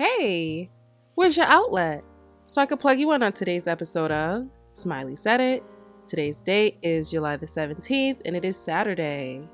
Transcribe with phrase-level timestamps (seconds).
[0.00, 0.70] Hey,
[1.14, 2.02] where's your outlet?
[2.46, 5.62] So I could plug you in on today's episode of Smiley Said It.
[6.08, 9.46] Today's date is July the 17th and it is Saturday.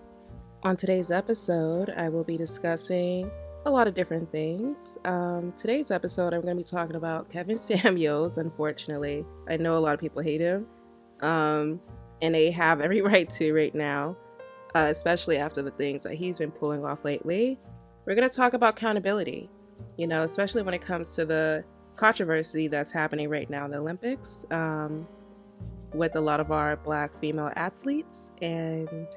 [0.63, 3.29] On today's episode, I will be discussing
[3.65, 4.99] a lot of different things.
[5.05, 9.27] Um, today's episode, I'm going to be talking about Kevin Samuels, unfortunately.
[9.49, 10.69] I know a lot of people hate him,
[11.23, 11.81] um,
[12.23, 14.17] and they have every right to right now,
[14.77, 17.59] uh, especially after the things that he's been pulling off lately.
[18.05, 19.51] We're going to talk about accountability,
[19.97, 21.65] you know, especially when it comes to the
[21.97, 25.07] controversy that's happening right now in the Olympics um,
[25.95, 28.31] with a lot of our black female athletes.
[28.43, 29.09] And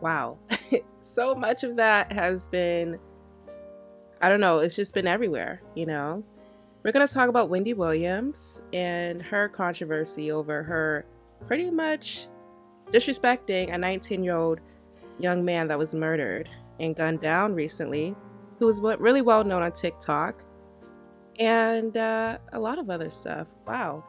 [0.00, 0.38] wow,
[1.02, 2.98] so much of that has been
[4.20, 6.24] I don't know, it's just been everywhere, you know.
[6.82, 11.04] We're going to talk about Wendy Williams and her controversy over her
[11.46, 12.26] pretty much
[12.90, 14.60] disrespecting a 19 year old
[15.18, 16.48] young man that was murdered
[16.80, 18.16] and gunned down recently,
[18.58, 20.42] who was really well known on TikTok,
[21.38, 23.46] and uh, a lot of other stuff.
[23.66, 24.04] Wow.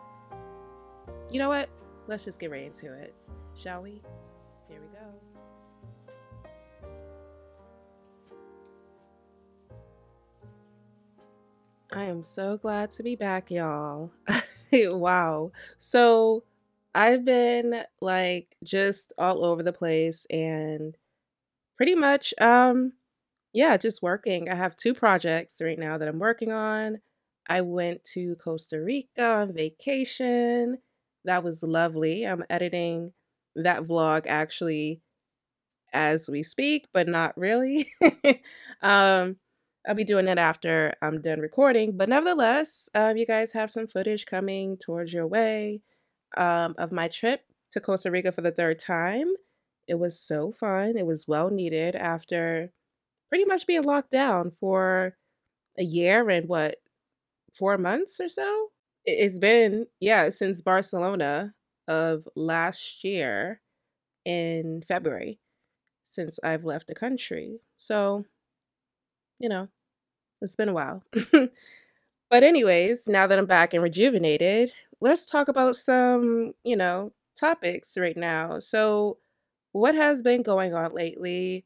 [1.29, 1.69] You know what?
[2.07, 3.13] Let's just get right into it,
[3.55, 4.01] shall we?
[4.67, 5.13] Here we go.
[11.91, 14.11] I am so glad to be back, y'all.
[14.73, 15.51] wow.
[15.77, 16.43] So
[16.95, 20.97] I've been like just all over the place and
[21.77, 22.93] pretty much um
[23.53, 24.49] yeah, just working.
[24.49, 26.99] I have two projects right now that I'm working on.
[27.47, 30.79] I went to Costa Rica on vacation.
[31.25, 32.23] That was lovely.
[32.25, 33.13] I'm editing
[33.55, 35.01] that vlog actually
[35.93, 37.89] as we speak, but not really.
[38.81, 39.37] um
[39.87, 41.97] I'll be doing it after I'm done recording.
[41.97, 45.81] But nevertheless, um, you guys have some footage coming towards your way
[46.37, 47.41] um, of my trip
[47.73, 49.27] to Costa Rica for the third time.
[49.87, 50.97] It was so fun.
[50.97, 52.71] It was well needed after
[53.29, 55.15] pretty much being locked down for
[55.79, 56.77] a year and what,
[57.53, 58.69] four months or so?
[59.05, 61.55] It's been, yeah, since Barcelona
[61.87, 63.61] of last year
[64.25, 65.39] in February
[66.03, 67.59] since I've left the country.
[67.77, 68.25] So
[69.39, 69.67] you know,
[70.41, 71.03] it's been a while.
[72.29, 77.97] but, anyways, now that I'm back and rejuvenated, let's talk about some, you know, topics
[77.97, 78.59] right now.
[78.59, 79.17] So,
[79.73, 81.65] what has been going on lately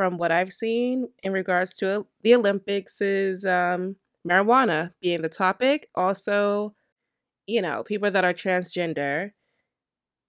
[0.00, 3.96] from what I've seen in regards to the Olympics is um,
[4.26, 5.90] marijuana being the topic.
[5.94, 6.74] Also,
[7.46, 9.32] you know, people that are transgender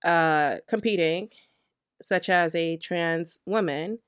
[0.03, 1.29] uh, competing,
[2.01, 3.99] such as a trans woman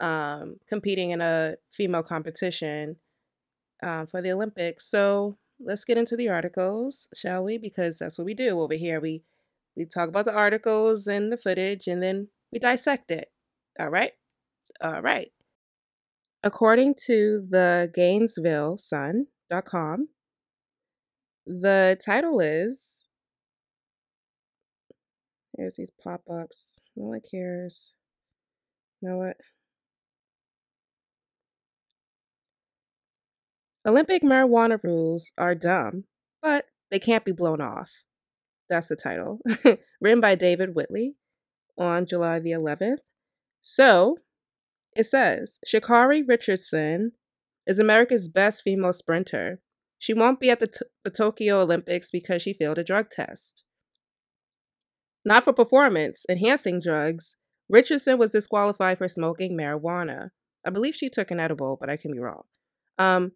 [0.00, 2.96] um, competing in a female competition
[3.82, 4.90] um, for the Olympics.
[4.90, 7.58] So let's get into the articles, shall we?
[7.58, 9.00] Because that's what we do over here.
[9.00, 9.22] We
[9.76, 13.30] we talk about the articles and the footage, and then we dissect it.
[13.78, 14.12] All right,
[14.82, 15.28] all right.
[16.42, 20.08] According to the Gainesville Sun.com,
[21.46, 22.98] the title is
[25.56, 26.78] Here's these pop ups.
[26.94, 27.92] No one cares.
[29.02, 29.36] Know what?
[33.84, 36.04] Olympic marijuana rules are dumb,
[36.40, 37.90] but they can't be blown off.
[38.70, 39.40] That's the title.
[40.00, 41.16] Written by David Whitley
[41.76, 42.98] on July the 11th.
[43.60, 44.18] So
[44.96, 47.12] it says Sha'Carri Richardson
[47.66, 49.60] is America's best female sprinter.
[49.98, 53.64] She won't be at the, t- the Tokyo Olympics because she failed a drug test.
[55.24, 57.36] Not for performance enhancing drugs,
[57.68, 60.30] Richardson was disqualified for smoking marijuana.
[60.66, 62.44] I believe she took an edible, but I can be wrong.
[62.98, 63.32] Um,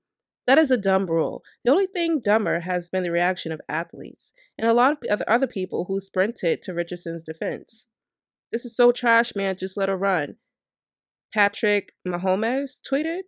[0.46, 1.42] that is a dumb rule.
[1.64, 5.46] The only thing dumber has been the reaction of athletes and a lot of other
[5.46, 7.86] people who sprinted to Richardson's defense.
[8.50, 9.56] This is so trash, man.
[9.56, 10.36] Just let her run.
[11.32, 13.22] Patrick Mahomes tweeted.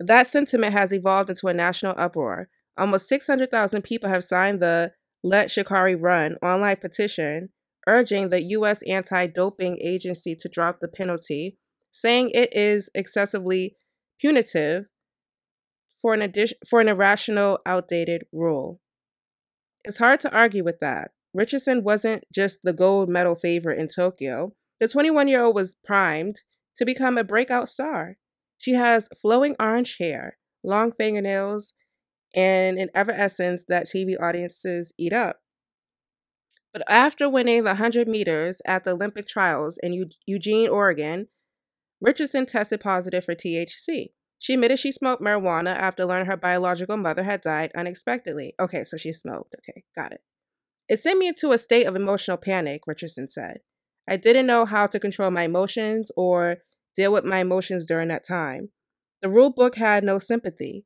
[0.00, 2.48] That sentiment has evolved into a national uproar.
[2.76, 4.92] Almost 600,000 people have signed the
[5.22, 7.50] Let Sha'Carri Run online petition
[7.86, 8.80] urging the U.S.
[8.88, 11.58] anti doping agency to drop the penalty,
[11.90, 13.76] saying it is excessively
[14.20, 14.84] punitive
[16.00, 16.32] for an
[16.68, 18.80] for an irrational, outdated rule.
[19.84, 21.10] It's hard to argue with that.
[21.34, 24.52] Richardson wasn't just the gold medal favorite in Tokyo.
[24.80, 26.42] The 21 year old was primed
[26.76, 28.16] to become a breakout star.
[28.58, 31.72] She has flowing orange hair, long fingernails,
[32.34, 35.40] and an effervescence that TV audiences eat up.
[36.72, 41.28] But after winning the 100 meters at the Olympic trials in Eugene, Oregon,
[42.00, 44.12] Richardson tested positive for THC.
[44.38, 48.54] She admitted she smoked marijuana after learning her biological mother had died unexpectedly.
[48.58, 49.54] Okay, so she smoked.
[49.58, 50.22] Okay, got it.
[50.88, 53.58] It sent me into a state of emotional panic, Richardson said.
[54.08, 56.58] I didn't know how to control my emotions or
[56.96, 58.70] deal with my emotions during that time.
[59.22, 60.84] The rule book had no sympathy.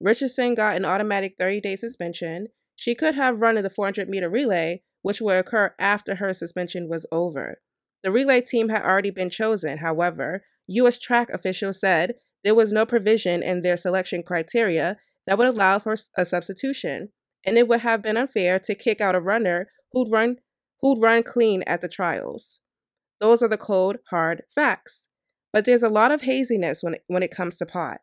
[0.00, 2.48] Richardson got an automatic 30 day suspension.
[2.76, 6.88] She could have run in the 400 meter relay, which would occur after her suspension
[6.88, 7.60] was over.
[8.02, 9.78] The relay team had already been chosen.
[9.78, 10.98] However, U.S.
[10.98, 15.96] track officials said there was no provision in their selection criteria that would allow for
[16.16, 17.10] a substitution,
[17.44, 20.36] and it would have been unfair to kick out a runner who'd run
[20.82, 22.60] who'd run clean at the trials.
[23.20, 25.06] Those are the cold, hard facts.
[25.52, 27.98] But there's a lot of haziness when it, when it comes to pot.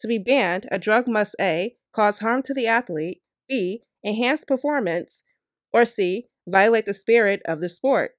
[0.00, 1.76] To be banned, a drug must A.
[1.94, 3.82] cause harm to the athlete, B.
[4.04, 5.22] enhance performance,
[5.72, 6.26] or C.
[6.46, 8.12] violate the spirit of the sport.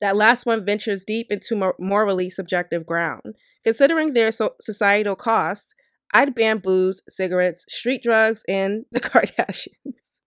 [0.00, 3.36] That last one ventures deep into morally subjective ground.
[3.62, 5.74] Considering their so- societal costs,
[6.12, 10.20] I'd ban booze, cigarettes, street drugs, and the Kardashians.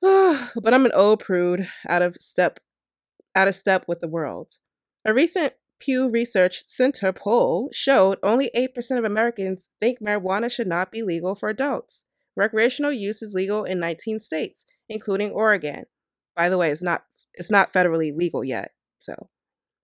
[0.02, 2.60] but I'm an old prude out of step
[3.34, 4.54] out of step with the world.
[5.04, 10.90] A recent Pew Research Center poll showed only 8% of Americans think marijuana should not
[10.90, 12.04] be legal for adults.
[12.36, 15.84] Recreational use is legal in 19 states, including Oregon.
[16.36, 17.04] By the way, it's not
[17.34, 19.28] it's not federally legal yet, so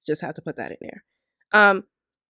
[0.06, 1.04] just have to put that in there.
[1.52, 1.84] Um,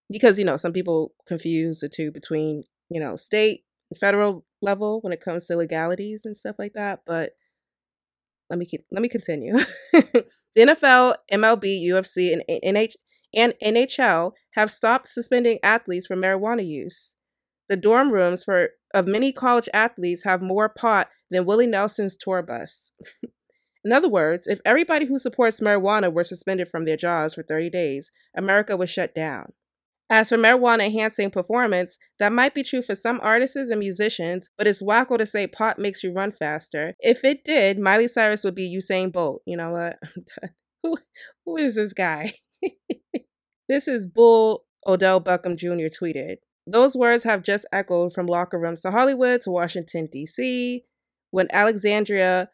[0.09, 4.99] because you know some people confuse the two between you know state and federal level
[5.01, 7.01] when it comes to legalities and stuff like that.
[7.05, 7.33] But
[8.49, 9.53] let me keep, let me continue.
[9.93, 10.25] the
[10.57, 12.93] NFL, MLB, UFC, and NH
[13.33, 17.15] and NHL have stopped suspending athletes for marijuana use.
[17.69, 22.41] The dorm rooms for of many college athletes have more pot than Willie Nelson's tour
[22.41, 22.91] bus.
[23.85, 27.69] In other words, if everybody who supports marijuana were suspended from their jobs for 30
[27.69, 29.53] days, America would shut down.
[30.09, 34.65] As for marijuana enhancing performance, that might be true for some artists and musicians, but
[34.65, 36.95] it's wacko to say pot makes you run faster.
[36.99, 39.41] If it did, Miley Cyrus would be Usain Bolt.
[39.45, 39.97] You know what?
[40.83, 40.97] who,
[41.45, 42.33] who is this guy?
[43.69, 45.93] this is Bull Odell Beckham Jr.
[45.93, 46.37] tweeted.
[46.65, 50.83] Those words have just echoed from locker rooms to Hollywood to Washington, D.C.,
[51.31, 52.49] when Alexandria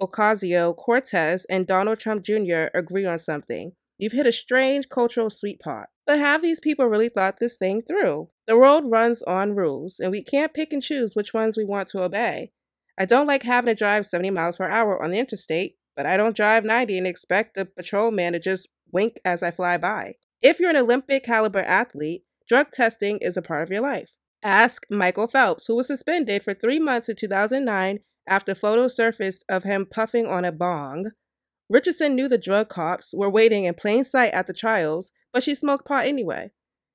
[0.00, 2.66] Ocasio Cortez and Donald Trump Jr.
[2.74, 3.72] agree on something.
[3.98, 5.88] You've hit a strange cultural sweet spot.
[6.06, 8.28] But have these people really thought this thing through?
[8.46, 11.88] The world runs on rules, and we can't pick and choose which ones we want
[11.90, 12.52] to obey.
[12.98, 16.16] I don't like having to drive 70 miles per hour on the interstate, but I
[16.16, 20.14] don't drive 90 and expect the patrolman to just wink as I fly by.
[20.42, 24.10] If you're an Olympic caliber athlete, drug testing is a part of your life.
[24.42, 29.64] Ask Michael Phelps, who was suspended for three months in 2009 after photos surfaced of
[29.64, 31.12] him puffing on a bong.
[31.68, 35.54] Richardson knew the drug cops were waiting in plain sight at the trials, but she
[35.54, 36.50] smoked pot anyway.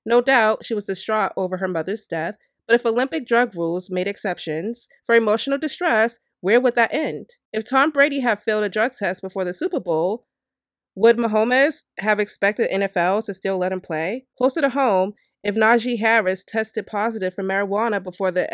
[0.05, 2.35] No doubt she was distraught over her mother's death,
[2.67, 7.31] but if Olympic drug rules made exceptions for emotional distress, where would that end?
[7.51, 10.25] If Tom Brady had failed a drug test before the Super Bowl,
[10.95, 14.25] would Mahomes have expected NFL to still let him play?
[14.37, 15.13] Closer to home,
[15.43, 18.47] if Najee Harris tested positive for marijuana before the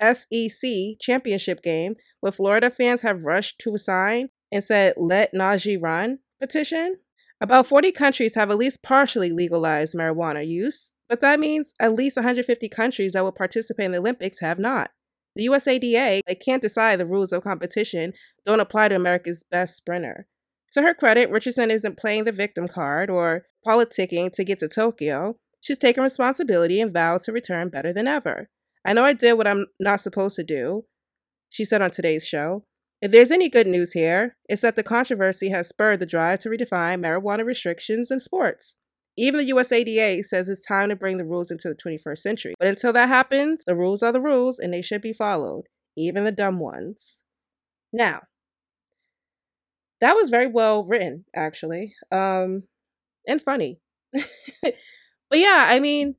[0.00, 0.70] SEC
[1.00, 6.98] championship game, would Florida fans have rushed to sign and said, Let Najee run petition?
[7.40, 12.16] About 40 countries have at least partially legalized marijuana use, but that means at least
[12.16, 14.92] 150 countries that will participate in the Olympics have not.
[15.34, 18.12] The USADA, they can't decide the rules of competition
[18.46, 20.26] don't apply to America's best sprinter.
[20.72, 25.36] To her credit, Richardson isn't playing the victim card or politicking to get to Tokyo.
[25.60, 28.50] She's taken responsibility and vowed to return better than ever.
[28.84, 30.84] I know I did what I'm not supposed to do,
[31.50, 32.64] she said on today's show.
[33.02, 36.48] If there's any good news here, it's that the controversy has spurred the drive to
[36.48, 38.76] redefine marijuana restrictions in sports.
[39.18, 42.54] Even the USADA says it's time to bring the rules into the 21st century.
[42.60, 45.64] But until that happens, the rules are the rules and they should be followed,
[45.96, 47.22] even the dumb ones.
[47.92, 48.20] Now,
[50.00, 52.62] that was very well written, actually, um,
[53.26, 53.80] and funny.
[54.12, 54.74] but
[55.32, 56.14] yeah, I mean,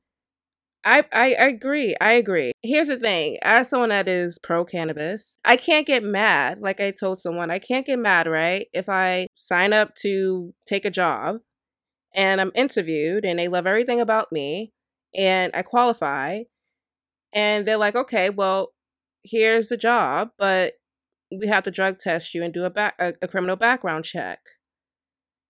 [0.86, 1.96] I, I agree.
[2.02, 2.52] I agree.
[2.62, 3.38] Here's the thing.
[3.42, 6.60] As someone that is pro cannabis, I can't get mad.
[6.60, 8.68] Like I told someone, I can't get mad, right?
[8.74, 11.38] If I sign up to take a job
[12.16, 14.74] and I'm interviewed and they love everything about me
[15.16, 16.44] and I qualify
[17.34, 18.74] and they're like, okay, well,
[19.24, 20.74] here's the job, but
[21.32, 24.40] we have to drug test you and do a back a, a criminal background check.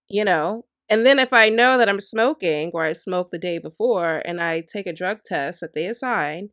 [0.08, 3.58] You know, and then if I know that I'm smoking or I smoked the day
[3.58, 6.50] before and I take a drug test that they assign,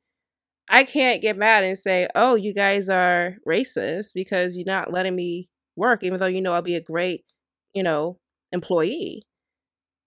[0.69, 5.15] I can't get mad and say, oh, you guys are racist because you're not letting
[5.15, 7.25] me work, even though you know I'll be a great,
[7.73, 8.19] you know,
[8.53, 9.23] employee.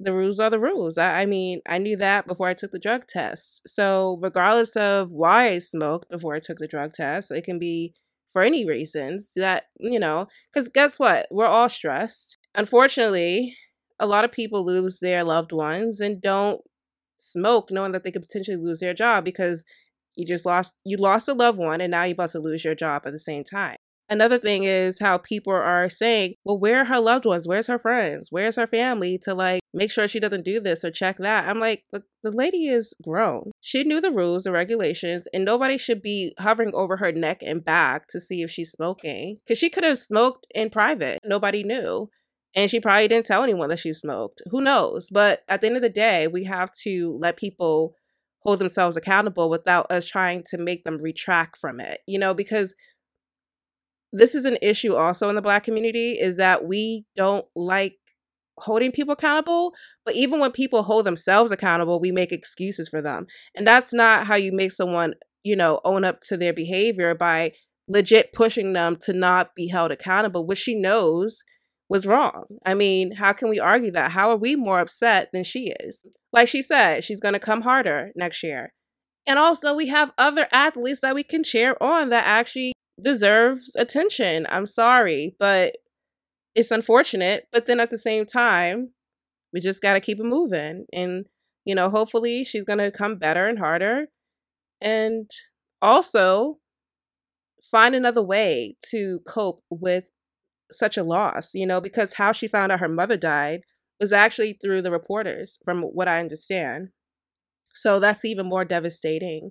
[0.00, 0.96] The rules are the rules.
[0.98, 3.62] I, I mean, I knew that before I took the drug test.
[3.66, 7.94] So, regardless of why I smoked before I took the drug test, it can be
[8.32, 11.26] for any reasons that, you know, because guess what?
[11.30, 12.38] We're all stressed.
[12.54, 13.56] Unfortunately,
[13.98, 16.60] a lot of people lose their loved ones and don't
[17.18, 19.64] smoke knowing that they could potentially lose their job because
[20.14, 22.74] you just lost you lost a loved one and now you're about to lose your
[22.74, 23.76] job at the same time.
[24.10, 27.48] Another thing is how people are saying, well, where are her loved ones?
[27.48, 28.28] Where's her friends?
[28.30, 31.48] Where's her family to like make sure she doesn't do this or check that?
[31.48, 33.52] I'm like, the, the lady is grown.
[33.62, 37.64] She knew the rules, the regulations, and nobody should be hovering over her neck and
[37.64, 39.38] back to see if she's smoking.
[39.46, 41.18] Because she could have smoked in private.
[41.24, 42.10] Nobody knew.
[42.56, 44.42] And she probably didn't tell anyone that she smoked.
[44.50, 45.08] Who knows?
[45.11, 47.94] But at the end of the day, we have to let people
[48.40, 52.75] hold themselves accountable without us trying to make them retract from it, you know, because
[54.14, 57.96] this is an issue also in the black community is that we don't like
[58.58, 59.73] holding people accountable
[60.04, 64.28] but even when people hold themselves accountable we make excuses for them and that's not
[64.28, 67.50] how you make someone you know own up to their behavior by
[67.88, 71.42] legit pushing them to not be held accountable which she knows
[71.94, 75.42] was wrong i mean how can we argue that how are we more upset than
[75.42, 78.72] she is like she said she's going to come harder next year
[79.26, 84.46] and also we have other athletes that we can cheer on that actually deserves attention.
[84.48, 85.76] I'm sorry, but
[86.54, 87.46] it's unfortunate.
[87.52, 88.90] But then at the same time,
[89.52, 90.84] we just got to keep it moving.
[90.92, 91.26] And,
[91.64, 94.06] you know, hopefully she's going to come better and harder.
[94.80, 95.30] And
[95.80, 96.58] also
[97.70, 100.10] find another way to cope with
[100.78, 103.60] such a loss, you know, because how she found out her mother died
[104.00, 106.88] was actually through the reporters, from what I understand.
[107.74, 109.50] So that's even more devastating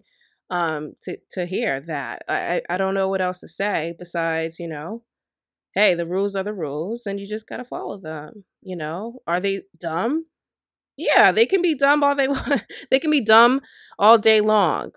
[0.50, 2.24] um to to hear that.
[2.30, 5.04] I I don't know what else to say besides, you know,
[5.76, 9.20] hey, the rules are the rules and you just got to follow them, you know?
[9.28, 10.26] Are they dumb?
[10.98, 12.64] Yeah, they can be dumb all they want.
[12.92, 13.62] they can be dumb
[14.00, 14.92] all day long.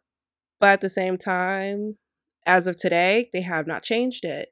[0.60, 1.98] But at the same time,
[2.46, 4.50] as of today, they have not changed it.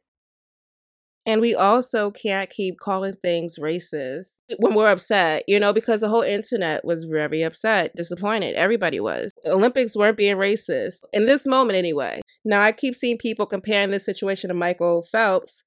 [1.26, 6.10] And we also can't keep calling things racist when we're upset, you know, because the
[6.10, 8.56] whole internet was very upset, disappointed.
[8.56, 9.32] Everybody was.
[9.46, 12.20] Olympics weren't being racist in this moment, anyway.
[12.44, 15.64] Now, I keep seeing people comparing this situation to Michael Phelps,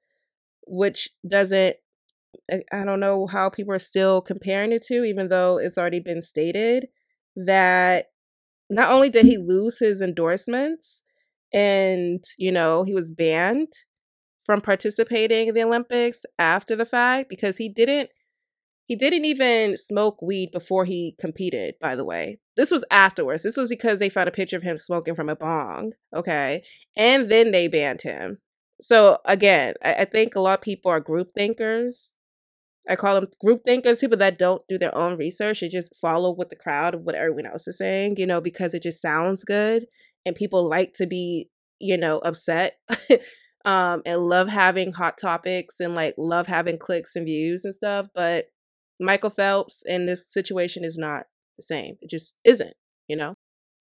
[0.67, 1.77] which doesn't,
[2.51, 6.21] I don't know how people are still comparing it to, even though it's already been
[6.21, 6.87] stated
[7.35, 8.11] that
[8.69, 11.01] not only did he lose his endorsements
[11.51, 13.73] and, you know, he was banned
[14.48, 18.10] from participating in the Olympics after the fact because he didn't
[18.88, 22.39] he didn't even smoke weed before he competed, by the way.
[22.56, 23.44] This was afterwards.
[23.44, 25.92] This was because they found a picture of him smoking from a bong.
[26.16, 26.63] Okay.
[26.96, 28.38] And then they banned him.
[28.82, 32.16] So again, I, I think a lot of people are group thinkers.
[32.89, 35.60] I call them group thinkers, people that don't do their own research.
[35.60, 38.74] They just follow what the crowd of what everyone else is saying, you know, because
[38.74, 39.88] it just sounds good
[40.25, 42.77] and people like to be, you know, upset
[43.65, 48.07] um, and love having hot topics and like love having clicks and views and stuff.
[48.13, 48.45] But
[48.99, 51.23] Michael Phelps in this situation is not
[51.57, 51.97] the same.
[52.01, 52.75] It just isn't,
[53.07, 53.35] you know?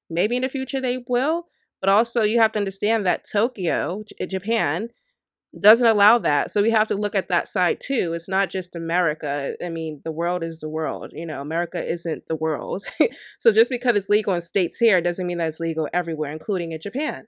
[0.08, 1.44] Maybe in the future they will,
[1.80, 4.88] but also you have to understand that Tokyo, J- Japan,
[5.58, 6.50] doesn't allow that.
[6.50, 8.12] So we have to look at that side too.
[8.12, 9.54] It's not just America.
[9.64, 11.12] I mean, the world is the world.
[11.14, 12.84] You know, America isn't the world.
[13.38, 16.72] so just because it's legal in states here doesn't mean that it's legal everywhere, including
[16.72, 17.26] in Japan,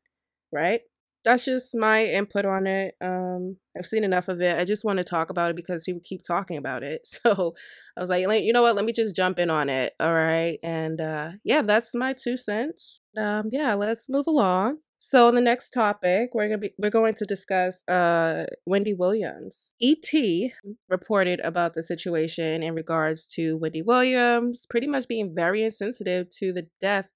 [0.52, 0.80] right?
[1.25, 2.94] That's just my input on it.
[3.00, 4.56] Um, I've seen enough of it.
[4.58, 7.08] I just want to talk about it because people keep talking about it.
[7.25, 7.54] So
[7.96, 8.76] I was like, you know what?
[8.76, 9.94] Let me just jump in on it.
[9.98, 10.58] All right.
[10.62, 13.00] And uh, yeah, that's my two cents.
[13.16, 14.78] Um, yeah, let's move along.
[14.98, 19.75] So on the next topic, we're gonna be we're going to discuss uh, Wendy Williams.
[19.80, 20.52] ET
[20.88, 26.52] reported about the situation in regards to Wendy Williams pretty much being very insensitive to
[26.52, 27.10] the death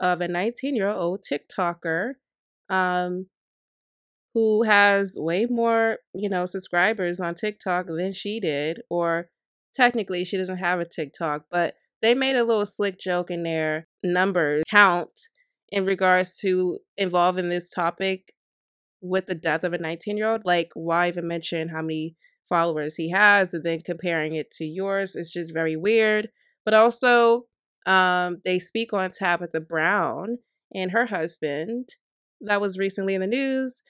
[0.00, 2.14] of a 19 year old TikToker
[2.68, 3.26] um,
[4.34, 9.30] who has way more, you know, subscribers on TikTok than she did, or
[9.74, 13.86] technically she doesn't have a TikTok, but they made a little slick joke in their
[14.02, 15.28] numbers count
[15.70, 18.34] in regards to involving this topic
[19.00, 20.42] with the death of a 19 year old.
[20.44, 22.16] Like, why even mention how many
[22.48, 25.14] followers he has and then comparing it to yours?
[25.14, 26.30] It's just very weird.
[26.64, 27.44] But also,
[27.86, 30.38] um, they speak on Tabitha Brown
[30.74, 31.90] and her husband
[32.40, 33.82] that was recently in the news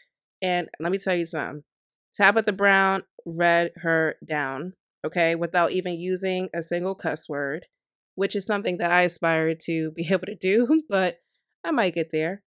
[0.42, 1.64] and let me tell you something
[2.14, 4.74] Tabitha Brown read her down,
[5.04, 7.66] okay, without even using a single cuss word,
[8.14, 11.18] which is something that I aspire to be able to do, but
[11.64, 12.42] I might get there.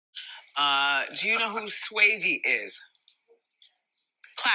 [0.56, 2.80] Uh, do you know who Swavy is?
[4.36, 4.54] Clap.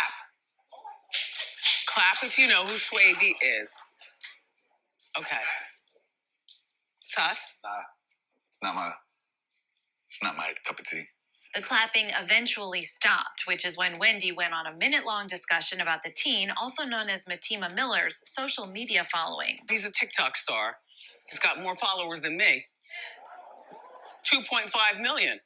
[1.87, 3.75] Clap if you know who Swavy is.
[5.17, 5.37] Okay.
[7.03, 7.53] Sus?
[7.63, 7.69] Nah,
[8.49, 8.91] it's not my.
[10.05, 11.03] It's not my cup of tea.
[11.55, 16.03] The clapping eventually stopped, which is when Wendy went on a minute long discussion about
[16.03, 19.59] the teen, also known as Matima Miller's social media following.
[19.69, 20.77] He's a TikTok star.
[21.29, 22.65] He's got more followers than me.
[24.31, 25.39] 2.5 million.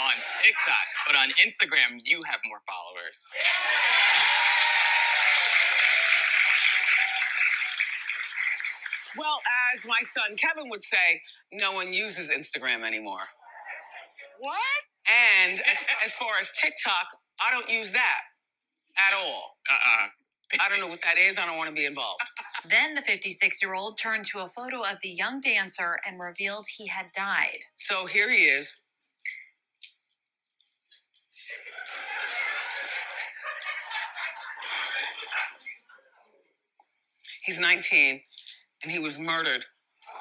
[0.00, 3.18] On TikTok, but on Instagram, you have more followers.
[9.16, 9.40] Well,
[9.74, 11.22] as my son Kevin would say,
[11.52, 13.28] no one uses Instagram anymore.
[14.38, 14.82] What?
[15.06, 17.06] And as, as far as TikTok,
[17.40, 18.20] I don't use that
[18.96, 19.56] at all.
[19.70, 20.08] Uh-uh.
[20.60, 21.38] I don't know what that is.
[21.38, 22.22] I don't want to be involved.
[22.68, 26.66] Then the 56 year old turned to a photo of the young dancer and revealed
[26.76, 27.58] he had died.
[27.76, 28.80] So here he is.
[37.44, 38.20] He's 19
[38.82, 39.64] and he was murdered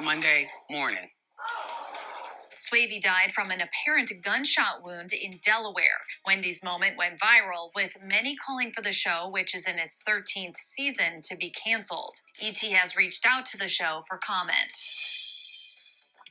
[0.01, 1.09] Monday morning.
[2.67, 6.01] Swavy died from an apparent gunshot wound in Delaware.
[6.25, 10.57] Wendy's moment went viral, with many calling for the show, which is in its 13th
[10.57, 12.15] season, to be canceled.
[12.41, 14.73] ET has reached out to the show for comment.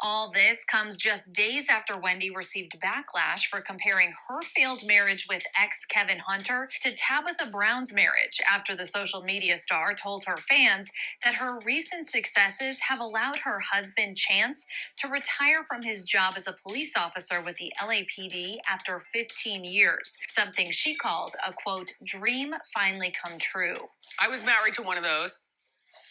[0.01, 5.43] All this comes just days after Wendy received backlash for comparing her failed marriage with
[5.59, 10.91] ex Kevin Hunter to Tabitha Brown's marriage after the social media star told her fans
[11.25, 14.67] that her recent successes have allowed her husband Chance
[14.99, 20.19] to retire from his job as a police officer with the LAPD after 15 years,
[20.29, 23.77] something she called a quote, dream finally come true.
[24.21, 25.39] I was married to one of those.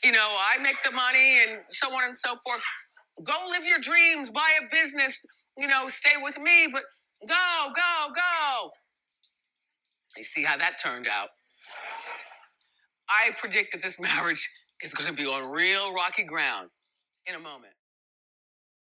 [0.03, 2.61] You know, I make the money and so on and so forth.
[3.23, 5.25] Go live your dreams, buy a business,
[5.57, 6.83] you know, stay with me, but
[7.27, 8.71] go, go, go.
[10.17, 11.29] You see how that turned out.
[13.09, 14.49] I predict that this marriage
[14.83, 16.69] is going to be on real rocky ground
[17.25, 17.73] in a moment.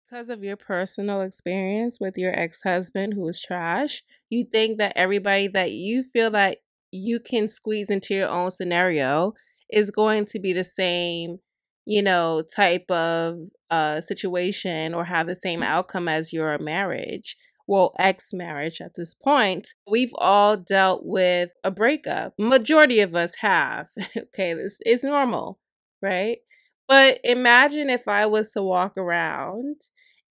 [0.09, 4.93] Because of your personal experience with your ex husband who was trash, you think that
[4.95, 6.57] everybody that you feel that
[6.91, 9.33] you can squeeze into your own scenario
[9.71, 11.39] is going to be the same,
[11.85, 13.37] you know, type of
[13.69, 17.37] uh, situation or have the same outcome as your marriage.
[17.67, 22.33] Well, ex marriage at this point, we've all dealt with a breakup.
[22.37, 23.87] Majority of us have.
[24.17, 25.59] okay, this is normal,
[26.01, 26.39] right?
[26.87, 29.77] But imagine if I was to walk around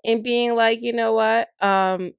[0.04, 1.48] and being like, you know what?
[1.60, 2.12] Um,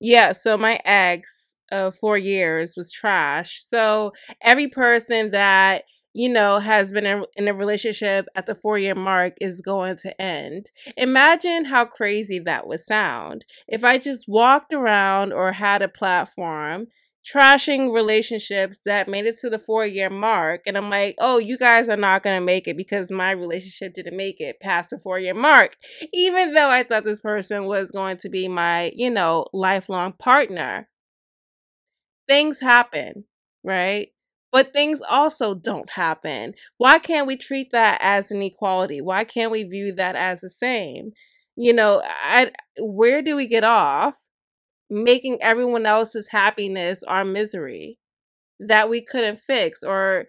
[0.00, 3.62] yeah, so my ex of four years was trash.
[3.64, 5.84] So every person that
[6.14, 10.20] you know, has been in a relationship at the four year mark is going to
[10.20, 10.70] end.
[10.96, 16.88] Imagine how crazy that would sound if I just walked around or had a platform
[17.24, 20.62] trashing relationships that made it to the four year mark.
[20.66, 23.94] And I'm like, oh, you guys are not going to make it because my relationship
[23.94, 25.76] didn't make it past the four year mark.
[26.12, 30.88] Even though I thought this person was going to be my, you know, lifelong partner.
[32.28, 33.24] Things happen,
[33.62, 34.08] right?
[34.52, 36.52] But things also don't happen.
[36.76, 39.00] Why can't we treat that as an equality?
[39.00, 41.12] Why can't we view that as the same?
[41.56, 44.16] You know, I, where do we get off
[44.90, 47.98] making everyone else's happiness our misery
[48.60, 50.26] that we couldn't fix or,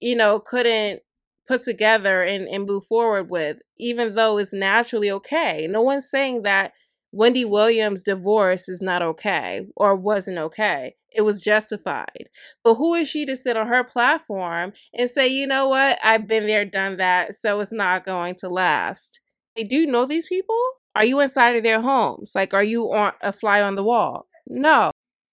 [0.00, 1.00] you know, couldn't
[1.46, 5.66] put together and, and move forward with, even though it's naturally okay?
[5.68, 6.72] No one's saying that
[7.16, 12.28] Wendy Williams' divorce is not okay or wasn't okay it was justified.
[12.62, 16.28] But who is she to sit on her platform and say, you know what, I've
[16.28, 19.20] been there, done that, so it's not going to last?
[19.56, 20.60] They do you know these people?
[20.94, 22.32] Are you inside of their homes?
[22.34, 24.28] Like, are you on a fly on the wall?
[24.46, 24.90] No.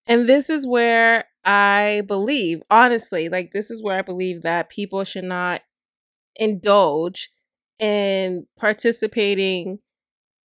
[0.08, 5.04] And this is where I believe, honestly, like, this is where I believe that people
[5.04, 5.62] should not
[6.36, 7.30] indulge
[7.80, 9.80] in participating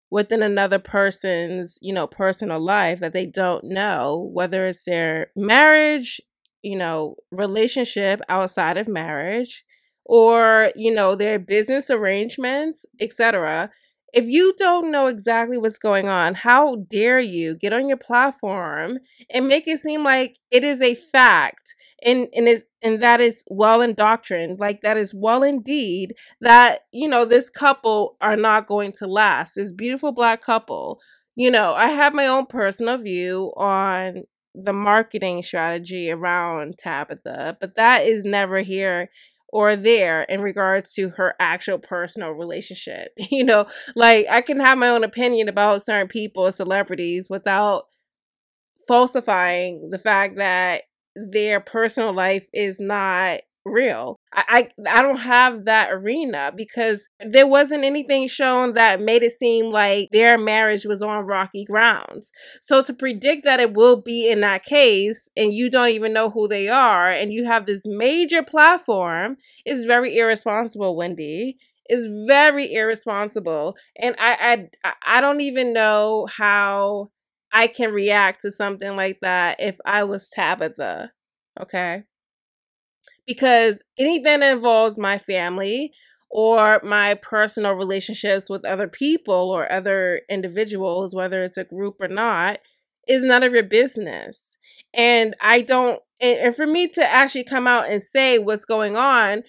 [0.10, 6.22] within another person's, you know, personal life that they don't know, whether it's their marriage,
[6.62, 9.66] you know, relationship outside of marriage,
[10.06, 13.70] or, you know, their business arrangements, etc.
[14.14, 19.00] If you don't know exactly what's going on, how dare you get on your platform
[19.30, 23.44] and make it seem like it is a fact and and is and that is
[23.48, 28.92] well indoctrined like that is well indeed that you know this couple are not going
[28.94, 29.56] to last.
[29.56, 31.00] This beautiful black couple
[31.38, 37.76] you know i have my own personal view on the marketing strategy around tabitha but
[37.76, 39.10] that is never here
[39.54, 43.14] or there in regards to her actual personal relationship.
[43.32, 47.86] You know like i can have my own opinion about certain people celebrities without
[48.88, 50.84] falsifying the fact that
[51.32, 54.18] their personal life is not real.
[54.34, 59.34] I, I, I don't have that arena because there wasn't anything shown that made it
[59.34, 62.32] seem like their marriage was on rocky grounds.
[62.62, 66.30] So to predict that it will be in that case and you don't even know
[66.30, 71.58] who they are and you have this major platform is very irresponsible, Wendy.
[71.90, 73.76] is very irresponsible.
[73.98, 77.10] And I I I don't even know how
[77.52, 81.12] I can react to something like that if I was Tabitha.
[81.60, 82.04] Okay?
[83.26, 85.92] Because anything that involves my family
[86.30, 92.08] or my personal relationships with other people or other individuals, whether it's a group or
[92.08, 92.60] not,
[93.08, 94.58] is none of your business.
[94.94, 99.44] And I don't, and for me to actually come out and say what's going on,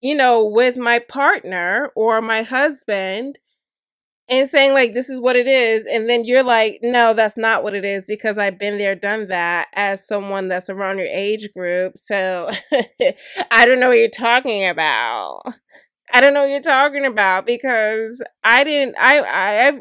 [0.00, 3.38] you know, with my partner or my husband
[4.28, 7.62] and saying like this is what it is and then you're like no that's not
[7.62, 11.48] what it is because i've been there done that as someone that's around your age
[11.52, 12.50] group so
[13.50, 15.42] i don't know what you're talking about
[16.12, 18.96] I don't know what you're talking about because I didn't.
[18.98, 19.80] I, I, I've,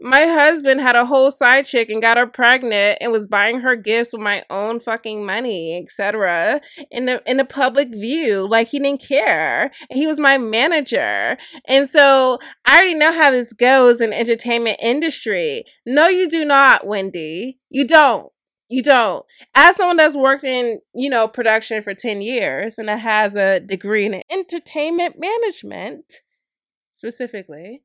[0.00, 3.76] my husband had a whole side chick and got her pregnant and was buying her
[3.76, 6.60] gifts with my own fucking money, etc.
[6.90, 9.70] In the in the public view, like he didn't care.
[9.90, 15.64] He was my manager, and so I already know how this goes in entertainment industry.
[15.86, 17.58] No, you do not, Wendy.
[17.68, 18.32] You don't.
[18.68, 19.24] You don't.
[19.54, 23.60] As someone that's worked in, you know, production for 10 years and that has a
[23.60, 26.22] degree in entertainment management
[26.92, 27.82] specifically,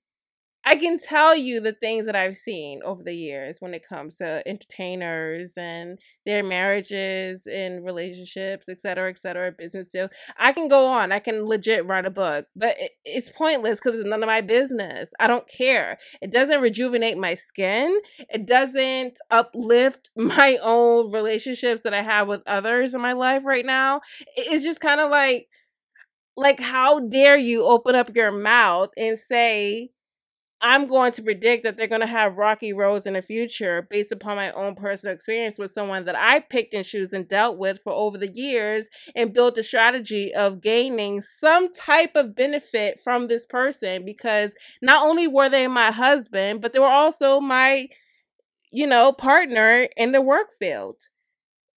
[0.66, 4.18] I can tell you the things that I've seen over the years when it comes
[4.18, 10.08] to entertainers and their marriages and relationships, et cetera, et cetera, business deal.
[10.38, 11.12] I can go on.
[11.12, 14.40] I can legit write a book, but it, it's pointless because it's none of my
[14.40, 15.12] business.
[15.20, 15.98] I don't care.
[16.22, 18.00] It doesn't rejuvenate my skin.
[18.30, 23.66] It doesn't uplift my own relationships that I have with others in my life right
[23.66, 24.00] now.
[24.38, 25.50] It's just kind of like,
[26.38, 29.92] like, how dare you open up your mouth and say,
[30.66, 34.14] I'm going to predict that they're going to have rocky roads in the future based
[34.14, 37.82] upon my own personal experience with someone that I picked and choose and dealt with
[37.84, 43.28] for over the years and built a strategy of gaining some type of benefit from
[43.28, 47.90] this person because not only were they my husband, but they were also my,
[48.72, 50.96] you know, partner in the work field.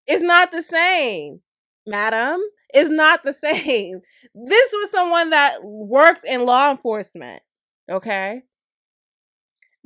[0.07, 1.41] It's not the same,
[1.89, 2.41] madam.
[2.73, 4.03] It's not the same.
[4.33, 7.43] This was someone that worked in law enforcement.
[7.91, 8.43] Okay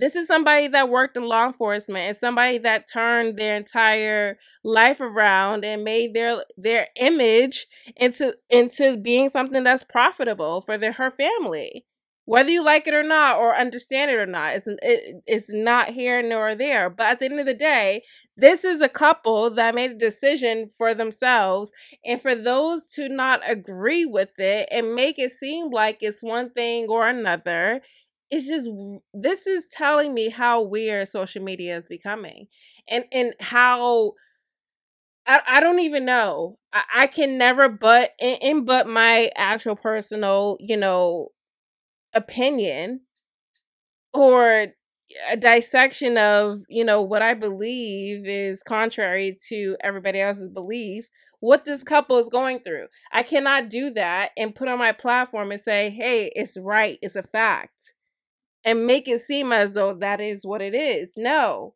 [0.01, 4.99] this is somebody that worked in law enforcement and somebody that turned their entire life
[4.99, 11.11] around and made their their image into into being something that's profitable for their her
[11.11, 11.85] family.
[12.25, 15.89] Whether you like it or not or understand it or not it's, it, it's not
[15.89, 16.89] here nor there.
[16.89, 18.03] But at the end of the day
[18.39, 21.73] this is a couple that made a decision for themselves
[22.07, 26.49] and for those to not agree with it and make it seem like it's one
[26.49, 27.83] thing or another
[28.31, 28.69] it's just
[29.13, 32.47] this is telling me how weird social media is becoming
[32.89, 34.13] and and how
[35.27, 36.59] I, I don't even know.
[36.73, 41.29] I, I can never but in, in but my actual personal you know
[42.15, 43.03] opinion
[44.13, 44.69] or
[45.31, 51.07] a dissection of you know what i believe is contrary to everybody else's belief
[51.41, 52.87] what this couple is going through.
[53.13, 56.99] I cannot do that and put on my platform and say hey it's right.
[57.03, 57.95] It's a fact
[58.65, 61.13] and make it seem as though that is what it is.
[61.17, 61.75] No.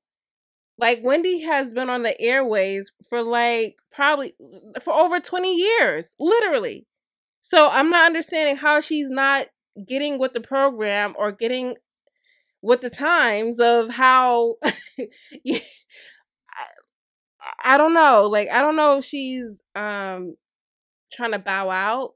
[0.78, 4.34] Like Wendy has been on the airways for like probably
[4.82, 6.86] for over 20 years, literally.
[7.40, 9.46] So I'm not understanding how she's not
[9.86, 11.76] getting with the program or getting
[12.62, 15.60] with the times of how I,
[17.62, 18.26] I don't know.
[18.30, 20.36] Like I don't know if she's um
[21.12, 22.14] trying to bow out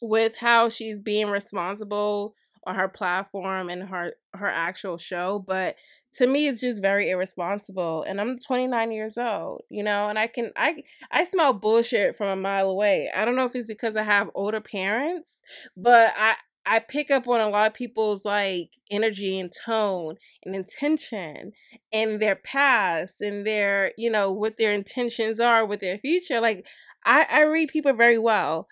[0.00, 2.34] with how she's being responsible
[2.68, 5.76] on her platform and her her actual show but
[6.14, 10.26] to me it's just very irresponsible and i'm 29 years old you know and i
[10.26, 13.96] can i i smell bullshit from a mile away i don't know if it's because
[13.96, 15.42] i have older parents
[15.76, 16.34] but i
[16.70, 21.52] I pick up on a lot of people's like energy and tone and intention
[21.90, 26.42] and their past and their, you know, what their intentions are with their future.
[26.42, 26.66] Like
[27.06, 28.68] I, I read people very well.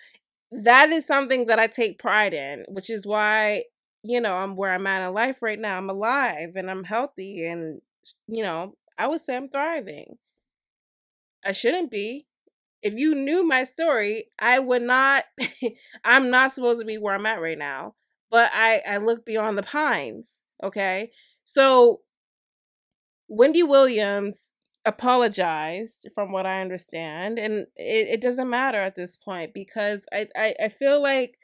[0.53, 3.65] That is something that I take pride in, which is why
[4.09, 5.77] you know, I'm where I'm at in life right now.
[5.77, 7.81] I'm alive and I'm healthy and
[8.29, 10.19] you know, I would say I'm thriving.
[11.45, 12.27] I shouldn't be.
[12.83, 15.25] If you knew my story, I would not
[16.05, 17.95] I'm not supposed to be where I'm at right now.
[18.31, 21.11] But I I look beyond the pines, okay?
[21.45, 22.01] So
[23.29, 29.53] Wendy Williams apologized from what I understand and it, it doesn't matter at this point
[29.53, 31.39] because I, I, I feel like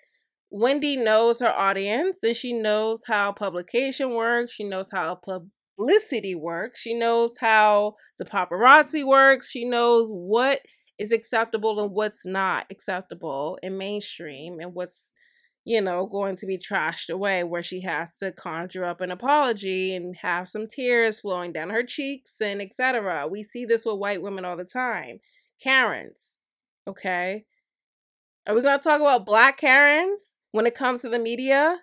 [0.54, 4.52] Wendy knows her audience and she knows how publication works.
[4.52, 6.80] She knows how publicity works.
[6.80, 9.50] She knows how the paparazzi works.
[9.50, 10.60] She knows what
[10.98, 15.12] is acceptable and what's not acceptable in mainstream and what's
[15.64, 19.94] you know, going to be trashed away where she has to conjure up an apology
[19.94, 23.26] and have some tears flowing down her cheeks and etc.
[23.28, 25.20] We see this with white women all the time.
[25.62, 26.36] Karens,
[26.86, 27.44] okay?
[28.46, 31.78] Are we going to talk about black Karens when it comes to the media?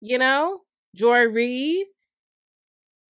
[0.00, 0.60] You know,
[0.94, 1.86] Joy Reid,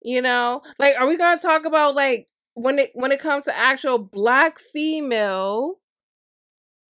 [0.03, 3.45] you know, like are we going to talk about like when it when it comes
[3.45, 5.77] to actual black female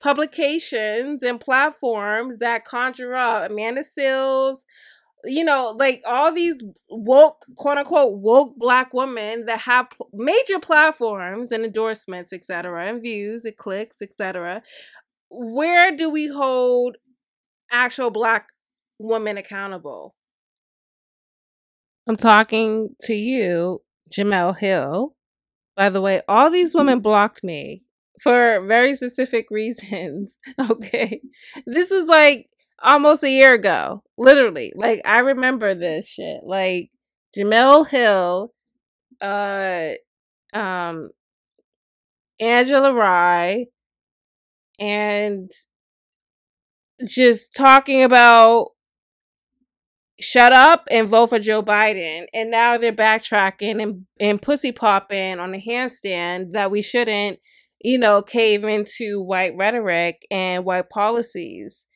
[0.01, 4.59] publications and platforms that conjure up Amanda Seales,
[5.25, 11.51] you know, like all these woke, quote unquote, woke black women that have major platforms
[11.51, 14.63] and endorsements, etc., and views and clicks, etc.
[15.31, 16.97] Where do we hold
[17.71, 18.49] actual black
[18.99, 20.15] women accountable?
[22.09, 25.15] I'm talking to you, Jemele Hill.
[25.77, 27.83] By the way, all these women blocked me
[28.23, 30.39] for very specific reasons.
[30.71, 31.21] Okay.
[31.67, 32.49] This was like
[32.83, 34.03] almost a year ago.
[34.17, 34.73] Literally.
[34.75, 36.41] Like I remember this shit.
[36.45, 36.91] Like
[37.37, 38.53] Jemele Hill,
[39.21, 39.91] uh
[40.57, 41.11] um
[42.39, 43.67] Angela Rye,
[44.79, 45.51] and
[47.07, 48.69] just talking about
[50.19, 52.27] shut up and vote for Joe Biden.
[52.33, 57.39] And now they're backtracking and, and pussy popping on the handstand that we shouldn't
[57.87, 61.87] you know, cave into white rhetoric and white policies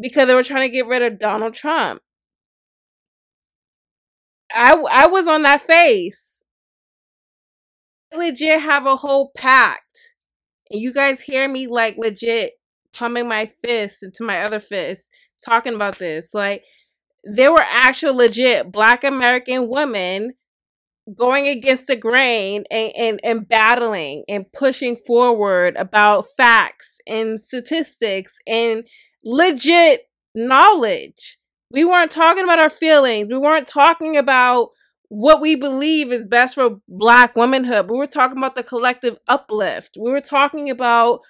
[0.00, 2.02] because they were trying to get rid of Donald Trump.
[4.52, 6.42] I I was on that face.
[8.12, 10.15] Legit have a whole pact.
[10.70, 12.54] And you guys hear me like legit
[12.92, 15.10] pumping my fist into my other fist
[15.44, 16.32] talking about this.
[16.34, 16.64] Like
[17.24, 20.34] there were actual legit black American women
[21.16, 28.38] going against the grain and, and, and battling and pushing forward about facts and statistics
[28.46, 28.84] and
[29.24, 31.38] legit knowledge.
[31.70, 33.28] We weren't talking about our feelings.
[33.28, 34.70] We weren't talking about
[35.08, 37.90] what we believe is best for black womanhood.
[37.90, 39.96] We were talking about the collective uplift.
[40.00, 41.20] We were talking about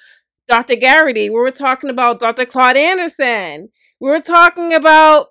[0.48, 0.76] Dr.
[0.76, 1.28] Garrity.
[1.30, 2.46] We were talking about Dr.
[2.46, 3.68] Claude Anderson.
[4.00, 5.28] We were talking about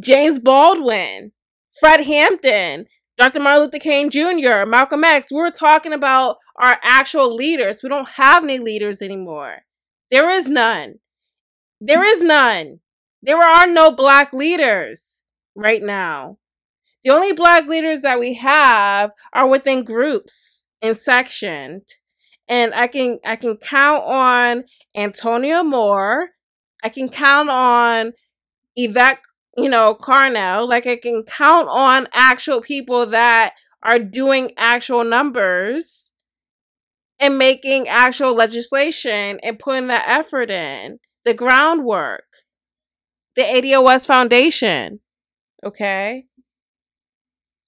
[0.00, 1.32] James Baldwin,
[1.78, 2.86] Fred Hampton,
[3.16, 3.40] Dr.
[3.40, 7.80] Martin Luther King Jr., Malcolm X, we were talking about our actual leaders.
[7.82, 9.62] We don't have any leaders anymore.
[10.10, 10.96] There is none.
[11.80, 12.80] There is none.
[13.22, 15.22] There are no black leaders
[15.54, 16.38] right now.
[17.04, 21.82] The only black leaders that we have are within groups and sectioned.
[22.48, 24.64] And I can I can count on
[24.96, 26.30] Antonio Moore.
[26.82, 28.12] I can count on
[28.76, 29.20] Yvette
[29.56, 30.68] you know, Carnell.
[30.68, 36.12] Like I can count on actual people that are doing actual numbers
[37.18, 42.24] and making actual legislation and putting that effort in, the groundwork,
[43.36, 45.00] the ADOS Foundation.
[45.64, 46.26] Okay.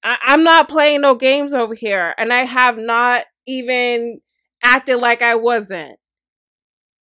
[0.06, 4.20] I- I'm not playing no games over here, and I have not even
[4.62, 5.98] acted like I wasn't.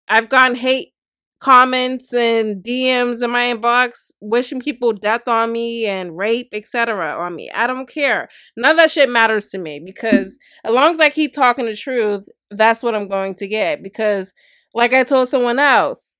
[0.07, 0.93] I've gotten hate
[1.41, 7.17] comments and DMs in my inbox wishing people death on me and rape, etc.
[7.19, 7.51] on me.
[7.53, 8.29] I don't care.
[8.55, 11.75] None of that shit matters to me because as long as I keep talking the
[11.75, 13.83] truth, that's what I'm going to get.
[13.83, 14.31] Because,
[14.73, 16.15] like I told someone else,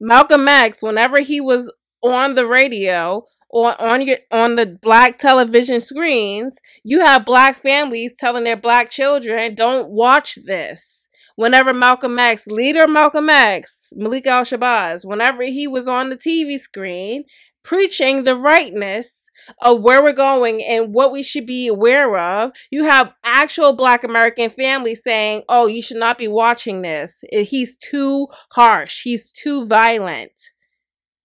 [0.00, 5.80] Malcolm X, whenever he was on the radio or on your on the black television
[5.80, 12.46] screens, you have black families telling their black children, "Don't watch this." whenever Malcolm X,
[12.46, 17.24] leader Malcolm X, Malik Al Shabazz, whenever he was on the TV screen
[17.62, 22.84] preaching the rightness of where we're going and what we should be aware of, you
[22.84, 27.22] have actual black American families saying, oh, you should not be watching this.
[27.30, 29.02] He's too harsh.
[29.02, 30.32] He's too violent.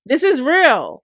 [0.06, 1.04] This is real.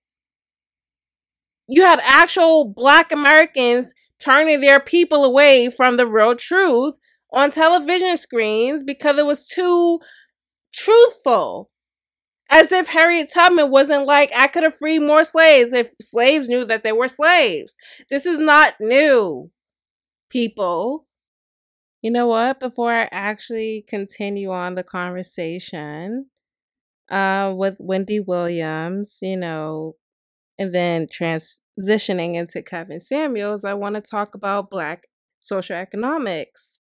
[1.73, 6.99] You had actual black Americans turning their people away from the real truth
[7.31, 9.99] on television screens because it was too
[10.71, 11.71] truthful.
[12.51, 16.63] As if Harriet Tubman wasn't like, I could have freed more slaves if slaves knew
[16.63, 17.75] that they were slaves.
[18.07, 19.49] This is not new,
[20.29, 21.07] people.
[22.03, 22.59] You know what?
[22.59, 26.27] Before I actually continue on the conversation
[27.09, 29.95] uh, with Wendy Williams, you know,
[30.59, 31.07] and then
[31.79, 35.07] transitioning into Kevin Samuels, I want to talk about Black
[35.39, 36.79] social economics.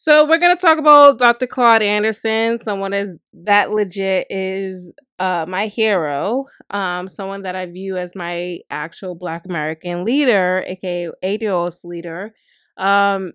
[0.00, 1.48] So we're gonna talk about Dr.
[1.48, 7.96] Claude Anderson, someone is that legit is uh, my hero, um, someone that I view
[7.96, 12.32] as my actual Black American leader, aka ADOS leader.
[12.76, 13.32] Um,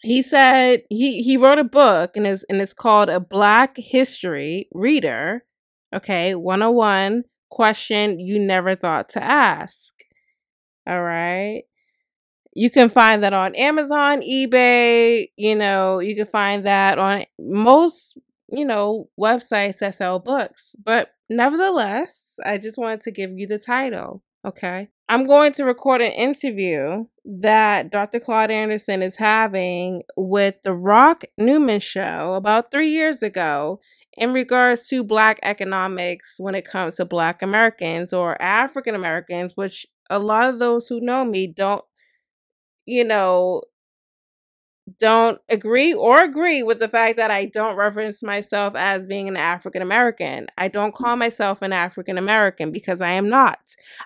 [0.00, 4.68] he said he he wrote a book and is and it's called a Black History
[4.72, 5.44] Reader.
[5.94, 9.94] Okay, 101 question you never thought to ask.
[10.86, 11.64] All right.
[12.54, 18.18] You can find that on Amazon, eBay, you know, you can find that on most,
[18.50, 20.74] you know, websites that sell books.
[20.82, 24.22] But nevertheless, I just wanted to give you the title.
[24.44, 24.88] Okay.
[25.08, 28.20] I'm going to record an interview that Dr.
[28.20, 33.80] Claude Anderson is having with The Rock Newman Show about three years ago
[34.18, 39.86] in regards to Black economics when it comes to Black Americans or African Americans, which
[40.10, 41.84] a lot of those who know me don't,
[42.86, 43.62] you know,
[44.98, 49.36] don't agree or agree with the fact that I don't reference myself as being an
[49.36, 50.46] African American.
[50.56, 53.58] I don't call myself an African American because I am not.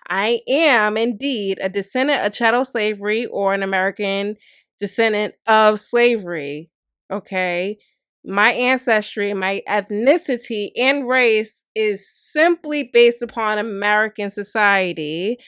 [0.09, 4.37] I am indeed a descendant of chattel slavery or an American
[4.81, 6.71] descendant of slavery.
[7.13, 7.79] Okay.
[8.25, 15.39] My ancestry, my ethnicity, and race is simply based upon American society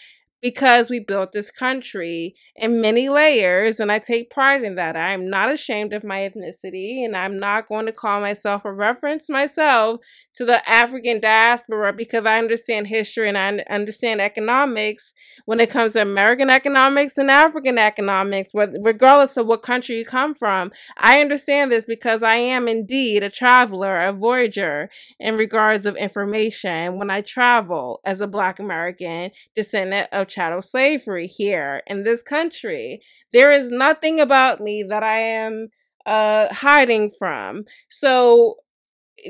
[0.45, 4.95] because we built this country in many layers and I take pride in that.
[4.95, 9.31] I'm not ashamed of my ethnicity and I'm not going to call myself or reference
[9.31, 10.01] myself
[10.35, 15.15] to the African diaspora because I understand history and I understand economics
[15.47, 20.35] when it comes to American economics and African economics, regardless of what country you come
[20.35, 20.73] from.
[20.99, 26.99] I understand this because I am indeed a traveler, a voyager in regards of information
[26.99, 33.01] when I travel as a Black American descendant of chattel slavery here in this country.
[33.33, 35.69] There is nothing about me that I am
[36.07, 37.65] uh hiding from.
[37.91, 38.57] So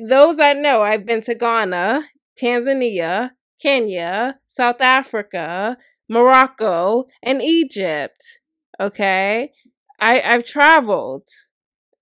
[0.09, 2.05] those I know, I've been to Ghana,
[2.41, 5.77] Tanzania, Kenya, South Africa,
[6.09, 8.41] Morocco, and Egypt.
[8.81, 9.53] Okay?
[10.01, 11.29] I I've traveled.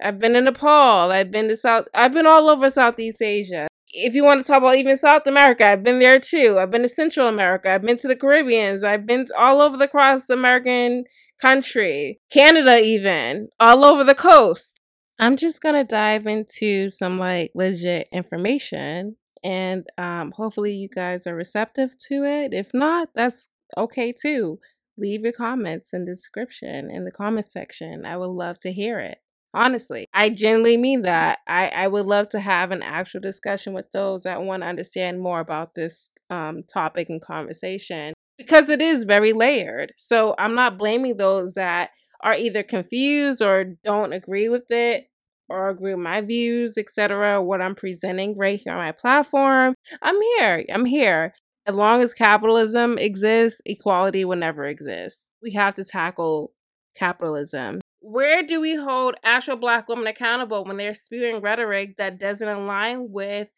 [0.02, 1.12] I've been in Nepal.
[1.12, 4.58] I've been to South I've been all over Southeast Asia if you want to talk
[4.58, 6.58] about even South America, I've been there too.
[6.58, 7.70] I've been to Central America.
[7.70, 8.82] I've been to the Caribbeans.
[8.82, 11.04] I've been all over the cross American
[11.40, 14.80] country, Canada, even all over the coast.
[15.18, 21.34] I'm just gonna dive into some like legit information, and um, hopefully you guys are
[21.34, 22.54] receptive to it.
[22.54, 24.58] If not, that's okay too.
[24.96, 28.04] Leave your comments in the description in the comment section.
[28.04, 29.18] I would love to hear it.
[29.54, 31.40] Honestly, I genuinely mean that.
[31.46, 35.20] I, I would love to have an actual discussion with those that want to understand
[35.20, 39.92] more about this um, topic and conversation because it is very layered.
[39.96, 41.90] So I'm not blaming those that
[42.22, 45.08] are either confused or don't agree with it
[45.48, 49.74] or agree with my views, etc., what I'm presenting right here on my platform.
[50.00, 50.64] I'm here.
[50.72, 51.34] I'm here.
[51.66, 55.28] As long as capitalism exists, equality will never exist.
[55.42, 56.52] We have to tackle
[56.96, 62.48] capitalism where do we hold actual black women accountable when they're spewing rhetoric that doesn't
[62.48, 63.50] align with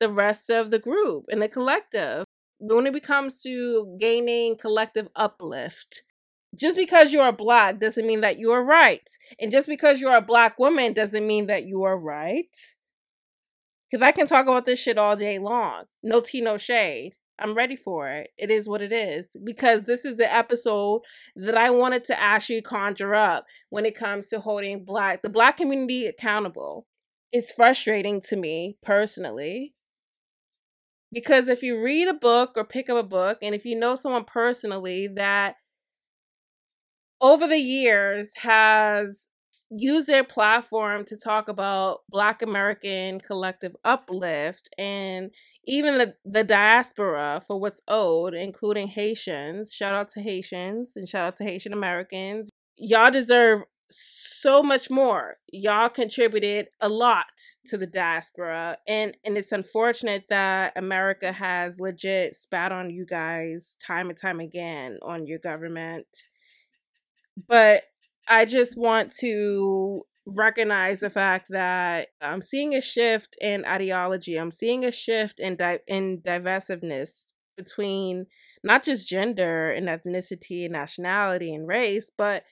[0.00, 2.24] the rest of the group and the collective?
[2.58, 6.04] When it comes to gaining collective uplift,
[6.58, 9.08] just because you're black doesn't mean that you are right.
[9.38, 12.56] And just because you're a black woman doesn't mean that you are right.
[13.90, 15.84] Because I can talk about this shit all day long.
[16.02, 17.14] No tea, no shade.
[17.42, 18.30] I'm ready for it.
[18.38, 21.02] It is what it is because this is the episode
[21.34, 25.56] that I wanted to actually conjure up when it comes to holding black the black
[25.56, 26.86] community accountable.
[27.32, 29.74] It's frustrating to me personally
[31.12, 33.96] because if you read a book or pick up a book and if you know
[33.96, 35.56] someone personally that
[37.20, 39.28] over the years has
[39.70, 45.30] used their platform to talk about black american collective uplift and
[45.64, 49.72] even the, the diaspora for what's owed, including Haitians.
[49.72, 52.50] Shout out to Haitians and shout out to Haitian Americans.
[52.76, 55.36] Y'all deserve so much more.
[55.52, 57.26] Y'all contributed a lot
[57.66, 63.76] to the diaspora and and it's unfortunate that America has legit spat on you guys
[63.84, 66.06] time and time again on your government.
[67.48, 67.84] But
[68.28, 74.36] I just want to recognize the fact that I'm seeing a shift in ideology.
[74.36, 78.26] I'm seeing a shift in di- in divisiveness between
[78.62, 82.44] not just gender and ethnicity and nationality and race, but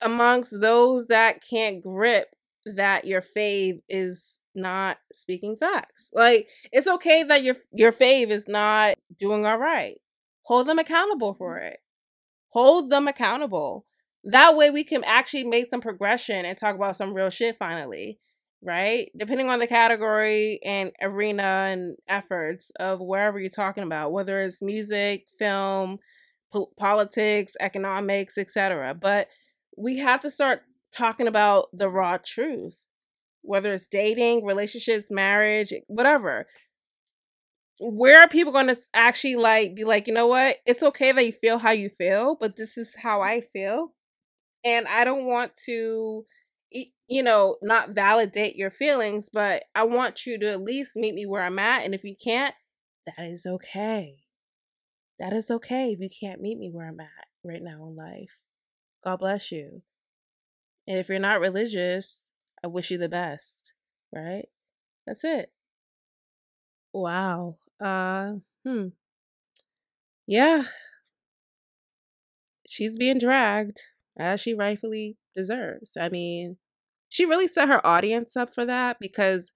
[0.00, 2.28] amongst those that can't grip
[2.64, 6.10] that your fave is not speaking facts.
[6.12, 9.96] Like it's okay that your your fave is not doing all right.
[10.44, 11.72] Hold them accountable for mm.
[11.72, 11.78] it.
[12.50, 13.86] Hold them accountable
[14.24, 18.18] that way we can actually make some progression and talk about some real shit finally
[18.62, 24.40] right depending on the category and arena and efforts of wherever you're talking about whether
[24.42, 25.98] it's music film
[26.52, 29.28] po- politics economics etc but
[29.76, 30.62] we have to start
[30.92, 32.80] talking about the raw truth
[33.42, 36.46] whether it's dating relationships marriage whatever
[37.80, 40.58] where are people going to actually like be like, you know what?
[40.64, 43.94] It's okay that you feel how you feel, but this is how I feel.
[44.64, 46.24] And I don't want to,
[47.08, 51.26] you know, not validate your feelings, but I want you to at least meet me
[51.26, 51.84] where I'm at.
[51.84, 52.54] And if you can't,
[53.06, 54.20] that is okay.
[55.20, 58.38] That is okay if you can't meet me where I'm at right now in life.
[59.04, 59.82] God bless you.
[60.86, 62.28] And if you're not religious,
[62.62, 63.74] I wish you the best,
[64.12, 64.48] right?
[65.06, 65.52] That's it.
[66.92, 67.56] Wow.
[67.80, 68.34] Uh,
[68.64, 68.88] hmm.
[70.26, 70.64] Yeah.
[72.66, 73.82] She's being dragged
[74.18, 75.92] as she rightfully deserves.
[76.00, 76.56] I mean,
[77.08, 79.52] she really set her audience up for that because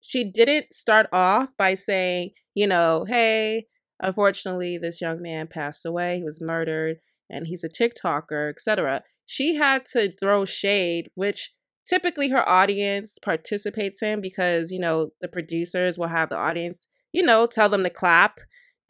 [0.00, 3.66] she didn't start off by saying, you know, hey,
[4.00, 6.18] unfortunately, this young man passed away.
[6.18, 6.98] He was murdered
[7.30, 9.02] and he's a TikToker, etc.
[9.26, 11.52] She had to throw shade, which
[11.88, 17.22] typically her audience participates in because, you know, the producers will have the audience you
[17.22, 18.40] know, tell them to clap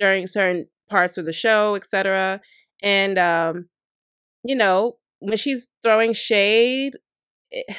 [0.00, 2.40] during certain parts of the show, etc.
[2.82, 3.68] And um,
[4.44, 6.94] you know, when she's throwing shade,
[7.50, 7.74] it, eh,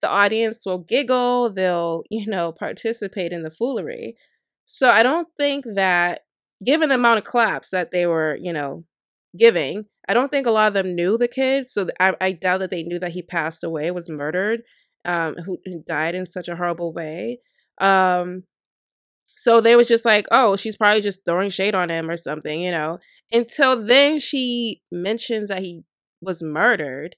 [0.00, 4.16] the audience will giggle, they'll, you know, participate in the foolery.
[4.66, 6.20] So I don't think that
[6.64, 8.84] given the amount of claps that they were, you know,
[9.36, 11.68] giving, I don't think a lot of them knew the kid.
[11.68, 14.62] So I, I doubt that they knew that he passed away, was murdered,
[15.04, 17.40] um, who, who died in such a horrible way.
[17.80, 18.44] Um,
[19.36, 22.60] so they was just like, oh, she's probably just throwing shade on him or something,
[22.60, 22.98] you know.
[23.30, 25.82] Until then she mentions that he
[26.20, 27.16] was murdered.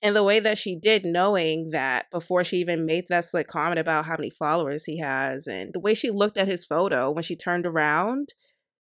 [0.00, 3.80] And the way that she did, knowing that before she even made that slick comment
[3.80, 7.24] about how many followers he has, and the way she looked at his photo when
[7.24, 8.34] she turned around,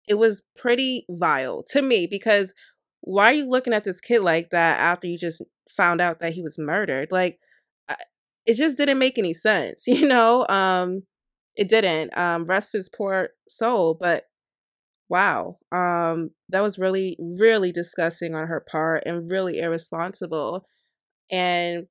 [0.07, 2.55] it was pretty vile to me because
[3.01, 6.35] why are you looking at this kid like that after you just found out that
[6.35, 7.09] he was murdered?
[7.11, 7.39] Like,
[8.47, 10.47] it just didn't make any sense, you know?
[10.49, 11.03] Um,
[11.57, 12.17] it didn't.
[12.17, 14.25] Um, rest his poor soul, but
[15.11, 20.67] wow, um, that was really, really disgusting on her part and really irresponsible.
[21.31, 21.87] And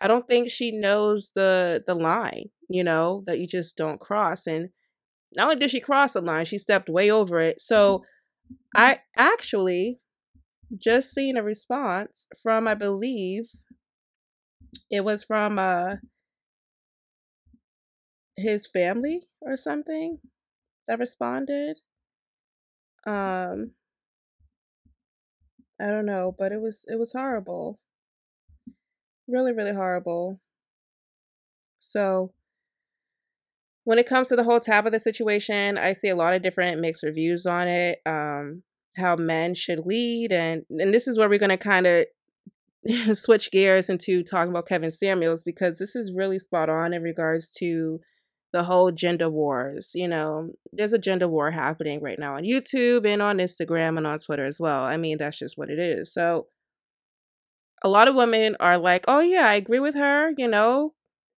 [0.00, 4.46] I don't think she knows the the line, you know, that you just don't cross.
[4.46, 4.70] And
[5.36, 7.62] not only did she cross the line, she stepped way over it.
[7.62, 8.04] So
[8.76, 10.00] I actually
[10.78, 13.46] just seen a response from, I believe,
[14.90, 15.96] it was from uh
[18.36, 20.20] his family or something
[20.88, 21.78] that responded.
[23.06, 23.68] Um
[25.80, 27.78] I don't know, but it was it was horrible.
[29.28, 30.40] Really, really horrible.
[31.80, 32.32] So
[33.84, 36.42] when it comes to the whole tab of the situation, I see a lot of
[36.42, 38.00] different mixed reviews on it.
[38.04, 38.62] Um,
[38.96, 42.06] how men should lead, and and this is where we're gonna kind of
[43.16, 47.50] switch gears into talking about Kevin Samuels because this is really spot on in regards
[47.58, 48.00] to
[48.52, 49.90] the whole gender wars.
[49.94, 54.06] You know, there's a gender war happening right now on YouTube and on Instagram and
[54.06, 54.84] on Twitter as well.
[54.84, 56.12] I mean, that's just what it is.
[56.12, 56.46] So
[57.82, 60.32] a lot of women are like, oh, yeah, I agree with her.
[60.36, 60.94] You know,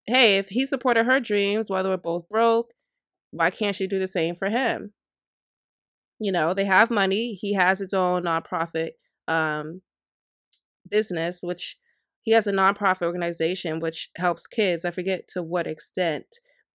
[0.07, 2.73] hey, if he supported her dreams while they were both broke,
[3.31, 4.93] why can't she do the same for him?
[6.19, 7.33] You know, they have money.
[7.33, 8.91] He has his own nonprofit
[9.27, 9.81] um,
[10.87, 11.77] business, which
[12.21, 14.85] he has a nonprofit organization which helps kids.
[14.85, 16.25] I forget to what extent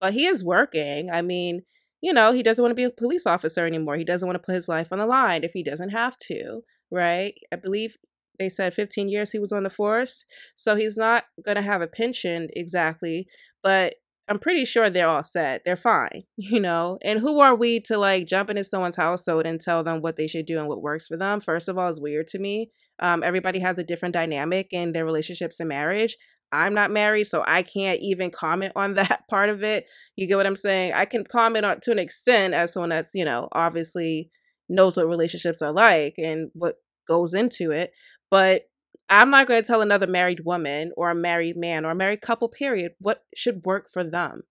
[0.01, 1.11] but he is working.
[1.11, 1.63] I mean,
[2.01, 3.97] you know, he doesn't want to be a police officer anymore.
[3.97, 6.63] He doesn't want to put his life on the line if he doesn't have to,
[6.91, 7.35] right?
[7.53, 7.97] I believe
[8.39, 10.25] they said 15 years he was on the force.
[10.57, 13.27] So he's not going to have a pension exactly,
[13.63, 13.95] but
[14.29, 15.63] I'm pretty sure they're all set.
[15.65, 16.99] They're fine, you know?
[17.03, 20.27] And who are we to like jump into someone's household and tell them what they
[20.27, 21.41] should do and what works for them?
[21.41, 22.71] First of all, is weird to me.
[22.99, 26.17] Um, everybody has a different dynamic in their relationships and marriage.
[26.53, 29.87] I'm not married, so I can't even comment on that part of it.
[30.17, 30.93] You get what I'm saying?
[30.95, 34.31] I can comment on to an extent as someone that's, you know, obviously
[34.69, 36.77] knows what relationships are like and what
[37.09, 37.93] goes into it.
[38.31, 38.69] But
[39.09, 42.23] I'm not going to tell another married woman or a married man or a married
[42.23, 44.43] couple, period, what should work for them.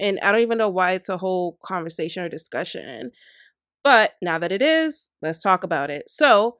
[0.00, 3.12] And I don't even know why it's a whole conversation or discussion.
[3.84, 6.06] But now that it is, let's talk about it.
[6.08, 6.58] So,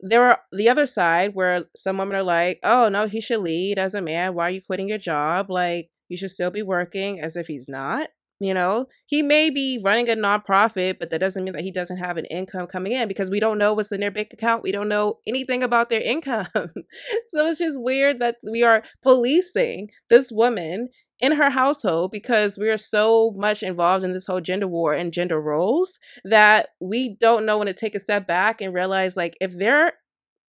[0.00, 3.78] there are the other side where some women are like, oh, no, he should lead
[3.78, 4.34] as a man.
[4.34, 5.50] Why are you quitting your job?
[5.50, 8.08] Like, you should still be working as if he's not.
[8.40, 11.98] You know, he may be running a nonprofit, but that doesn't mean that he doesn't
[11.98, 14.64] have an income coming in because we don't know what's in their bank account.
[14.64, 16.48] We don't know anything about their income.
[16.54, 20.88] so it's just weird that we are policing this woman
[21.20, 25.12] in her household because we are so much involved in this whole gender war and
[25.12, 29.36] gender roles that we don't know when to take a step back and realize like
[29.40, 29.94] if they're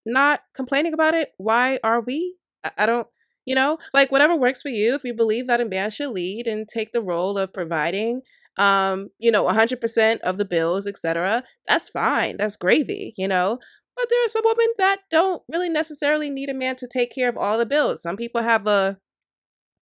[0.06, 2.36] not complaining about it, why are we?
[2.64, 3.08] I, I don't
[3.46, 4.96] you know, like whatever works for you.
[4.96, 8.22] If you believe that a man should lead and take the role of providing
[8.58, 11.44] um, you know, 100% of the bills, etc.
[11.68, 12.38] That's fine.
[12.38, 13.60] That's gravy, you know.
[13.96, 17.30] But there are some women that don't really necessarily need a man to take care
[17.30, 18.02] of all the bills.
[18.02, 18.98] Some people have a,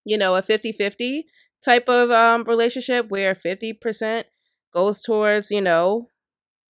[0.04, 1.26] you know, a 50 50
[1.64, 4.24] type of um, relationship where 50%
[4.72, 6.08] goes towards, you know,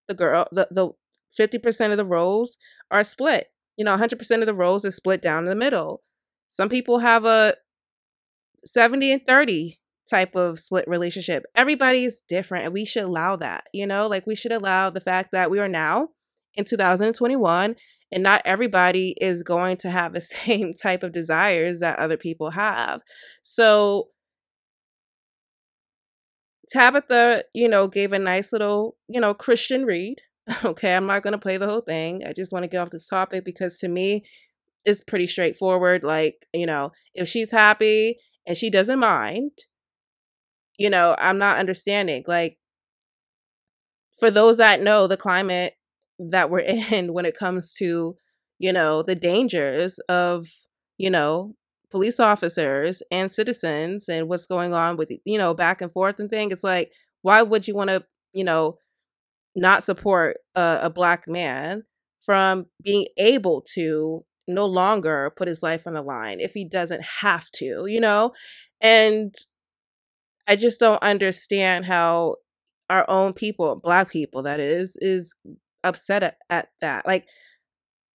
[0.07, 0.89] the girl, the, the
[1.37, 2.57] 50% of the roles
[2.89, 3.47] are split.
[3.77, 6.01] You know, 100% of the roles is split down the middle.
[6.47, 7.55] Some people have a
[8.63, 9.79] 70 and 30
[10.09, 11.43] type of split relationship.
[11.55, 14.07] Everybody's different and we should allow that, you know?
[14.07, 16.09] Like we should allow the fact that we are now
[16.53, 17.75] in 2021
[18.15, 22.51] and not everybody is going to have the same type of desires that other people
[22.51, 23.01] have.
[23.43, 24.07] So
[26.71, 30.21] Tabitha, you know, gave a nice little, you know, Christian read.
[30.63, 32.21] Okay, I'm not going to play the whole thing.
[32.23, 34.23] I just want to get off this topic because to me,
[34.85, 36.03] it's pretty straightforward.
[36.03, 39.49] Like, you know, if she's happy and she doesn't mind,
[40.77, 42.23] you know, I'm not understanding.
[42.27, 42.59] Like,
[44.19, 45.73] for those that know the climate
[46.19, 48.15] that we're in when it comes to,
[48.59, 50.47] you know, the dangers of,
[50.97, 51.55] you know,
[51.91, 56.29] police officers and citizens and what's going on with, you know, back and forth and
[56.29, 56.91] thing, it's like,
[57.21, 58.03] why would you want to,
[58.33, 58.77] you know,
[59.55, 61.83] not support a, a black man
[62.21, 67.03] from being able to no longer put his life on the line if he doesn't
[67.21, 68.31] have to, you know?
[68.81, 69.33] And
[70.47, 72.35] I just don't understand how
[72.89, 75.33] our own people, black people that is, is
[75.85, 77.05] upset at, at that.
[77.05, 77.25] Like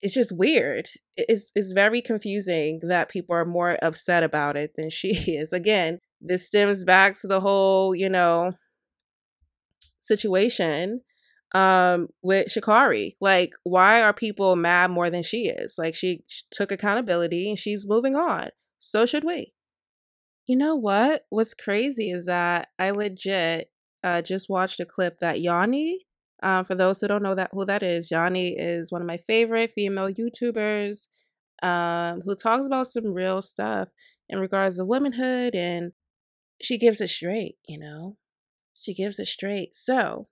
[0.03, 0.89] it's just weird.
[1.16, 5.53] It's it's very confusing that people are more upset about it than she is.
[5.53, 8.53] Again, this stems back to the whole, you know,
[10.01, 11.03] situation
[11.53, 13.14] um with Sha'Carri.
[13.21, 15.77] Like why are people mad more than she is?
[15.79, 18.51] Like she, she took accountability and she's moving on.
[18.79, 19.53] So should we.
[20.47, 21.27] You know what?
[21.29, 23.71] What's crazy is that I legit
[24.03, 25.99] uh, just watched a clip that Yanie,
[26.43, 29.18] um, for those who don't know that who that is, Yanie is one of my
[29.18, 31.07] favorite female YouTubers
[31.62, 33.88] um, who talks about some real stuff
[34.28, 35.93] in regards to womanhood, and
[36.61, 37.57] she gives it straight.
[37.66, 38.16] You know,
[38.74, 39.76] she gives it straight.
[39.76, 40.28] So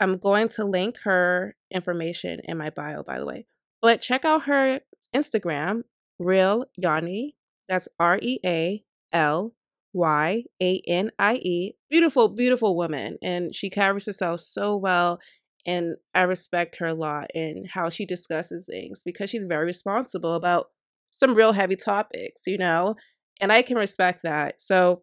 [0.00, 3.46] I'm going to link her information in my bio, by the way.
[3.80, 4.80] But check out her
[5.14, 5.82] Instagram,
[6.18, 7.34] Real Yanie.
[7.68, 9.54] That's R E A L
[9.92, 11.72] Y A N I E.
[11.90, 13.18] Beautiful, beautiful woman.
[13.22, 15.18] And she carries herself so well.
[15.66, 20.34] And I respect her a lot in how she discusses things because she's very responsible
[20.34, 20.70] about
[21.10, 22.94] some real heavy topics, you know?
[23.40, 24.56] And I can respect that.
[24.62, 25.02] So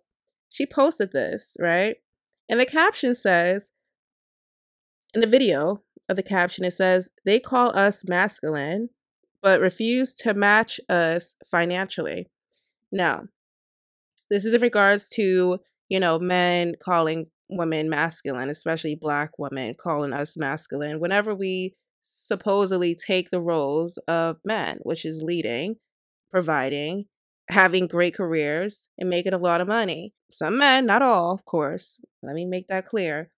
[0.50, 1.98] she posted this, right?
[2.50, 3.72] And the caption says,
[5.14, 8.90] in the video of the caption, it says, they call us masculine,
[9.42, 12.30] but refuse to match us financially.
[12.92, 13.24] Now,
[14.30, 15.60] this is in regards to,
[15.90, 22.96] you know, men calling women masculine, especially black women calling us masculine, whenever we supposedly
[22.96, 25.76] take the roles of men, which is leading,
[26.32, 27.06] providing,
[27.50, 30.14] having great careers, and making a lot of money.
[30.32, 33.30] Some men, not all, of course, let me make that clear,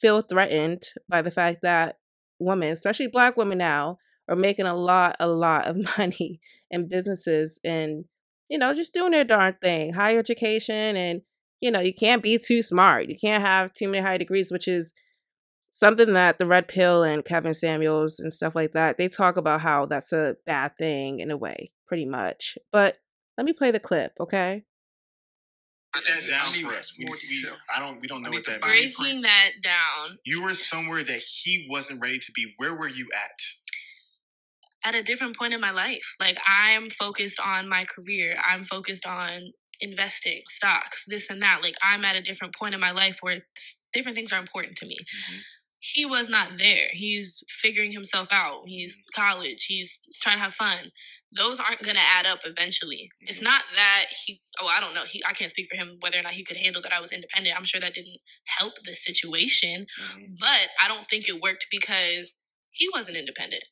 [0.00, 1.96] feel threatened by the fact that
[2.38, 3.98] women, especially black women now,
[4.28, 8.04] are making a lot, a lot of money in businesses and
[8.48, 11.22] you know, just doing their darn thing, higher education, and
[11.60, 13.08] you know, you can't be too smart.
[13.08, 14.92] You can't have too many high degrees, which is
[15.70, 19.60] something that the Red Pill and Kevin Samuels and stuff like that they talk about
[19.60, 22.56] how that's a bad thing in a way, pretty much.
[22.72, 22.98] But
[23.36, 24.64] let me play the clip, okay?
[25.92, 26.92] Put that down for us.
[26.98, 28.00] We, we, I don't.
[28.00, 28.96] We don't know what that means.
[28.96, 30.18] Breaking that down.
[30.24, 32.54] You were somewhere that he wasn't ready to be.
[32.58, 33.40] Where were you at?
[34.86, 36.14] At a different point in my life.
[36.20, 38.36] Like I'm focused on my career.
[38.42, 41.58] I'm focused on investing, stocks, this and that.
[41.62, 43.46] Like I'm at a different point in my life where
[43.92, 44.96] different things are important to me.
[44.96, 45.38] Mm-hmm.
[45.80, 46.88] He was not there.
[46.92, 48.62] He's figuring himself out.
[48.66, 49.20] He's mm-hmm.
[49.20, 49.64] college.
[49.68, 50.92] He's trying to have fun.
[51.36, 53.10] Those aren't going to add up eventually.
[53.14, 53.28] Mm-hmm.
[53.28, 55.04] It's not that he, oh, I don't know.
[55.04, 57.10] He, I can't speak for him whether or not he could handle that I was
[57.10, 57.56] independent.
[57.56, 58.18] I'm sure that didn't
[58.58, 60.34] help the situation, mm-hmm.
[60.38, 62.36] but I don't think it worked because
[62.70, 63.64] he wasn't independent.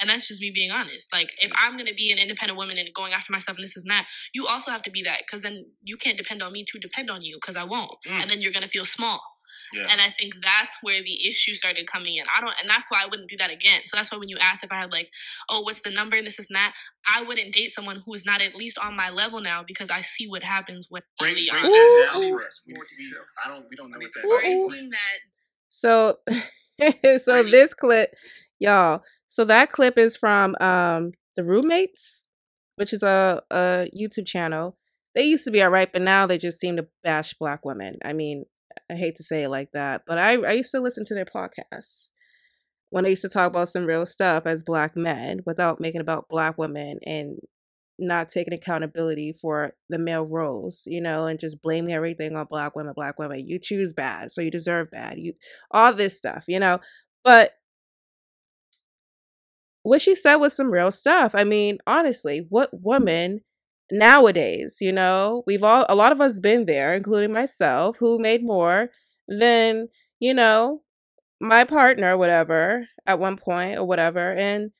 [0.00, 1.12] And that's just me being honest.
[1.12, 3.84] Like, if I'm gonna be an independent woman and going after myself and this is
[3.84, 6.78] that, you also have to be that because then you can't depend on me to
[6.78, 7.92] depend on you because I won't.
[8.06, 8.22] Mm.
[8.22, 9.20] And then you're gonna feel small.
[9.74, 9.88] Yeah.
[9.90, 12.24] And I think that's where the issue started coming in.
[12.34, 13.80] I don't, and that's why I wouldn't do that again.
[13.86, 15.10] So that's why when you asked if I had like,
[15.50, 16.74] oh, what's the number and this is that,
[17.12, 20.00] I wouldn't date someone who is not at least on my level now because I
[20.00, 22.60] see what happens when break, break that down for us.
[22.66, 23.14] We, we,
[23.44, 24.22] I don't, we don't know what that.
[24.22, 25.18] Breaking that.
[25.70, 26.18] So,
[27.18, 28.14] so this clip,
[28.58, 29.02] y'all.
[29.34, 32.28] So that clip is from um, the Roommates,
[32.76, 34.76] which is a, a YouTube channel.
[35.16, 37.96] they used to be all right, but now they just seem to bash black women.
[38.04, 38.44] I mean,
[38.88, 41.24] I hate to say it like that, but I, I used to listen to their
[41.24, 42.10] podcasts
[42.90, 46.28] when they used to talk about some real stuff as black men without making about
[46.28, 47.40] black women and
[47.98, 52.76] not taking accountability for the male roles, you know, and just blaming everything on black
[52.76, 53.48] women, black women.
[53.48, 55.18] You choose bad, so you deserve bad.
[55.18, 55.32] You
[55.72, 56.78] all this stuff, you know.
[57.24, 57.54] But
[59.84, 61.34] what she said was some real stuff.
[61.34, 62.84] I mean, honestly, what mm-hmm.
[62.84, 63.40] woman
[63.90, 68.44] nowadays, you know, we've all a lot of us been there, including myself, who made
[68.44, 68.90] more
[69.28, 70.82] than, you know,
[71.40, 74.72] my partner, whatever, at one point or whatever, and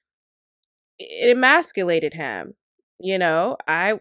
[0.99, 2.55] it emasculated him
[3.01, 3.99] you know i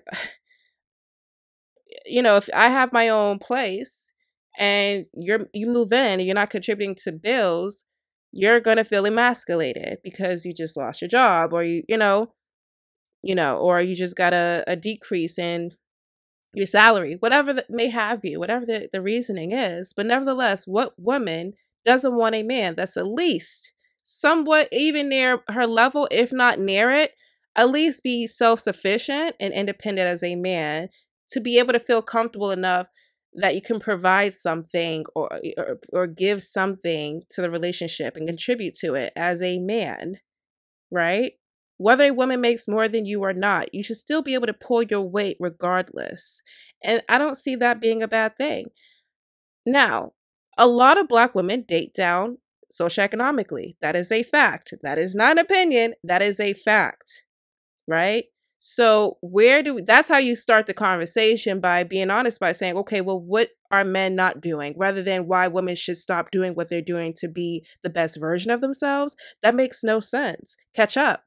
[2.05, 4.11] you know if i have my own place
[4.57, 7.85] and you're you move in and you're not contributing to bills
[8.33, 12.33] you're going to feel emasculated because you just lost your job or you you know
[13.21, 15.71] you know or you just got a, a decrease in
[16.55, 19.93] your salary whatever may have you whatever the, the reasoning is.
[19.95, 21.53] But nevertheless what woman
[21.85, 23.73] doesn't want a man that's at least
[24.03, 27.11] somewhat even near her level if not near it
[27.55, 30.89] at least be self sufficient and independent as a man
[31.29, 32.87] to be able to feel comfortable enough
[33.35, 38.75] that you can provide something or, or, or give something to the relationship and contribute
[38.75, 40.17] to it as a man,
[40.91, 41.33] right?
[41.77, 44.53] Whether a woman makes more than you or not, you should still be able to
[44.53, 46.41] pull your weight regardless.
[46.83, 48.67] And I don't see that being a bad thing.
[49.65, 50.13] Now,
[50.57, 52.37] a lot of black women date down
[52.71, 53.75] socioeconomically.
[53.81, 54.73] That is a fact.
[54.83, 55.95] That is not an opinion.
[56.03, 57.23] That is a fact
[57.87, 58.25] right?
[58.65, 62.77] So where do we, that's how you start the conversation by being honest by saying,
[62.77, 66.69] okay, well, what are men not doing, rather than why women should stop doing what
[66.69, 69.17] they're doing to be the best version of themselves?
[69.41, 70.55] That makes no sense.
[70.73, 71.25] Catch up,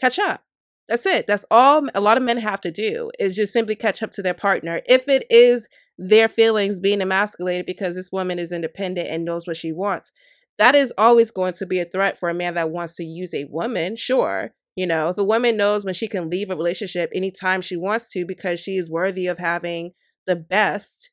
[0.00, 0.42] catch up.
[0.88, 1.28] That's it.
[1.28, 4.22] That's all a lot of men have to do is just simply catch up to
[4.22, 4.80] their partner.
[4.86, 9.56] If it is their feelings being emasculated because this woman is independent and knows what
[9.56, 10.10] she wants,
[10.58, 13.34] that is always going to be a threat for a man that wants to use
[13.34, 14.52] a woman, sure.
[14.76, 18.10] You know, if a woman knows when she can leave a relationship anytime she wants
[18.10, 19.92] to because she is worthy of having
[20.26, 21.10] the best.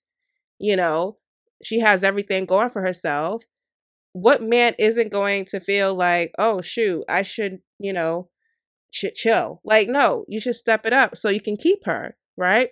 [0.59, 1.17] You know,
[1.63, 3.45] she has everything going for herself.
[4.11, 8.29] What man isn't going to feel like, oh, shoot, I should, you know,
[8.91, 9.61] ch- chill?
[9.63, 12.69] Like, no, you should step it up so you can keep her, right?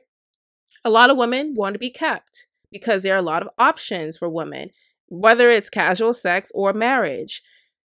[0.83, 4.17] A lot of women want to be kept because there are a lot of options
[4.17, 4.69] for women,
[5.07, 7.41] whether it's casual sex or marriage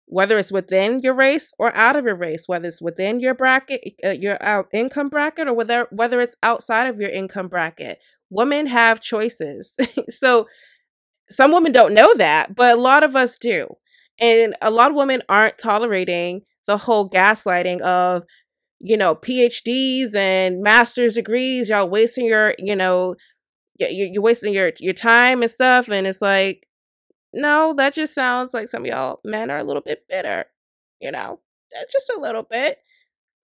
[0.06, 3.80] whether it's within your race or out of your race, whether it's within your bracket,
[4.04, 7.98] uh, your out income bracket, or whether whether it's outside of your income bracket.
[8.30, 9.76] Women have choices.
[10.10, 10.46] so
[11.30, 13.76] some women don't know that, but a lot of us do.
[14.20, 18.24] And a lot of women aren't tolerating the whole gaslighting of,
[18.80, 21.70] you know, PhDs and master's degrees.
[21.70, 23.16] Y'all wasting your, you know,
[23.78, 25.88] you're wasting your your time and stuff.
[25.88, 26.66] And it's like,
[27.34, 30.46] no, that just sounds like some of y'all men are a little bit bitter,
[31.00, 31.40] you know,
[31.74, 32.78] eh, just a little bit.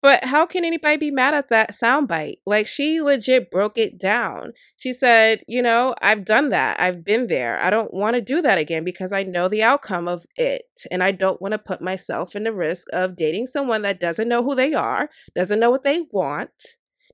[0.03, 2.39] But how can anybody be mad at that soundbite?
[2.45, 4.53] Like she legit broke it down.
[4.77, 6.81] She said, you know, I've done that.
[6.81, 7.61] I've been there.
[7.61, 10.65] I don't want to do that again because I know the outcome of it.
[10.91, 14.29] And I don't want to put myself in the risk of dating someone that doesn't
[14.29, 16.51] know who they are, doesn't know what they want,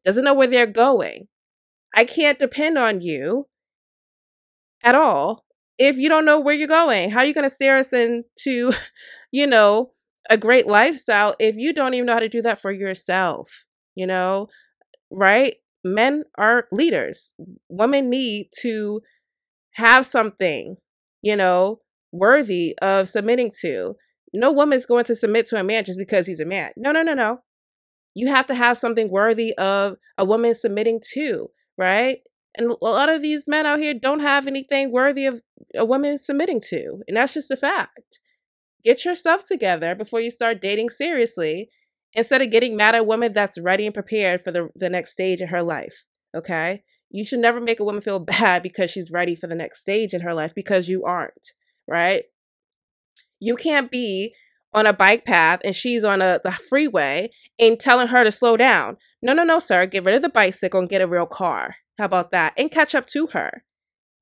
[0.06, 1.28] doesn't know where they're going.
[1.94, 3.48] I can't depend on you
[4.82, 5.44] at all
[5.78, 7.10] if you don't know where you're going?
[7.10, 8.72] How are you going to steer us into,
[9.32, 9.92] you know,
[10.30, 13.64] a great lifestyle if you don't even know how to do that for yourself?
[13.94, 14.48] You know,
[15.10, 15.56] right?
[15.84, 17.32] Men are leaders.
[17.68, 19.00] Women need to
[19.74, 20.76] have something,
[21.22, 21.80] you know,
[22.12, 23.96] worthy of submitting to.
[24.34, 26.72] No woman's going to submit to a man just because he's a man.
[26.76, 27.40] No, no, no, no.
[28.14, 32.18] You have to have something worthy of a woman submitting to, right?
[32.58, 35.40] And a lot of these men out here don't have anything worthy of
[35.76, 37.02] a woman submitting to.
[37.06, 38.18] And that's just a fact.
[38.84, 41.70] Get yourself together before you start dating seriously
[42.14, 45.12] instead of getting mad at a woman that's ready and prepared for the, the next
[45.12, 46.04] stage in her life.
[46.36, 46.82] Okay?
[47.10, 50.12] You should never make a woman feel bad because she's ready for the next stage
[50.12, 51.52] in her life because you aren't,
[51.86, 52.24] right?
[53.38, 54.34] You can't be
[54.74, 58.56] on a bike path and she's on a the freeway and telling her to slow
[58.56, 58.96] down.
[59.22, 59.86] No, no, no, sir.
[59.86, 61.76] Get rid of the bicycle and get a real car.
[61.98, 62.54] How about that?
[62.56, 63.64] And catch up to her.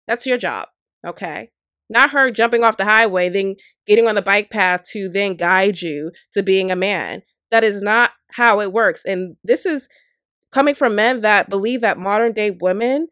[0.06, 0.68] That's your job.
[1.06, 1.50] Okay.
[1.88, 3.56] Not her jumping off the highway, then
[3.86, 7.22] getting on the bike path to then guide you to being a man.
[7.50, 9.04] That is not how it works.
[9.04, 9.88] And this is
[10.52, 13.08] coming from men that believe that modern day women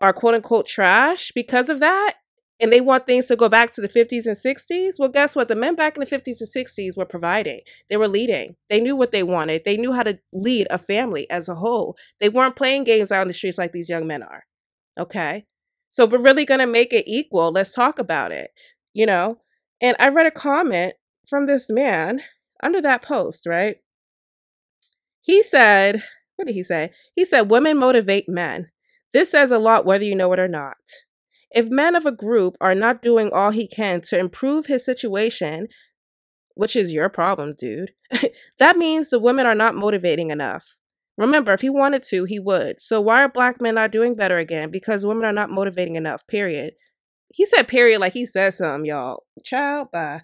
[0.00, 2.14] are quote unquote trash because of that.
[2.60, 4.94] And they want things to go back to the 50s and 60s.
[4.98, 5.48] Well, guess what?
[5.48, 8.96] The men back in the 50s and 60s were providing, they were leading, they knew
[8.96, 11.96] what they wanted, they knew how to lead a family as a whole.
[12.20, 14.44] They weren't playing games out in the streets like these young men are.
[14.98, 15.46] Okay.
[15.90, 17.52] So we're really going to make it equal.
[17.52, 18.50] Let's talk about it,
[18.92, 19.38] you know?
[19.80, 20.94] And I read a comment
[21.28, 22.20] from this man
[22.62, 23.76] under that post, right?
[25.20, 26.02] He said,
[26.36, 26.90] what did he say?
[27.14, 28.70] He said, Women motivate men.
[29.12, 30.76] This says a lot whether you know it or not.
[31.54, 35.68] If men of a group are not doing all he can to improve his situation,
[36.54, 37.92] which is your problem, dude,
[38.58, 40.76] that means the women are not motivating enough.
[41.16, 42.82] Remember, if he wanted to, he would.
[42.82, 44.72] So why are black men not doing better again?
[44.72, 46.74] Because women are not motivating enough, period.
[47.32, 49.22] He said period like he said something, y'all.
[49.44, 50.22] Child, bye.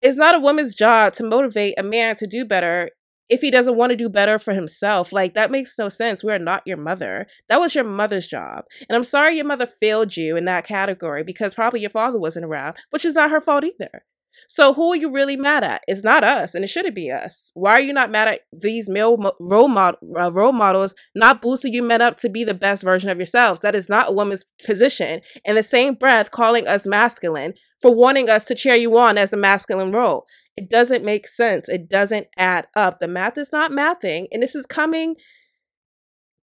[0.00, 2.90] It's not a woman's job to motivate a man to do better
[3.28, 5.12] if he doesn't want to do better for himself.
[5.12, 6.22] Like, that makes no sense.
[6.22, 7.26] We're not your mother.
[7.48, 8.64] That was your mother's job.
[8.88, 12.44] And I'm sorry your mother failed you in that category because probably your father wasn't
[12.44, 14.04] around, which is not her fault either.
[14.48, 15.82] So who are you really mad at?
[15.86, 17.50] It's not us, and it shouldn't be us.
[17.54, 21.72] Why are you not mad at these male role, mod- uh, role models not boosting
[21.72, 23.60] you men up to be the best version of yourselves?
[23.60, 25.20] That is not a woman's position.
[25.44, 29.32] In the same breath, calling us masculine for wanting us to cheer you on as
[29.32, 30.26] a masculine role.
[30.56, 31.68] It doesn't make sense.
[31.68, 33.00] It doesn't add up.
[33.00, 34.26] The math is not mathing.
[34.30, 35.16] And this is coming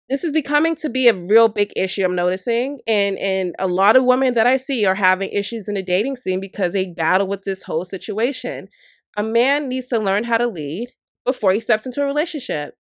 [0.09, 3.97] this is becoming to be a real big issue I'm noticing and and a lot
[3.97, 7.27] of women that I see are having issues in the dating scene because they battle
[7.27, 8.69] with this whole situation.
[9.17, 10.91] A man needs to learn how to lead
[11.25, 12.75] before he steps into a relationship.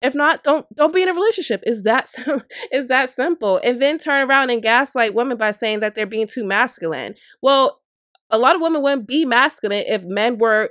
[0.00, 1.64] If not, don't don't be in a relationship.
[1.66, 2.10] Is that
[2.72, 3.60] is that simple?
[3.64, 7.16] And then turn around and gaslight women by saying that they're being too masculine.
[7.42, 7.80] Well,
[8.30, 10.70] a lot of women wouldn't be masculine if men were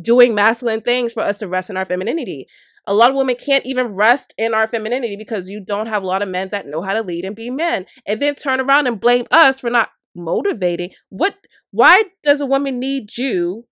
[0.00, 2.46] doing masculine things for us to rest in our femininity.
[2.86, 6.06] A lot of women can't even rest in our femininity because you don't have a
[6.06, 7.86] lot of men that know how to lead and be men.
[8.06, 10.90] And then turn around and blame us for not motivating.
[11.08, 11.36] What
[11.72, 13.66] why does a woman need you,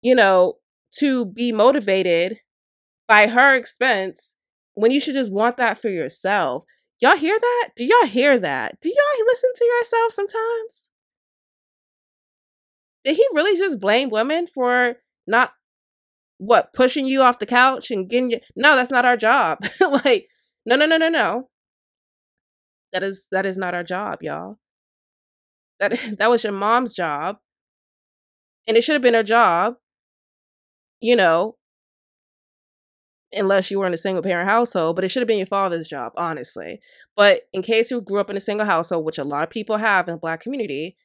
[0.00, 0.54] you know,
[0.98, 2.38] to be motivated
[3.06, 4.34] by her expense
[4.74, 6.64] when you should just want that for yourself?
[7.00, 7.70] Y'all hear that?
[7.76, 8.80] Do y'all hear that?
[8.80, 10.88] Do y'all listen to yourself sometimes?
[13.04, 14.96] Did he really just blame women for
[15.26, 15.52] not
[16.38, 19.58] what pushing you off the couch and getting you no that's not our job.
[19.80, 20.28] Like
[20.66, 21.48] no no no no no.
[22.92, 24.58] That is that is not our job y'all.
[25.80, 27.36] That that was your mom's job.
[28.66, 29.74] And it should have been her job
[31.00, 31.56] you know
[33.32, 35.88] unless you were in a single parent household but it should have been your father's
[35.88, 36.80] job honestly.
[37.16, 39.76] But in case you grew up in a single household which a lot of people
[39.76, 40.96] have in the black community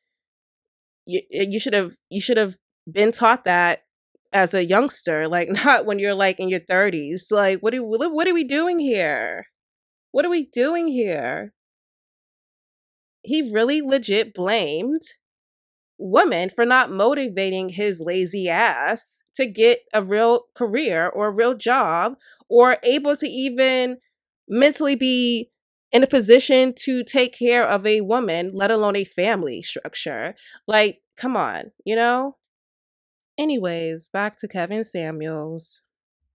[1.09, 2.57] you eh, you should have you should have
[2.89, 3.83] been taught that
[4.31, 7.31] as a youngster, like not when you're like in your 30s.
[7.31, 9.47] Like what are what are we doing here?
[10.11, 11.53] What are we doing here?
[13.21, 15.03] He really legit blamed
[15.97, 21.53] women for not motivating his lazy ass to get a real career or a real
[21.53, 22.13] job
[22.47, 23.97] or able to even
[24.47, 25.51] mentally be
[25.91, 30.35] in a position to take care of a woman, let alone a family structure.
[30.67, 32.37] Like, come on, you know?
[33.37, 35.81] Anyways, back to Kevin Samuels.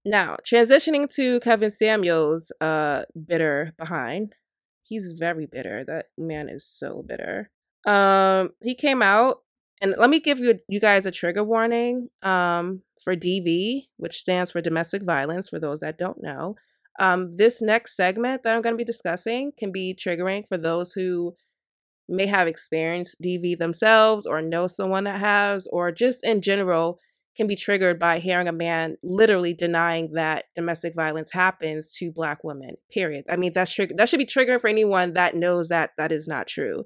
[0.05, 4.35] Now, transitioning to Kevin Samuels, uh, bitter behind.
[4.83, 5.85] He's very bitter.
[5.87, 7.51] That man is so bitter.
[7.87, 9.39] Um, he came out
[9.81, 12.09] and let me give you you guys a trigger warning.
[12.23, 16.57] Um, for DV, which stands for domestic violence, for those that don't know.
[16.99, 20.93] Um, this next segment that I'm going to be discussing can be triggering for those
[20.93, 21.35] who
[22.09, 26.99] may have experienced DV themselves or know someone that has, or just in general
[27.37, 32.45] can be triggered by hearing a man literally denying that domestic violence happens to black
[32.45, 32.77] women.
[32.93, 33.25] Period.
[33.29, 36.29] I mean, that's trigger that should be triggering for anyone that knows that that is
[36.29, 36.85] not true.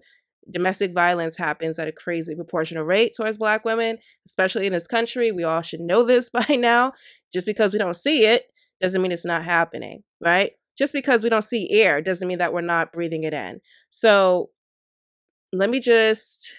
[0.51, 5.31] Domestic violence happens at a crazy proportional rate towards black women, especially in this country.
[5.31, 6.93] We all should know this by now.
[7.31, 8.45] Just because we don't see it
[8.81, 10.53] doesn't mean it's not happening, right?
[10.76, 13.61] Just because we don't see air doesn't mean that we're not breathing it in.
[13.91, 14.51] So
[15.53, 16.55] let me just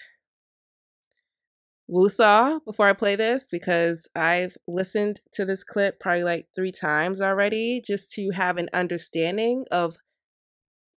[1.90, 7.20] woosah before I play this because I've listened to this clip probably like three times
[7.20, 9.96] already just to have an understanding of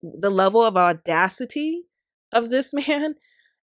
[0.03, 1.83] the level of audacity
[2.33, 3.15] of this man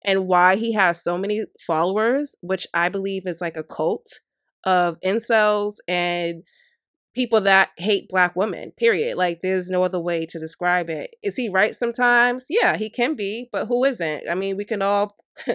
[0.04, 4.20] and why he has so many followers, which I believe is like a cult
[4.64, 6.42] of incels and
[7.18, 9.18] people that hate black women, period.
[9.18, 11.16] Like there's no other way to describe it.
[11.20, 12.46] Is he right sometimes?
[12.48, 14.28] Yeah, he can be, but who isn't?
[14.30, 15.16] I mean, we can all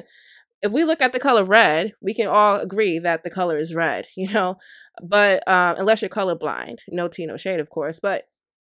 [0.61, 3.73] if we look at the color red, we can all agree that the color is
[3.73, 4.57] red, you know?
[5.01, 7.97] But um unless you're colorblind, no tea, no shade, of course.
[8.01, 8.25] But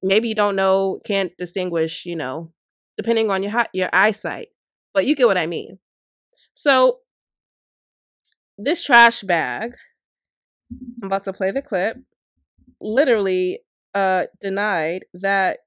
[0.04, 2.52] maybe you don't know, can't distinguish, you know,
[2.98, 4.50] depending on your your eyesight.
[4.94, 5.80] but you get what I mean.
[6.54, 7.00] So
[8.60, 9.76] this trash bag,
[11.02, 11.98] I'm about to play the clip,
[12.82, 13.60] literally
[13.94, 15.60] uh denied that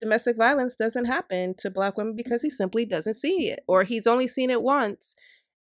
[0.00, 4.06] domestic violence doesn't happen to black women because he simply doesn't see it or he's
[4.06, 5.14] only seen it once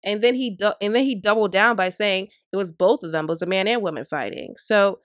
[0.04, 3.12] and then he du- and then he doubled down by saying it was both of
[3.12, 5.00] them it was a man and woman fighting so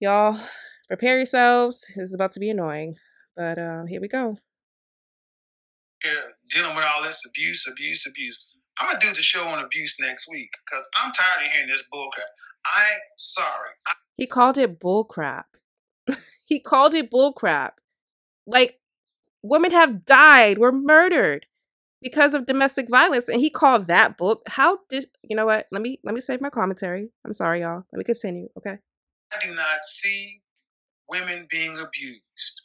[0.00, 0.38] y'all
[0.86, 2.94] prepare yourselves this is about to be annoying
[3.36, 4.36] but uh here we go
[6.04, 6.10] yeah,
[6.48, 8.44] dealing with all this abuse, abuse, abuse.
[8.78, 11.82] I'm gonna do the show on abuse next week because I'm tired of hearing this
[11.92, 12.30] bullcrap.
[12.66, 13.70] I'm sorry.
[13.86, 15.44] I- he called it bullcrap
[16.44, 17.72] he called it bullcrap
[18.46, 18.80] like
[19.42, 21.46] women have died were murdered
[22.02, 25.82] because of domestic violence and he called that book how did you know what let
[25.82, 28.78] me let me save my commentary i'm sorry y'all let me continue okay
[29.32, 30.40] I do not see
[31.08, 32.62] women being abused.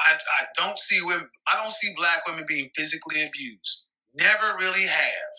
[0.00, 1.28] I, I don't see women.
[1.52, 3.84] I don't see black women being physically abused.
[4.14, 5.32] Never really have.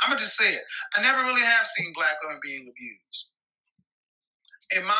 [0.00, 0.62] I'm gonna just say it.
[0.96, 3.28] I never really have seen black women being abused.
[4.74, 4.96] In my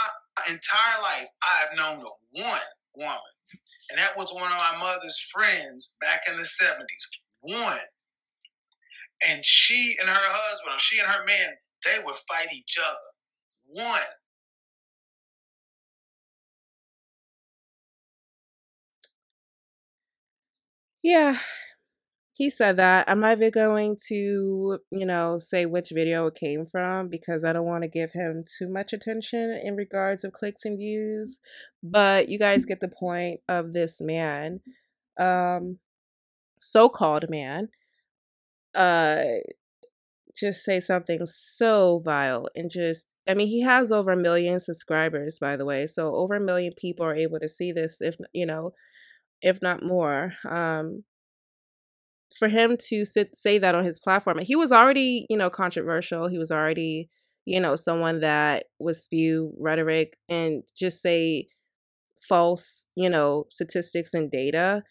[0.48, 2.60] entire life, I have known one
[2.96, 3.18] woman,
[3.90, 7.08] and that was one of my mother's friends back in the '70s.
[7.40, 7.78] One,
[9.26, 13.82] and she and her husband, she and her man, they would fight each other.
[13.84, 14.00] One.
[21.02, 21.38] yeah
[22.42, 26.64] he said that i'm not even going to you know say which video it came
[26.64, 30.64] from because i don't want to give him too much attention in regards of clicks
[30.64, 31.38] and views
[31.84, 34.58] but you guys get the point of this man
[35.20, 35.78] um
[36.60, 37.68] so-called man
[38.74, 39.22] uh
[40.36, 45.38] just say something so vile and just I mean he has over a million subscribers
[45.38, 48.46] by the way so over a million people are able to see this if you
[48.46, 48.72] know
[49.42, 51.04] if not more um
[52.38, 56.28] for him to sit, say that on his platform he was already you know controversial.
[56.28, 57.08] He was already
[57.44, 61.46] you know someone that would spew rhetoric and just say
[62.28, 64.82] false you know statistics and data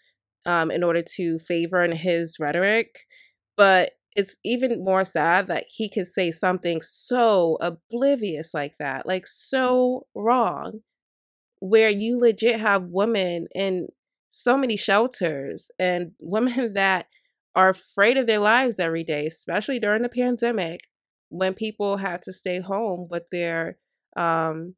[0.45, 3.05] um in order to favor in his rhetoric.
[3.57, 9.25] But it's even more sad that he could say something so oblivious like that, like
[9.25, 10.81] so wrong,
[11.59, 13.87] where you legit have women in
[14.31, 17.07] so many shelters and women that
[17.56, 20.82] are afraid of their lives every day, especially during the pandemic
[21.30, 23.78] when people had to stay home with their
[24.18, 24.76] um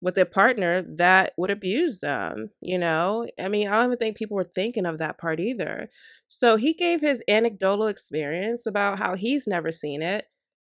[0.00, 3.26] with their partner that would abuse them, you know?
[3.40, 5.90] I mean, I don't even think people were thinking of that part either.
[6.28, 10.26] So he gave his anecdotal experience about how he's never seen it,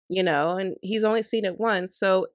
[0.09, 1.97] you know, and he's only seen it once.
[1.99, 2.28] So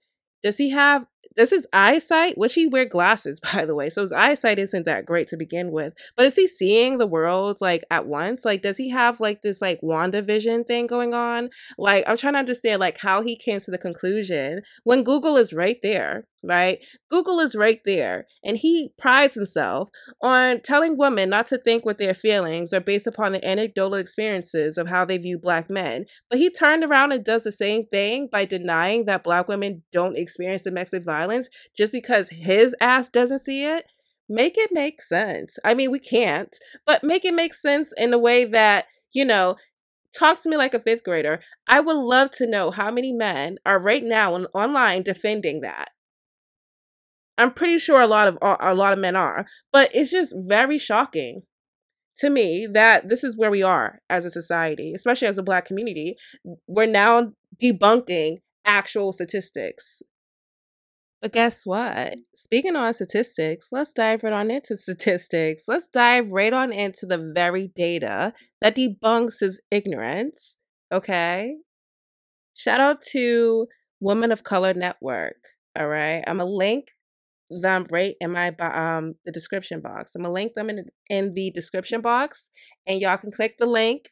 [0.43, 4.11] does he have does his eyesight which he wear glasses by the way so his
[4.11, 8.05] eyesight isn't that great to begin with but is he seeing the world like at
[8.05, 8.45] once?
[8.45, 11.49] Like does he have like this like WandaVision thing going on?
[11.77, 15.53] Like i'm trying to understand like how he came to the conclusion when google is
[15.53, 16.79] right there right?
[17.09, 19.89] Google is right there and he prides himself
[20.21, 24.77] on telling women not to think what their feelings are based upon the anecdotal experiences
[24.77, 28.27] of how they view black men but he turned around and does the same thing
[28.31, 31.12] by denying that black women don't experience domestic violence
[31.75, 33.85] just because his ass doesn't see it
[34.29, 38.17] make it make sense i mean we can't but make it make sense in a
[38.17, 39.55] way that you know
[40.17, 43.57] talk to me like a fifth grader i would love to know how many men
[43.65, 45.89] are right now on, online defending that
[47.37, 50.77] I'm pretty sure a lot of a lot of men are, but it's just very
[50.77, 51.41] shocking
[52.19, 55.65] to me that this is where we are as a society, especially as a black
[55.65, 56.15] community.
[56.67, 60.01] We're now debunking actual statistics.
[61.23, 62.15] But guess what?
[62.35, 65.63] Speaking on statistics, let's dive right on into statistics.
[65.69, 70.57] Let's dive right on into the very data that debunks his ignorance.
[70.91, 71.55] Okay.
[72.53, 73.67] Shout out to
[74.01, 75.37] Women of Color Network.
[75.79, 76.25] All right.
[76.27, 76.87] I'm a link
[77.49, 80.15] them right in my um the description box.
[80.15, 82.49] I'm gonna link them in in the description box,
[82.85, 84.09] and y'all can click the link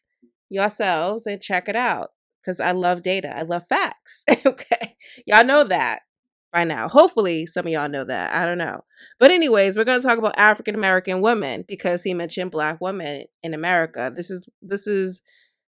[0.50, 2.12] yourselves and check it out.
[2.46, 3.36] Cause I love data.
[3.36, 4.24] I love facts.
[4.46, 4.96] okay,
[5.26, 6.04] y'all know that
[6.52, 6.88] by now.
[6.88, 8.34] Hopefully, some of y'all know that.
[8.34, 8.84] I don't know.
[9.20, 13.54] But anyways, we're gonna talk about African American women because he mentioned Black women in
[13.54, 14.12] America.
[14.16, 15.22] This is this is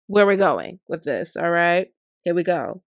[0.06, 1.36] where we're going with this.
[1.36, 1.88] All right,
[2.24, 2.82] here we go.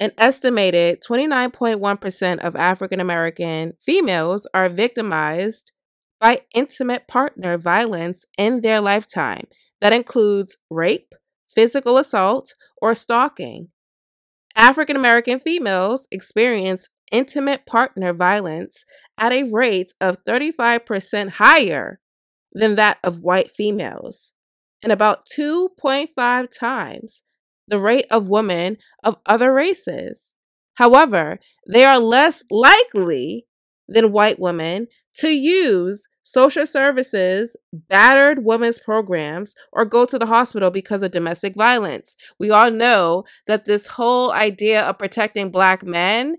[0.00, 5.72] An estimated 29.1% of African American females are victimized
[6.20, 9.48] by intimate partner violence in their lifetime.
[9.80, 11.14] That includes rape,
[11.52, 13.68] physical assault, or stalking.
[14.58, 18.84] African American females experience intimate partner violence
[19.16, 22.00] at a rate of 35% higher
[22.52, 24.32] than that of white females,
[24.82, 27.22] and about 2.5 times
[27.68, 30.34] the rate of women of other races.
[30.74, 31.38] However,
[31.70, 33.46] they are less likely
[33.86, 34.88] than white women
[35.18, 41.54] to use social services, battered women's programs, or go to the hospital because of domestic
[41.56, 42.16] violence.
[42.38, 46.36] We all know that this whole idea of protecting black men,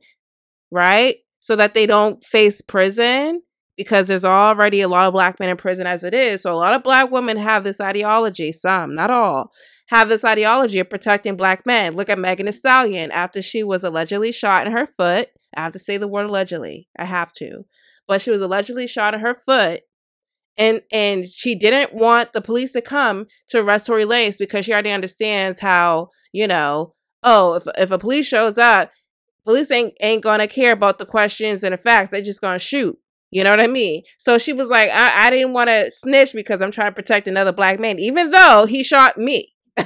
[0.70, 3.42] right, so that they don't face prison,
[3.78, 6.44] because there's already a lot of black men in prison as it is.
[6.44, 9.52] So a lot of black women have this ideology, some, not all,
[9.88, 11.96] have this ideology of protecting black men.
[11.96, 15.30] Look at Megan Thee Stallion after she was allegedly shot in her foot.
[15.58, 16.90] I have to say the word allegedly.
[17.00, 17.66] I have to
[18.10, 19.84] but she was allegedly shot at her foot.
[20.58, 24.74] And and she didn't want the police to come to arrest Tory Lanez because she
[24.74, 28.92] already understands how you know oh if if a police shows up
[29.46, 32.12] police ain't ain't gonna care about the questions and the facts.
[32.12, 32.98] They're just gonna shoot.
[33.32, 34.02] You know what I mean?
[34.18, 37.28] So she was like I, I didn't want to snitch because I'm trying to protect
[37.28, 39.54] another black man even though he shot me.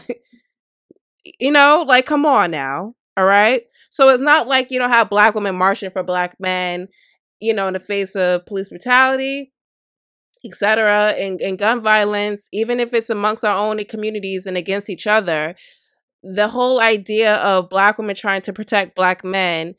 [1.39, 3.63] You know like come on now all right?
[3.89, 6.89] So it's not like you don't have black women marching for black men
[7.43, 9.51] you know, in the face of police brutality,
[10.45, 15.05] etc., and, and gun violence, even if it's amongst our own communities and against each
[15.05, 15.53] other,
[16.23, 19.75] the whole idea of black women trying to protect black men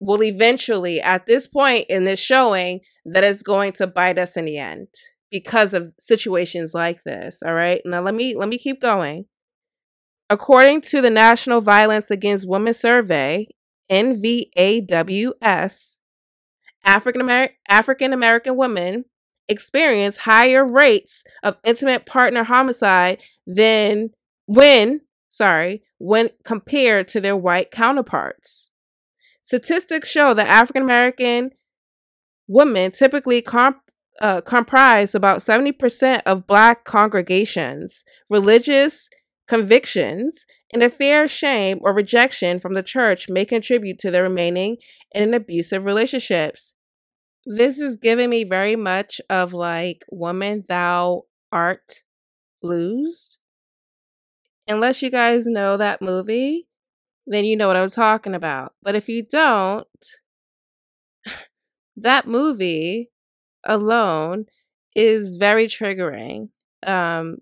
[0.00, 4.46] will eventually, at this point in this showing, that is going to bite us in
[4.46, 4.88] the end
[5.30, 7.40] because of situations like this.
[7.44, 7.82] All right.
[7.84, 9.26] Now let me let me keep going.
[10.30, 13.48] According to the National Violence Against Women Survey,
[13.92, 15.98] NVAWS,
[16.84, 19.04] African American African American women
[19.48, 24.10] experience higher rates of intimate partner homicide than
[24.46, 28.70] when, sorry, when compared to their white counterparts.
[29.44, 31.50] Statistics show that African American
[32.48, 39.08] women typically comp- uh, comprise about 70% of black congregations, religious
[39.48, 44.24] convictions, and a fear, of shame, or rejection from the church may contribute to their
[44.24, 44.76] remaining
[45.12, 46.74] in abusive relationships.
[47.46, 51.22] This is giving me very much of like, Woman, Thou
[51.52, 52.02] Art
[52.60, 53.38] Loosed.
[54.66, 56.66] Unless you guys know that movie,
[57.24, 58.72] then you know what I'm talking about.
[58.82, 59.86] But if you don't,
[61.96, 63.10] that movie
[63.64, 64.46] alone
[64.96, 66.48] is very triggering.
[66.84, 67.36] Um,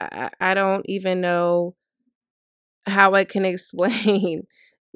[0.00, 1.74] I, I don't even know
[2.88, 4.46] how I can explain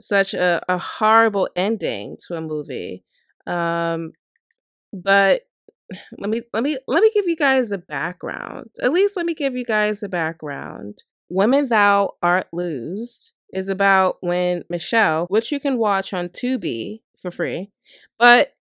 [0.00, 3.04] such a, a horrible ending to a movie.
[3.46, 4.12] Um,
[4.92, 5.42] but
[6.18, 8.70] let me let me let me give you guys a background.
[8.82, 11.02] At least let me give you guys a background.
[11.28, 17.30] Woman Thou Art Loosed is about when Michelle, which you can watch on Tubi for
[17.30, 17.70] free,
[18.18, 18.54] but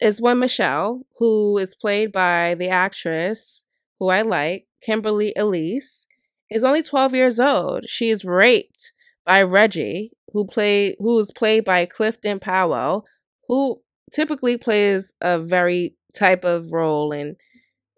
[0.00, 3.64] it's when Michelle, who is played by the actress
[3.98, 6.06] who I like, Kimberly Elise,
[6.54, 7.88] is only 12 years old.
[7.88, 8.92] She is raped
[9.26, 13.04] by Reggie, who play who is played by Clifton Powell,
[13.48, 13.82] who
[14.12, 17.36] typically plays a very type of role in,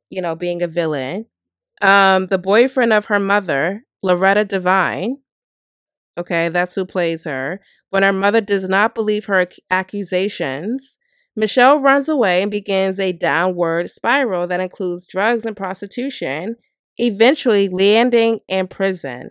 [0.08, 1.26] you know, being a villain.
[1.82, 5.18] Um, the boyfriend of her mother, Loretta Devine,
[6.16, 7.60] okay, that's who plays her.
[7.90, 10.96] When her mother does not believe her accusations,
[11.34, 16.56] Michelle runs away and begins a downward spiral that includes drugs and prostitution,
[16.98, 19.30] eventually landing in prison.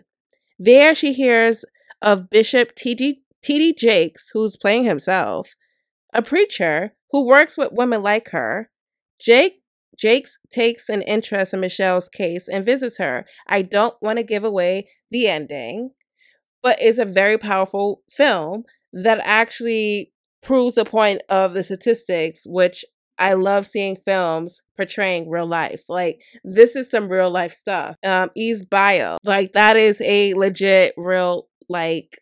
[0.58, 1.64] There, she hears
[2.00, 3.74] of Bishop T.D.
[3.74, 5.54] Jakes, who's playing himself,
[6.12, 8.70] a preacher who works with women like her.
[9.20, 9.62] Jake
[9.98, 13.24] Jakes takes an interest in Michelle's case and visits her.
[13.46, 15.90] I don't want to give away the ending,
[16.62, 20.12] but it's a very powerful film that actually
[20.42, 22.84] proves the point of the statistics, which
[23.18, 25.84] I love seeing films portraying real life.
[25.88, 27.96] Like this is some real life stuff.
[28.04, 32.18] Um, Eve's Bayou, like that is a legit real like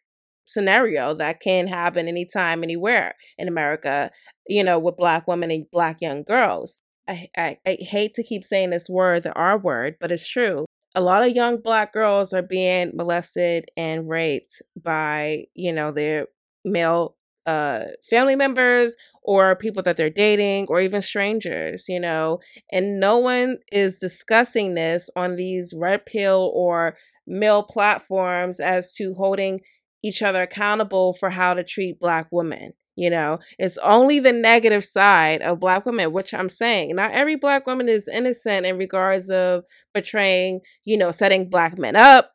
[0.47, 4.11] scenario that can happen anytime, anywhere in America,
[4.47, 6.81] you know, with black women and black young girls.
[7.09, 10.65] I, I, I hate to keep saying this word, the R word, but it's true.
[10.95, 16.29] A lot of young black girls are being molested and raped by, you know, their
[16.65, 17.17] male
[17.47, 22.39] uh family members or people that they're dating or even strangers you know?
[22.73, 29.15] And no one is discussing this on these red pill or male platforms as to
[29.15, 29.61] holding
[30.03, 33.41] each other accountable for how to treat black women you know?
[33.59, 37.89] It's only the negative side of black women which i'm saying not every black woman
[37.89, 42.34] is innocent in regards of betraying, you know setting black men up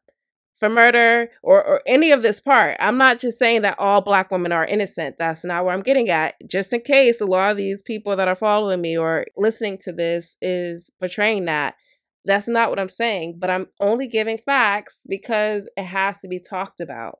[0.59, 2.75] for murder or, or any of this part.
[2.79, 5.15] I'm not just saying that all black women are innocent.
[5.17, 6.35] That's not where I'm getting at.
[6.47, 9.93] Just in case a lot of these people that are following me or listening to
[9.93, 11.75] this is portraying that.
[12.25, 16.39] That's not what I'm saying, but I'm only giving facts because it has to be
[16.39, 17.19] talked about.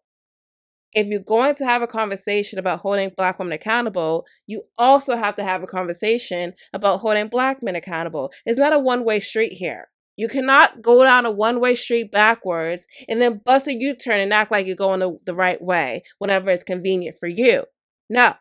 [0.92, 5.36] If you're going to have a conversation about holding black women accountable, you also have
[5.36, 8.32] to have a conversation about holding black men accountable.
[8.46, 9.88] It's not a one way street here.
[10.20, 14.20] You cannot go down a one way street backwards and then bust a U turn
[14.20, 17.64] and act like you're going the, the right way whenever it's convenient for you.
[18.10, 18.34] No,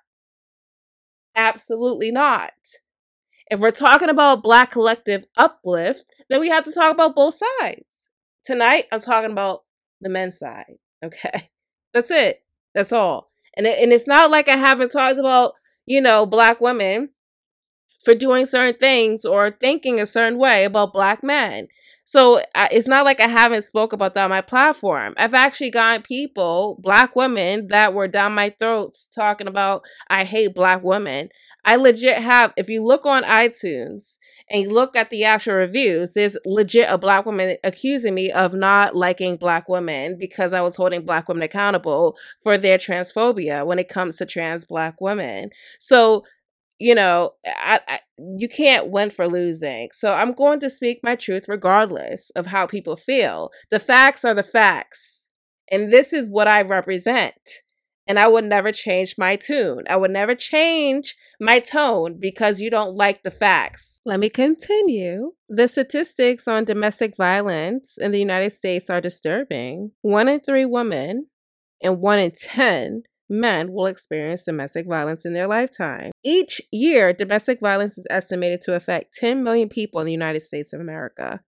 [1.37, 2.51] absolutely not.
[3.49, 8.09] If we're talking about Black collective uplift, then we have to talk about both sides.
[8.45, 9.63] Tonight, I'm talking about
[10.01, 10.79] the men's side.
[11.05, 11.49] Okay.
[11.95, 12.43] That's it.
[12.75, 13.31] That's all.
[13.57, 15.53] And, it, and it's not like I haven't talked about,
[15.87, 17.11] you know, Black women
[18.03, 21.69] for doing certain things or thinking a certain way about black men.
[22.05, 25.13] So it's not like I haven't spoke about that on my platform.
[25.19, 30.55] I've actually gotten people, black women, that were down my throats talking about I hate
[30.55, 31.29] black women.
[31.67, 32.55] I legit have.
[32.57, 34.17] If you look on iTunes
[34.49, 38.55] and you look at the actual reviews, there's legit a black woman accusing me of
[38.55, 43.79] not liking black women because I was holding black women accountable for their transphobia when
[43.79, 45.51] it comes to trans black women.
[45.79, 46.25] So
[46.79, 48.01] you know, I, I,
[48.37, 49.89] you can't win for losing.
[49.93, 53.51] So I'm going to speak my truth regardless of how people feel.
[53.71, 55.29] The facts are the facts.
[55.71, 57.35] And this is what I represent.
[58.07, 59.85] And I would never change my tune.
[59.91, 64.01] I would never change my tone because you don't like the facts.
[64.07, 65.33] Let me continue.
[65.49, 69.93] The statistics on domestic violence in the United States are disturbing.
[70.01, 71.27] One in three women
[71.83, 76.11] and one in 10 men will experience domestic violence in their lifetime.
[76.25, 80.73] Each year, domestic violence is estimated to affect 10 million people in the United States
[80.73, 81.41] of America.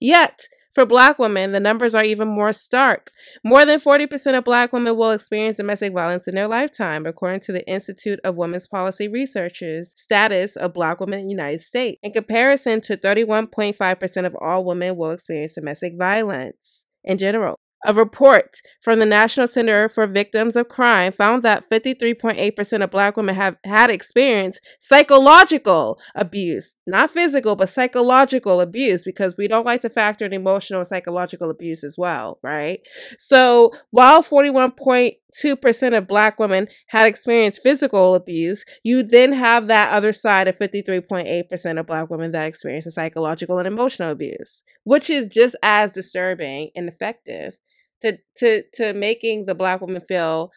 [0.00, 0.40] Yet,
[0.74, 3.12] for black women, the numbers are even more stark.
[3.44, 7.52] More than 40% of black women will experience domestic violence in their lifetime, according to
[7.52, 12.12] the Institute of Women's Policy Research's status of black women in the United States, in
[12.12, 17.56] comparison to 31.5% of all women will experience domestic violence in general.
[17.86, 23.14] A report from the National Center for Victims of Crime found that 53.8% of Black
[23.14, 29.82] women have had experienced psychological abuse, not physical, but psychological abuse, because we don't like
[29.82, 32.80] to factor in emotional and psychological abuse as well, right?
[33.18, 40.14] So while 41.2% of Black women had experienced physical abuse, you then have that other
[40.14, 45.54] side of 53.8% of Black women that experience psychological and emotional abuse, which is just
[45.62, 47.58] as disturbing and effective
[48.04, 50.50] to to to making the black woman feel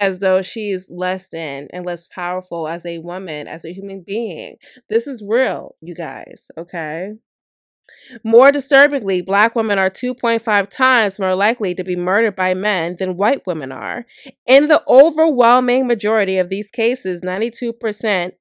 [0.00, 4.56] as though she's less than and less powerful as a woman, as a human being.
[4.90, 7.12] This is real, you guys, okay?
[8.24, 13.16] More disturbingly, black women are 2.5 times more likely to be murdered by men than
[13.16, 14.06] white women are.
[14.46, 18.32] In the overwhelming majority of these cases, 92%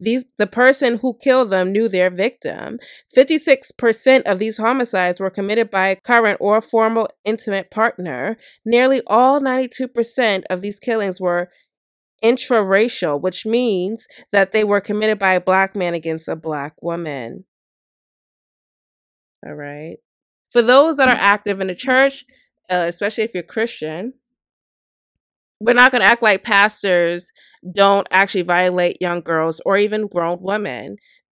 [0.00, 2.78] these the person who killed them knew their victim.
[3.16, 8.36] 56% of these homicides were committed by a current or former intimate partner.
[8.64, 11.50] Nearly all 92% of these killings were
[12.22, 17.44] intraracial, which means that they were committed by a black man against a black woman.
[19.46, 19.96] All right.
[20.50, 22.24] For those that are active in the church,
[22.70, 24.14] uh, especially if you're Christian,
[25.60, 27.32] we're not going to act like pastors
[27.74, 30.96] don't actually violate young girls or even grown women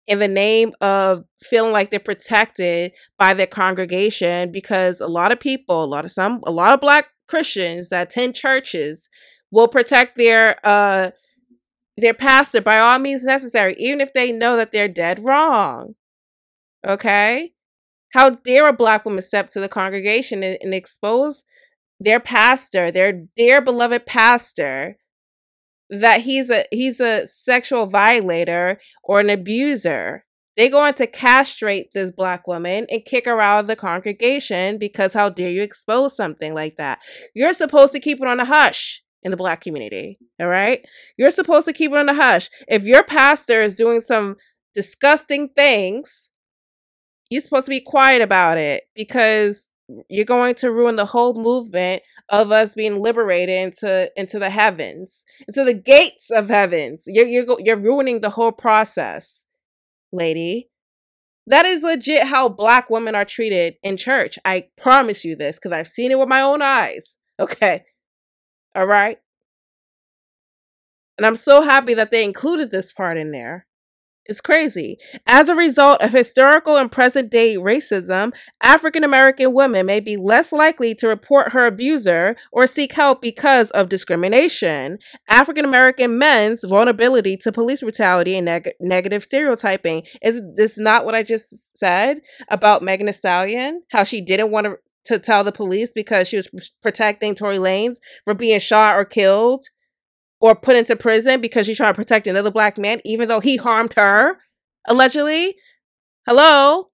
[0.08, 5.40] in the name of feeling like they're protected by their congregation because a lot of
[5.40, 9.10] people a lot of some a lot of black christians that attend churches
[9.52, 11.12] will protect their uh
[11.98, 15.96] their pastor by all means necessary even if they know that they're dead wrong
[16.88, 17.54] okay?
[18.14, 21.44] How dare a black woman step to the congregation and, and expose
[22.00, 24.98] their pastor, their dear beloved pastor,
[25.90, 30.26] that he's a he's a sexual violator or an abuser.
[30.56, 34.78] They go on to castrate this black woman and kick her out of the congregation
[34.78, 37.00] because how dare you expose something like that?
[37.34, 40.20] You're supposed to keep it on a hush in the black community.
[40.40, 40.86] All right.
[41.18, 42.50] You're supposed to keep it on a hush.
[42.68, 44.36] If your pastor is doing some
[44.76, 46.30] disgusting things,
[47.30, 49.70] you're supposed to be quiet about it because
[50.10, 55.24] you're going to ruin the whole movement of us being liberated into into the heavens,
[55.48, 57.04] into the gates of heavens.
[57.08, 59.46] You're you're you're ruining the whole process,
[60.12, 60.70] lady.
[61.48, 64.38] That is legit how black women are treated in church.
[64.46, 67.18] I promise you this because I've seen it with my own eyes.
[67.40, 67.86] Okay.
[68.76, 69.18] All right.
[71.18, 73.66] And I'm so happy that they included this part in there
[74.30, 75.00] It's crazy.
[75.26, 78.32] As a result of historical and present day racism,
[78.62, 83.72] African American women may be less likely to report her abuser or seek help because
[83.72, 85.00] of discrimination.
[85.28, 90.04] African American men's vulnerability to police brutality and neg- negative stereotyping.
[90.22, 92.20] Is this not what I just said
[92.50, 93.82] about Megan Thee Stallion?
[93.90, 94.76] How she didn't want to,
[95.06, 96.52] to tell the police because she was
[96.84, 99.66] protecting Tory Lanez from being shot or killed?
[100.40, 103.58] Or put into prison because she's trying to protect another black man, even though he
[103.58, 104.40] harmed her,
[104.88, 105.56] allegedly.
[106.26, 106.90] Hello?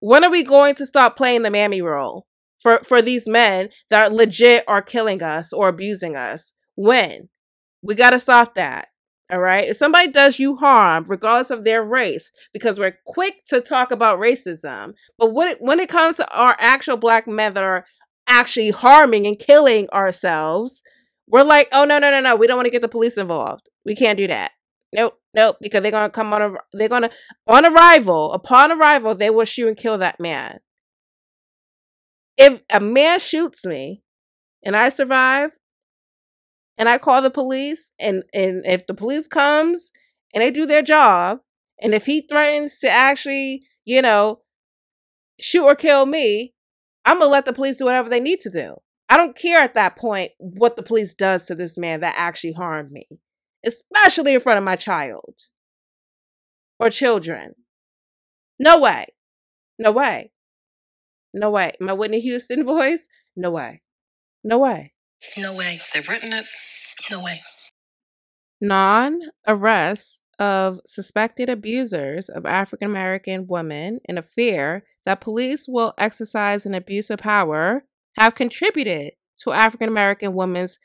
[0.00, 2.26] When are we going to stop playing the mammy role
[2.60, 6.52] for, for these men that are legit are killing us or abusing us?
[6.74, 7.28] When?
[7.82, 8.88] We got to stop that.
[9.30, 9.64] All right.
[9.66, 14.18] If somebody does you harm, regardless of their race, because we're quick to talk about
[14.18, 17.86] racism, but when it, when it comes to our actual black men that are
[18.26, 20.82] actually harming and killing ourselves,
[21.28, 22.36] we're like, oh no, no, no, no.
[22.36, 23.68] We don't want to get the police involved.
[23.84, 24.52] We can't do that.
[24.92, 27.10] Nope, nope, because they're gonna come on a they're gonna
[27.48, 30.60] on arrival, upon arrival, they will shoot and kill that man.
[32.36, 34.02] If a man shoots me
[34.64, 35.50] and I survive
[36.78, 39.90] and I call the police and, and if the police comes
[40.32, 41.38] and they do their job,
[41.80, 44.40] and if he threatens to actually, you know,
[45.40, 46.54] shoot or kill me,
[47.04, 48.76] I'm gonna let the police do whatever they need to do.
[49.14, 52.54] I don't care at that point what the police does to this man that actually
[52.54, 53.06] harmed me,
[53.64, 55.36] especially in front of my child
[56.80, 57.54] or children.
[58.58, 59.06] No way.
[59.78, 60.32] No way.
[61.32, 61.74] No way.
[61.78, 63.06] My Whitney Houston voice?
[63.36, 63.82] No way.
[64.42, 64.94] No way.
[65.38, 65.78] No way.
[65.92, 66.46] They've written it.
[67.08, 67.38] No way.
[68.60, 75.94] Non arrests of suspected abusers of African American women in a fear that police will
[75.98, 77.84] exercise an abuse of power
[78.16, 80.78] have contributed to African American women's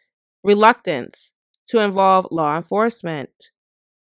[0.44, 1.34] reluctance
[1.68, 3.52] to involve law enforcement.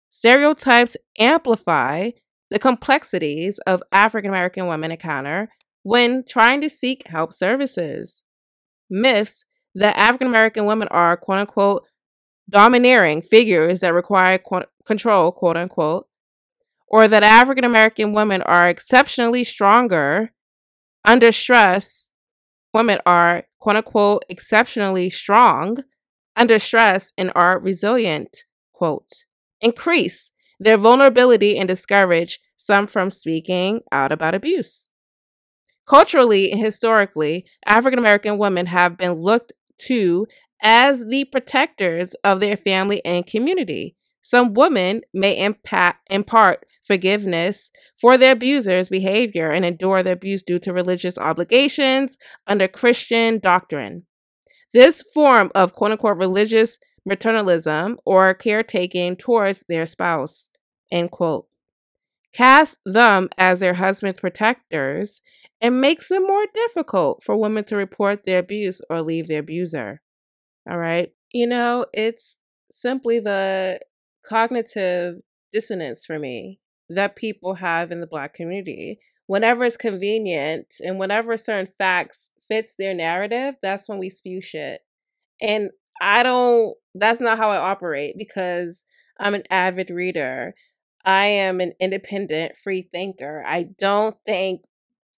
[0.08, 2.10] Stereotypes amplify
[2.50, 5.50] the complexities of African American women encounter
[5.82, 8.22] when trying to seek help services.
[8.88, 9.44] Myths
[9.74, 11.84] that African American women are quote unquote
[12.50, 16.06] domineering figures that require quote, control, quote unquote,
[16.88, 20.32] or that African American women are exceptionally stronger
[21.04, 22.07] under stress
[22.78, 25.78] women are quote unquote exceptionally strong
[26.36, 29.24] under stress and are resilient, quote,
[29.60, 30.30] increase
[30.60, 34.88] their vulnerability and discourage some from speaking out about abuse.
[35.88, 39.52] Culturally and historically, African American women have been looked
[39.86, 40.26] to
[40.62, 43.96] as the protectors of their family and community.
[44.22, 47.70] Some women may impact, impart forgiveness
[48.00, 52.16] for their abuser's behavior and endure the abuse due to religious obligations
[52.48, 54.04] under Christian doctrine.
[54.72, 56.78] This form of quote unquote religious
[57.08, 60.50] maternalism or caretaking towards their spouse,
[60.90, 61.46] end quote,
[62.34, 65.20] casts them as their husband's protectors
[65.60, 70.02] and makes it more difficult for women to report their abuse or leave their abuser.
[70.68, 71.12] All right.
[71.32, 72.36] You know, it's
[72.70, 73.80] simply the
[74.28, 75.16] cognitive
[75.52, 78.98] dissonance for me that people have in the black community.
[79.26, 84.80] Whenever it's convenient and whenever certain facts fits their narrative, that's when we spew shit.
[85.40, 85.70] And
[86.00, 88.84] I don't that's not how I operate because
[89.20, 90.54] I'm an avid reader.
[91.04, 93.44] I am an independent free thinker.
[93.46, 94.62] I don't think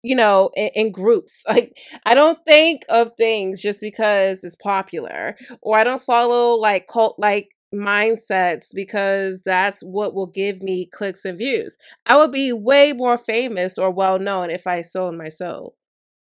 [0.02, 5.36] you know in, in, groups like i don't think of things just because it's popular
[5.62, 11.26] or i don't follow like cult like mindsets because that's what will give me clicks
[11.26, 11.78] and views.
[12.06, 15.76] I would be way more famous or well known if I sold my soul.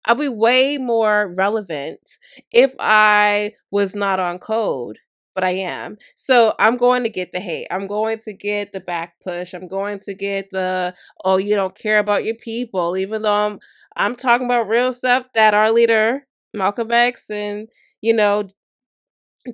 [0.06, 2.18] I'd be way more relevant
[2.52, 5.00] if I was not on code,
[5.34, 5.98] but I am.
[6.16, 7.68] So I'm going to get the hate.
[7.72, 9.54] I'm going to get the back push.
[9.54, 10.94] I'm going to get the
[11.24, 13.60] oh you don't care about your people, even though I'm
[13.96, 17.70] I'm talking about real stuff that our leader Malcolm X and
[18.02, 18.50] you know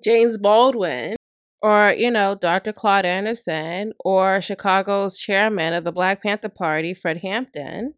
[0.04, 1.16] James Baldwin
[1.62, 7.18] or you know dr claude anderson or chicago's chairman of the black panther party fred
[7.18, 7.94] hampton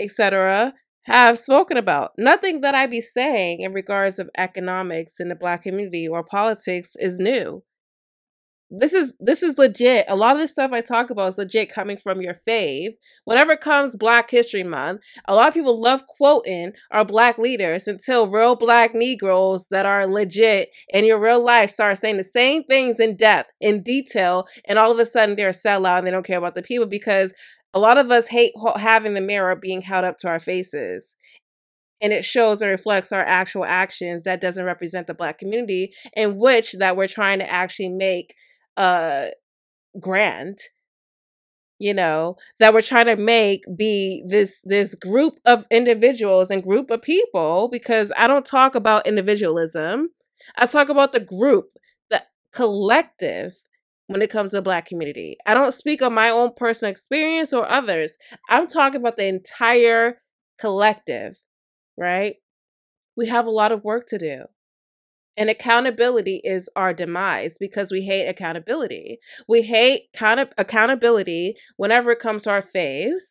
[0.00, 0.74] etc
[1.06, 2.12] have spoken about.
[2.16, 6.94] Nothing that i be saying in regards of economics in the black community or politics
[6.98, 7.62] is new
[8.74, 10.06] this is this is legit.
[10.08, 12.94] A lot of the stuff I talk about is legit coming from your fave.
[13.24, 18.26] Whenever comes Black History Month, a lot of people love quoting our black leaders until
[18.26, 22.98] real black Negroes that are legit in your real life start saying the same things
[22.98, 26.26] in depth, in detail, and all of a sudden they're a sellout and they don't
[26.26, 27.34] care about the people because
[27.74, 31.14] a lot of us hate having the mirror being held up to our faces
[32.00, 36.36] and it shows and reflects our actual actions that doesn't represent the black community in
[36.36, 38.34] which that we're trying to actually make
[38.76, 39.26] uh
[40.00, 40.62] grant
[41.82, 46.92] you know, that we're trying to make be this this group of individuals and group
[46.92, 50.10] of people because I don't talk about individualism.
[50.56, 51.70] I talk about the group,
[52.08, 52.22] the
[52.52, 53.54] collective
[54.06, 55.36] when it comes to the black community.
[55.44, 58.16] I don't speak on my own personal experience or others.
[58.48, 60.18] I'm talking about the entire
[60.60, 61.34] collective,
[61.98, 62.36] right?
[63.16, 64.44] We have a lot of work to do.
[65.36, 69.18] And accountability is our demise because we hate accountability.
[69.48, 73.22] We hate count- accountability whenever it comes to our faves,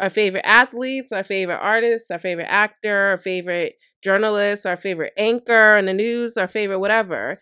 [0.00, 5.76] our favorite athletes, our favorite artists, our favorite actor, our favorite journalist, our favorite anchor
[5.76, 7.40] in the news, our favorite whatever.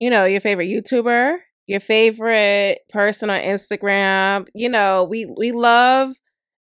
[0.00, 4.46] You know, your favorite YouTuber, your favorite person on Instagram.
[4.54, 6.16] You know, we we love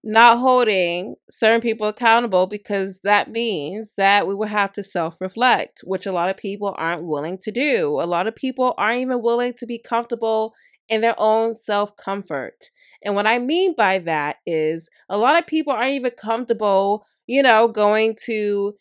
[0.09, 5.83] not holding certain people accountable because that means that we will have to self reflect,
[5.85, 8.01] which a lot of people aren't willing to do.
[8.01, 10.55] A lot of people aren't even willing to be comfortable
[10.89, 12.71] in their own self comfort.
[13.05, 17.43] And what I mean by that is a lot of people aren't even comfortable, you
[17.43, 18.77] know, going to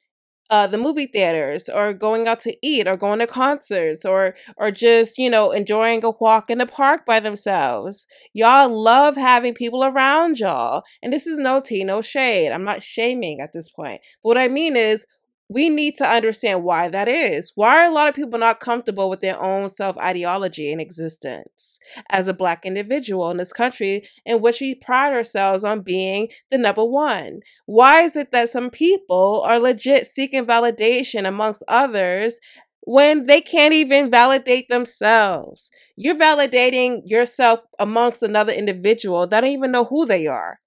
[0.49, 4.71] uh, the movie theaters or going out to eat or going to concerts or or
[4.71, 8.05] just you know enjoying a walk in the park by themselves.
[8.33, 12.51] Y'all love having people around y'all and this is no tea no shade.
[12.51, 14.01] I'm not shaming at this point.
[14.23, 15.05] But what i mean is
[15.49, 17.53] we need to understand why that is.
[17.55, 21.79] Why are a lot of people not comfortable with their own self ideology and existence
[22.09, 26.57] as a Black individual in this country in which we pride ourselves on being the
[26.57, 27.39] number one?
[27.65, 32.39] Why is it that some people are legit seeking validation amongst others
[32.81, 35.71] when they can't even validate themselves?
[35.95, 40.59] You're validating yourself amongst another individual that don't even know who they are.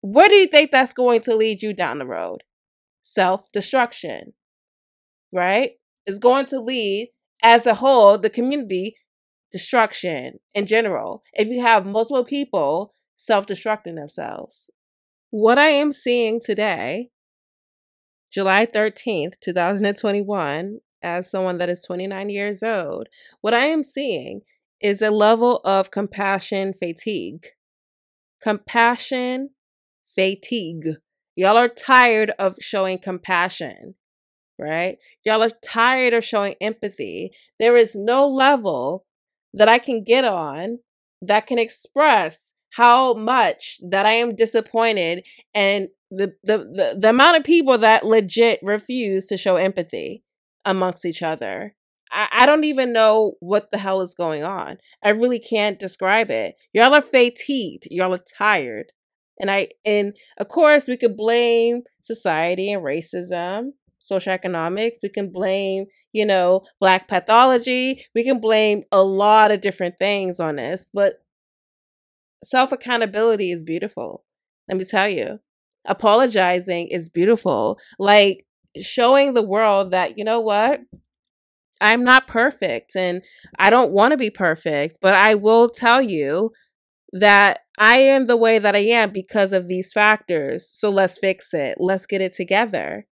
[0.00, 2.44] Where do you think that's going to lead you down the road?
[3.06, 4.32] Self destruction,
[5.32, 5.72] right?
[6.06, 7.12] Is going to lead
[7.42, 8.96] as a whole, the community
[9.52, 11.22] destruction in general.
[11.32, 14.70] If you have multiple people self destructing themselves.
[15.30, 17.10] What I am seeing today,
[18.32, 23.06] July 13th, 2021, as someone that is 29 years old,
[23.40, 24.40] what I am seeing
[24.80, 27.46] is a level of compassion fatigue.
[28.42, 29.50] Compassion
[30.14, 30.96] fatigue.
[31.36, 33.94] Y'all are tired of showing compassion,
[34.58, 34.96] right?
[35.24, 37.30] Y'all are tired of showing empathy.
[37.60, 39.04] There is no level
[39.52, 40.78] that I can get on
[41.20, 47.38] that can express how much that I am disappointed and the, the, the, the amount
[47.38, 50.22] of people that legit refuse to show empathy
[50.64, 51.74] amongst each other.
[52.12, 54.78] I, I don't even know what the hell is going on.
[55.02, 56.54] I really can't describe it.
[56.72, 57.88] Y'all are fatigued.
[57.90, 58.92] Y'all are tired.
[59.38, 65.00] And I and of course we could blame society and racism, social economics.
[65.02, 68.06] We can blame, you know, black pathology.
[68.14, 71.22] We can blame a lot of different things on this, but
[72.44, 74.24] self accountability is beautiful.
[74.68, 75.40] Let me tell you.
[75.84, 77.78] Apologizing is beautiful.
[77.98, 78.44] Like
[78.80, 80.80] showing the world that, you know what?
[81.80, 83.22] I'm not perfect and
[83.58, 86.52] I don't want to be perfect, but I will tell you
[87.20, 90.70] that I am the way that I am because of these factors.
[90.72, 91.76] So let's fix it.
[91.78, 93.06] Let's get it together.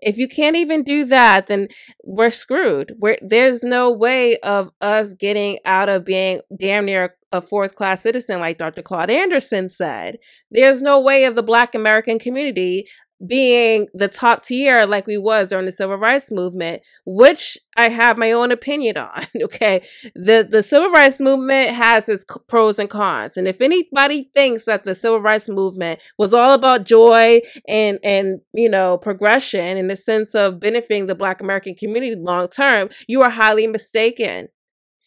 [0.00, 1.68] If you can't even do that, then
[2.04, 2.94] we're screwed.
[2.98, 8.02] We're, there's no way of us getting out of being damn near a fourth class
[8.02, 8.82] citizen, like Dr.
[8.82, 10.18] Claude Anderson said.
[10.50, 12.88] There's no way of the Black American community
[13.26, 18.16] being the top tier like we was during the civil rights movement which i have
[18.16, 19.82] my own opinion on okay?
[20.14, 24.84] The the civil rights movement has its pros and cons and if anybody thinks that
[24.84, 29.96] the civil rights movement was all about joy and and you know progression in the
[29.96, 34.48] sense of benefiting the black american community long term you are highly mistaken.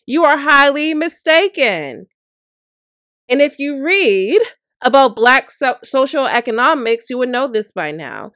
[0.06, 2.08] You are highly mistaken.
[3.30, 4.42] And if you read
[4.82, 8.32] about black so- social economics, you would know this by now.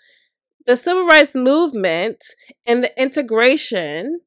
[0.66, 2.18] The civil rights movement
[2.66, 4.22] and the integration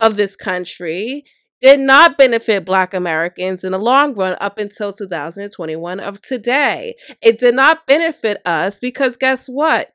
[0.00, 1.24] of this country
[1.60, 6.94] did not benefit black Americans in the long run up until 2021 of today.
[7.20, 9.90] It did not benefit us because guess what?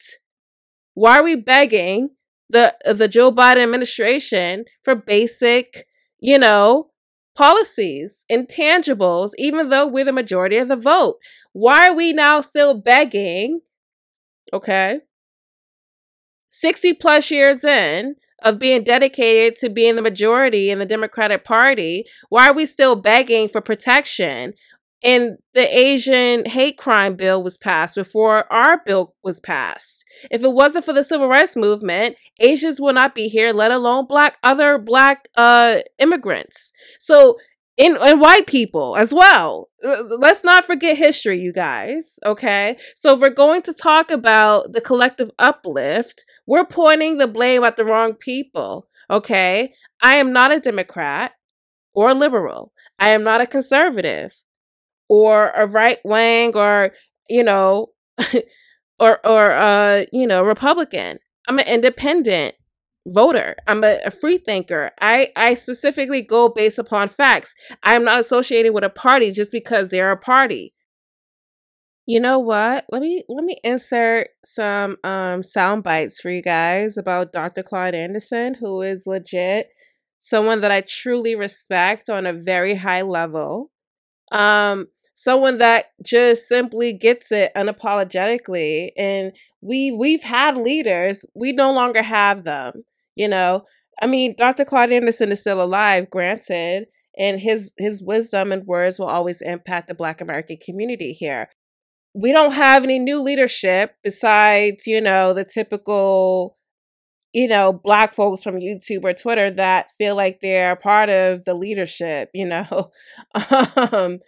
[0.94, 2.10] Why are we begging
[2.50, 5.86] the the Joe Biden administration for basic,
[6.20, 6.90] you know,
[7.36, 11.18] policies, intangibles, even though we're the majority of the vote.
[11.52, 13.62] Why are we now still begging?
[14.52, 15.00] Okay.
[16.52, 22.06] 60 plus years in of being dedicated to being the majority in the Democratic Party,
[22.30, 24.54] why are we still begging for protection?
[25.04, 30.06] And the Asian hate crime bill was passed before our bill was passed.
[30.32, 34.06] If it wasn't for the civil rights movement, Asians would not be here, let alone
[34.08, 36.72] black other black uh immigrants.
[37.00, 37.38] So
[37.78, 39.70] and, and white people as well.
[39.84, 42.20] Uh, let's not forget history, you guys.
[42.26, 42.78] Okay.
[42.96, 47.86] So we're going to talk about the collective uplift, we're pointing the blame at the
[47.86, 48.88] wrong people.
[49.10, 49.74] Okay.
[50.02, 51.34] I am not a Democrat
[51.94, 52.74] or a liberal.
[53.00, 54.44] I am not a conservative
[55.14, 56.92] or a right wing or,
[57.30, 57.90] you know,
[59.00, 61.20] or, or, uh, you know, Republican.
[61.48, 62.56] I'm an independent
[63.06, 63.56] voter.
[63.68, 64.90] I'm a, a, free thinker.
[65.00, 67.54] I, I specifically go based upon facts.
[67.84, 70.74] I am not associated with a party just because they're a party.
[72.06, 72.86] You know what?
[72.92, 77.64] Let me let me insert some um sound bites for you guys about Dr.
[77.64, 79.70] Claude Anderson, who is legit
[80.20, 83.72] someone that I truly respect on a very high level.
[84.34, 89.32] Um someone that just simply gets it unapologetically and
[89.62, 92.84] we we've had leaders, we no longer have them.
[93.16, 93.66] You know,
[94.02, 94.66] I mean, Dr.
[94.66, 96.88] Claude Anderson is still alive, granted,
[97.18, 101.50] and his his wisdom and words will always impact the Black American community here.
[102.14, 106.58] We don't have any new leadership besides, you know, the typical,
[107.34, 111.54] you know, black folks from YouTube or Twitter that feel like they're part of the
[111.56, 112.92] leadership, you know.
[113.92, 114.20] um,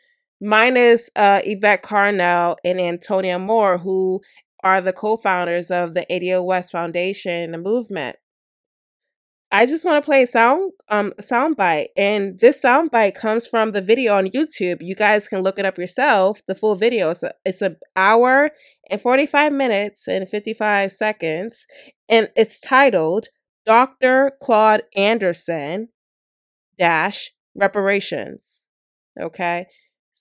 [0.45, 4.21] minus uh, Yvette Carnell and Antonio Moore, who
[4.63, 8.17] are the co-founders of the ADOS Foundation, movement.
[9.51, 13.47] I just want to play a sound um sound bite, and this sound bite comes
[13.47, 14.77] from the video on YouTube.
[14.81, 16.41] You guys can look it up yourself.
[16.47, 17.11] The full video.
[17.11, 18.51] It's a it's an hour
[18.89, 21.67] and forty five minutes and fifty five seconds,
[22.09, 23.27] and it's titled
[23.65, 24.31] "Dr.
[24.43, 25.89] Claude Anderson
[26.77, 28.65] dash reparations."
[29.17, 29.67] Okay,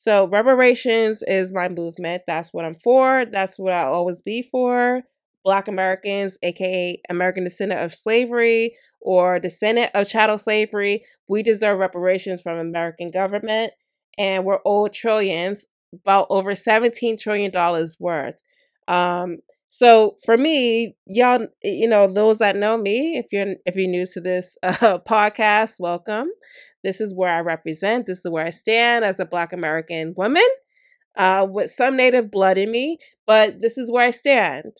[0.04, 2.24] so reparations is my movement.
[2.26, 3.24] That's what I'm for.
[3.24, 5.00] That's what I'll always be for.
[5.42, 12.42] Black Americans, aka American descendant of slavery or descendant of chattel slavery, we deserve reparations
[12.42, 13.72] from American government,
[14.18, 15.64] and we're owed trillions,
[15.94, 18.38] about over seventeen trillion dollars worth.
[18.86, 19.38] Um,
[19.70, 24.06] so for me, y'all, you know, those that know me, if you're if you're new
[24.12, 26.28] to this uh, podcast, welcome.
[26.84, 28.06] This is where I represent.
[28.06, 30.46] This is where I stand as a Black American woman
[31.16, 34.72] uh, with some Native blood in me, but this is where I stand.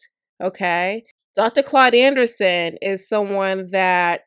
[0.43, 1.05] Okay.
[1.35, 1.63] Dr.
[1.63, 4.23] Claude Anderson is someone that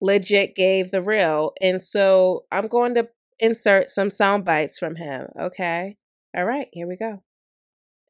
[0.00, 1.52] legit gave the real.
[1.60, 3.08] And so I'm going to
[3.40, 5.28] insert some sound bites from him.
[5.40, 5.96] Okay.
[6.36, 6.68] All right.
[6.72, 7.22] Here we go.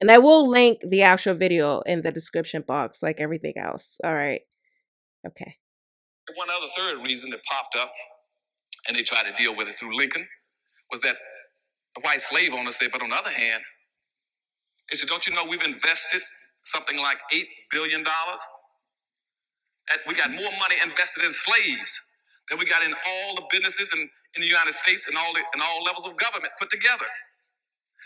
[0.01, 3.99] And I will link the actual video in the description box, like everything else.
[4.05, 4.43] All right.
[5.27, 5.57] Okay.
[6.37, 7.93] One other third reason that popped up,
[8.89, 10.27] and they tried to deal with it through Lincoln,
[10.93, 11.17] was that
[11.97, 13.63] the white slave owner said, but on the other hand,
[14.91, 16.23] they said, don't you know we've invested
[16.65, 18.05] something like $8 billion.
[20.09, 22.01] we got more money invested in slaves
[22.51, 24.01] than we got in all the businesses in,
[24.37, 27.07] in the United States and all, the, and all levels of government put together.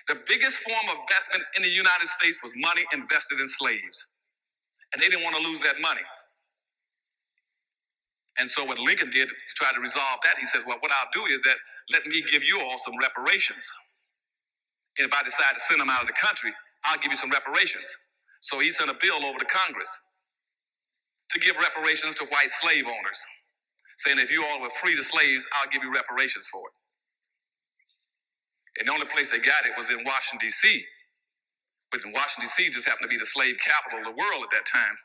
[0.09, 4.09] The biggest form of investment in the United States was money invested in slaves.
[4.95, 6.03] And they didn't want to lose that money.
[8.39, 11.11] And so what Lincoln did to try to resolve that, he says, well, what I'll
[11.15, 11.57] do is that
[11.91, 13.69] let me give you all some reparations.
[14.99, 16.53] And if I decide to send them out of the country,
[16.85, 17.89] I'll give you some reparations.
[18.41, 19.91] So he sent a bill over to Congress
[21.33, 23.21] to give reparations to white slave owners,
[23.99, 26.75] saying if you all will free the slaves, I'll give you reparations for it.
[28.81, 30.85] And the only place they got it was in Washington, D.C.
[31.93, 32.71] But in Washington, D.C.
[32.71, 34.97] just happened to be the slave capital of the world at that time.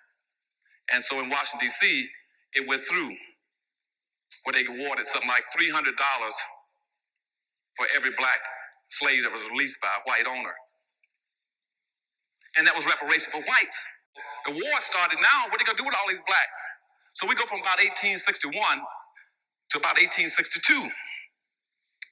[0.93, 2.09] And so in Washington, D.C.,
[2.55, 3.15] it went through
[4.43, 5.93] where they awarded something like $300
[7.77, 8.39] for every black
[8.91, 10.53] slave that was released by a white owner
[12.57, 13.79] and that was reparation for whites.
[14.45, 15.47] The war started now.
[15.49, 16.59] What are they going to do with all these blacks?
[17.15, 20.89] So we go from about 1861 to about 1862.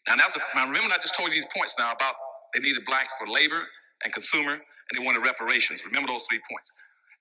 [0.09, 2.15] Now, that's the, now remember, I just told you these points now about
[2.53, 3.63] they needed blacks for labor
[4.03, 5.85] and consumer, and they wanted reparations.
[5.85, 6.71] Remember those three points.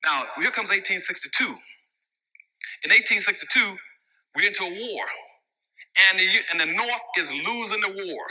[0.04, 1.56] Now, here comes 1862.
[2.84, 3.76] In 1862,
[4.36, 5.04] we're into a war,
[6.10, 8.24] and the, and the North is losing the war.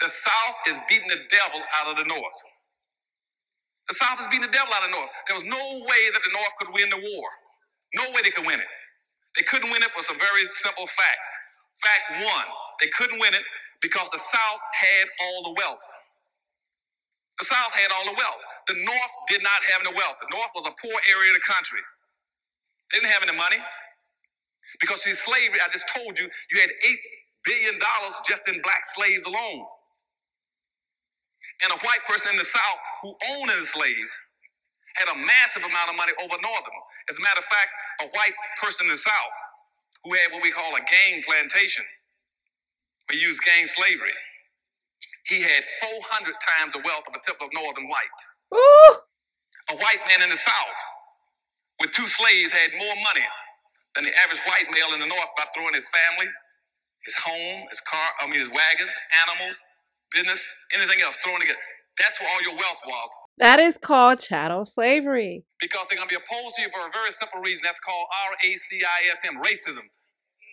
[0.00, 2.38] The South is beating the devil out of the North.
[3.88, 5.10] The South is beating the devil out of the North.
[5.28, 7.28] There was no way that the North could win the war.
[7.94, 8.72] No way they could win it.
[9.36, 11.30] They couldn't win it for some very simple facts.
[11.82, 12.48] Fact one,
[12.80, 13.44] they couldn't win it
[13.82, 15.84] because the South had all the wealth.
[17.40, 18.42] The South had all the wealth.
[18.68, 20.18] The North did not have any wealth.
[20.22, 21.82] The North was a poor area of the country.
[22.92, 23.58] They didn't have any money.
[24.80, 26.96] Because see, slavery, I just told you, you had $8
[27.44, 27.80] billion
[28.28, 29.66] just in black slaves alone
[31.64, 34.12] and a white person in the South who owned the slaves
[34.96, 36.80] had a massive amount of money over Northern.
[37.10, 37.70] As a matter of fact,
[38.02, 39.34] a white person in the South
[40.04, 41.84] who had what we call a gang plantation,
[43.10, 44.14] we used gang slavery.
[45.26, 48.20] He had 400 times the wealth of a typical northern white.
[49.70, 50.78] A white man in the South
[51.80, 53.24] with two slaves had more money
[53.96, 56.28] than the average white male in the North by throwing his family,
[57.04, 58.92] his home, his car, I mean, his wagons,
[59.26, 59.56] animals,
[60.12, 60.44] business,
[60.76, 61.58] anything else, throwing together.
[61.98, 63.08] That's where all your wealth was.
[63.40, 65.48] That is called chattel slavery.
[65.64, 67.64] Because they're going to be opposed to you for a very simple reason.
[67.64, 69.88] That's called R A C I S M, racism.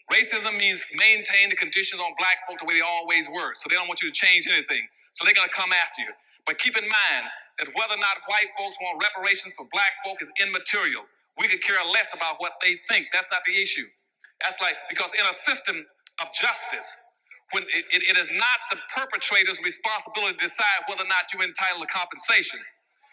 [0.07, 3.51] Racism means maintain the conditions on black folk the way they always were.
[3.59, 4.87] So they don't want you to change anything.
[5.19, 6.15] So they're going to come after you.
[6.47, 7.23] But keep in mind
[7.59, 11.03] that whether or not white folks want reparations for black folk is immaterial.
[11.39, 13.07] We could care less about what they think.
[13.13, 13.85] That's not the issue.
[14.41, 15.85] That's like, because in a system
[16.21, 16.87] of justice,
[17.53, 21.43] when it, it, it is not the perpetrator's responsibility to decide whether or not you're
[21.45, 22.59] entitled to compensation.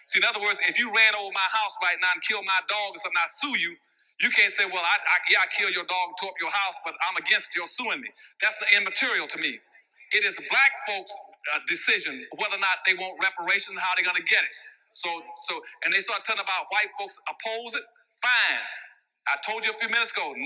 [0.08, 2.60] See, in other words, if you ran over my house right now and killed my
[2.68, 3.72] dog or something, I sue you,
[4.20, 6.76] you can't say, well, I, I, yeah, I killed your dog, tore up your house,
[6.84, 8.10] but I'm against your suing me.
[8.42, 9.58] That's the immaterial to me.
[10.12, 11.12] It is black folks'
[11.54, 14.54] uh, decision whether or not they want reparations and how they're going to get it.
[14.94, 15.10] So,
[15.50, 17.84] so, and they start telling about white folks oppose it.
[18.24, 18.64] Fine.
[19.28, 20.40] I told you a few minutes ago, 99%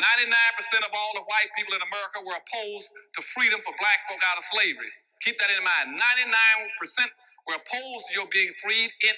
[0.82, 4.38] of all the white people in America were opposed to freedom for black folk out
[4.38, 4.90] of slavery.
[5.22, 5.94] Keep that in mind.
[5.94, 7.06] 99%
[7.46, 9.14] were opposed to your being freed in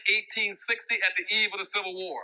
[0.53, 2.21] 1860 at the eve of the Civil War.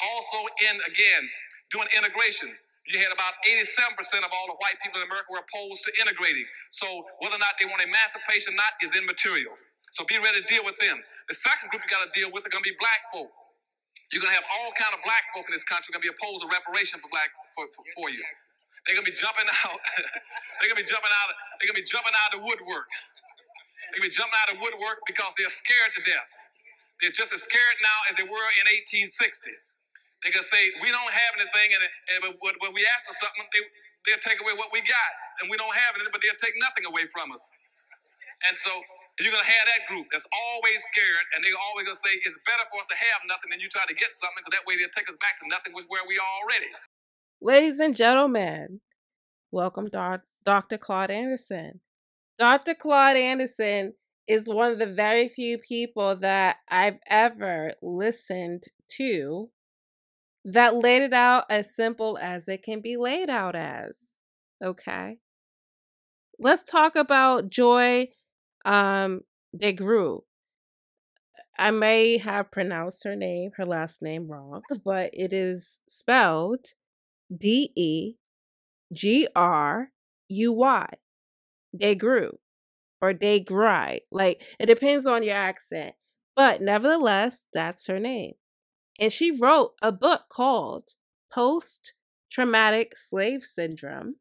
[0.00, 1.24] Also, in again,
[1.72, 2.52] doing integration.
[2.88, 6.44] You had about 87% of all the white people in America were opposed to integrating.
[6.72, 9.56] So whether or not they want emancipation or not is immaterial.
[9.92, 11.00] So be ready to deal with them.
[11.28, 13.32] The second group you got to deal with are going to be black folk.
[14.12, 16.48] You're to have all kind of black folk in this country to be opposed to
[16.48, 18.22] reparation for black for, for, for you.
[18.88, 19.80] They're to be jumping out.
[20.60, 21.28] they're to be jumping out.
[21.60, 22.88] They're to be jumping out of the woodwork.
[23.92, 26.30] They're to be jumping out of woodwork because they're scared to death.
[27.02, 29.10] They're just as scared now as they were in 1860.
[30.24, 31.82] They're gonna say, we don't have anything, and,
[32.16, 33.62] and when, when we ask for something, they,
[34.08, 35.12] they'll take away what we got.
[35.40, 37.42] And we don't have it, but they'll take nothing away from us.
[38.48, 38.70] And so
[39.26, 42.62] you're to have that group that's always scared, and they're always to say, it's better
[42.70, 44.94] for us to have nothing than you try to get something, because that way they'll
[44.94, 46.70] take us back to nothing, which where we are already.
[47.42, 48.80] Ladies and gentlemen,
[49.50, 50.78] welcome Dr.
[50.78, 51.80] Claude Anderson.
[52.38, 52.74] Dr.
[52.74, 53.94] Claude Anderson
[54.28, 58.64] is one of the very few people that I've ever listened
[58.98, 59.50] to
[60.44, 64.16] that laid it out as simple as it can be laid out as.
[64.64, 65.18] Okay.
[66.38, 68.08] Let's talk about Joy
[68.64, 69.22] um
[69.56, 70.20] DeGruy.
[71.58, 76.66] I may have pronounced her name, her last name wrong, but it is spelled
[77.36, 78.14] D E
[78.92, 79.90] G R
[80.28, 80.88] U Y.
[81.76, 82.30] DeGruy
[83.00, 84.00] or they DeGry.
[84.10, 85.94] Like it depends on your accent.
[86.36, 88.34] But nevertheless, that's her name.
[88.98, 90.94] And she wrote a book called
[91.32, 91.94] Post
[92.30, 94.16] Traumatic Slave Syndrome,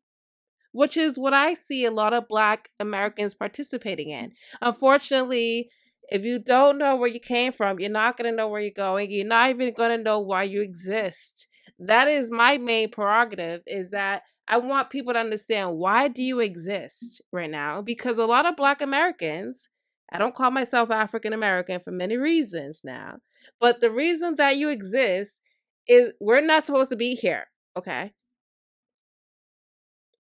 [0.78, 4.34] which is what I see a lot of Black Americans participating in.
[4.62, 5.70] Unfortunately,
[6.12, 8.70] if you don't know where you came from, you're not going to know where you're
[8.70, 9.10] going.
[9.10, 11.48] You're not even going to know why you exist.
[11.80, 16.40] That is my main prerogative is that I want people to understand why do you
[16.42, 17.82] exist right now?
[17.82, 19.70] Because a lot of black Americans,
[20.12, 23.16] I don't call myself African American for many reasons now,
[23.60, 25.42] but the reason that you exist
[25.88, 28.14] is we're not supposed to be here, okay?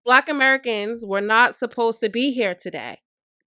[0.05, 2.99] Black Americans were not supposed to be here today,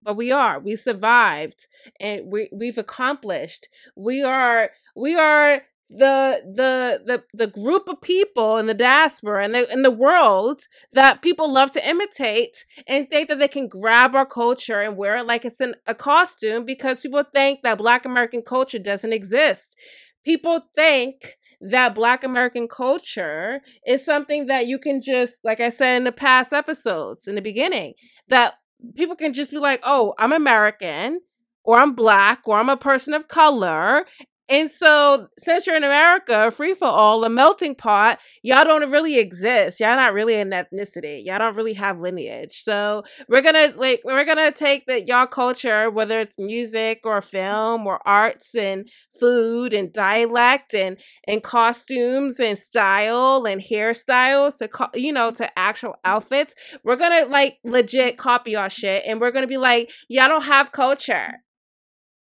[0.03, 0.59] but we are.
[0.59, 1.67] We survived
[2.01, 3.69] and we we've accomplished.
[3.95, 9.55] We are we are the the the the group of people in the diaspora and
[9.55, 10.63] the in the world
[10.93, 15.17] that people love to imitate and think that they can grab our culture and wear
[15.17, 19.79] it like it's in a costume because people think that black american culture doesn't exist
[20.25, 25.97] people think that black american culture is something that you can just like i said
[25.97, 27.95] in the past episodes in the beginning
[28.29, 28.55] that
[28.95, 31.21] people can just be like oh i'm american
[31.67, 34.07] or I'm black or I'm a person of color
[34.49, 39.19] and so, since you're in America, free for all, a melting pot, y'all don't really
[39.19, 39.81] exist.
[39.81, 41.25] Y'all not really an ethnicity.
[41.25, 42.63] Y'all don't really have lineage.
[42.63, 47.89] So we're gonna like we're gonna take the y'all culture, whether it's music or film
[47.89, 50.97] or arts and food and dialect and
[51.27, 56.55] and costumes and style and hairstyles to co- you know to actual outfits.
[56.85, 60.71] We're gonna like legit copy our shit, and we're gonna be like, y'all don't have
[60.71, 61.43] culture.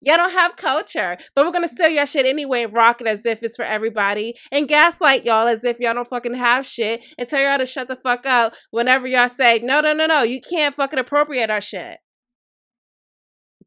[0.05, 3.25] Y'all don't have culture, but we're gonna steal your shit anyway and rock it as
[3.25, 7.29] if it's for everybody and gaslight y'all as if y'all don't fucking have shit and
[7.29, 10.41] tell y'all to shut the fuck up whenever y'all say, no, no, no, no, you
[10.41, 11.99] can't fucking appropriate our shit.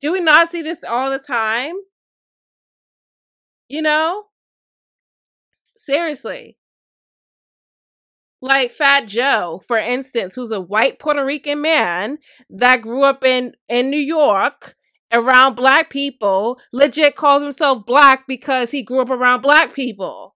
[0.02, 1.76] Do we not see this all the time?
[3.70, 4.26] You know?
[5.78, 6.58] Seriously.
[8.42, 12.18] Like Fat Joe, for instance, who's a white Puerto Rican man
[12.50, 14.76] that grew up in in New York
[15.12, 20.36] around black people, legit calls himself black because he grew up around black people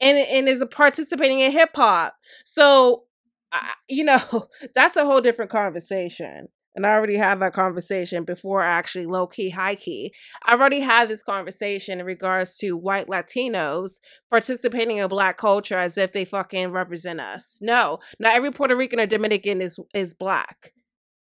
[0.00, 2.14] and and is participating in hip hop.
[2.44, 3.04] So,
[3.52, 6.48] I, you know, that's a whole different conversation.
[6.76, 10.14] And I already had that conversation before actually low key, high key.
[10.44, 13.94] I already had this conversation in regards to white Latinos
[14.30, 17.58] participating in black culture as if they fucking represent us.
[17.60, 20.72] No, not every Puerto Rican or Dominican is is black.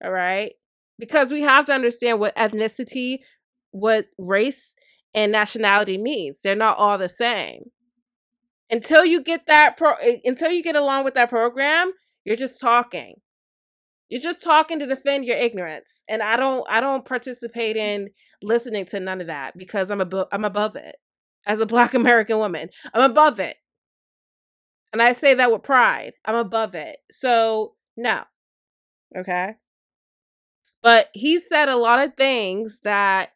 [0.03, 0.51] All right?
[0.99, 3.19] Because we have to understand what ethnicity,
[3.71, 4.75] what race
[5.13, 6.41] and nationality means.
[6.41, 7.71] They're not all the same.
[8.69, 11.93] Until you get that pro eh, until you get along with that program,
[12.23, 13.15] you're just talking.
[14.09, 16.03] You're just talking to defend your ignorance.
[16.07, 18.09] And I don't I don't participate in
[18.43, 20.97] listening to none of that because I'm above I'm above it.
[21.47, 23.55] As a black American woman, I'm above it.
[24.91, 26.13] And I say that with pride.
[26.25, 26.97] I'm above it.
[27.11, 28.23] So, no.
[29.15, 29.55] Okay?
[30.81, 33.31] But he said a lot of things that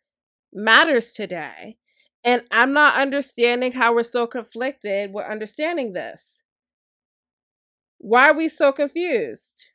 [0.54, 1.78] matters today.
[2.24, 6.42] And I'm not understanding how we're so conflicted with understanding this.
[7.98, 9.66] Why are we so confused?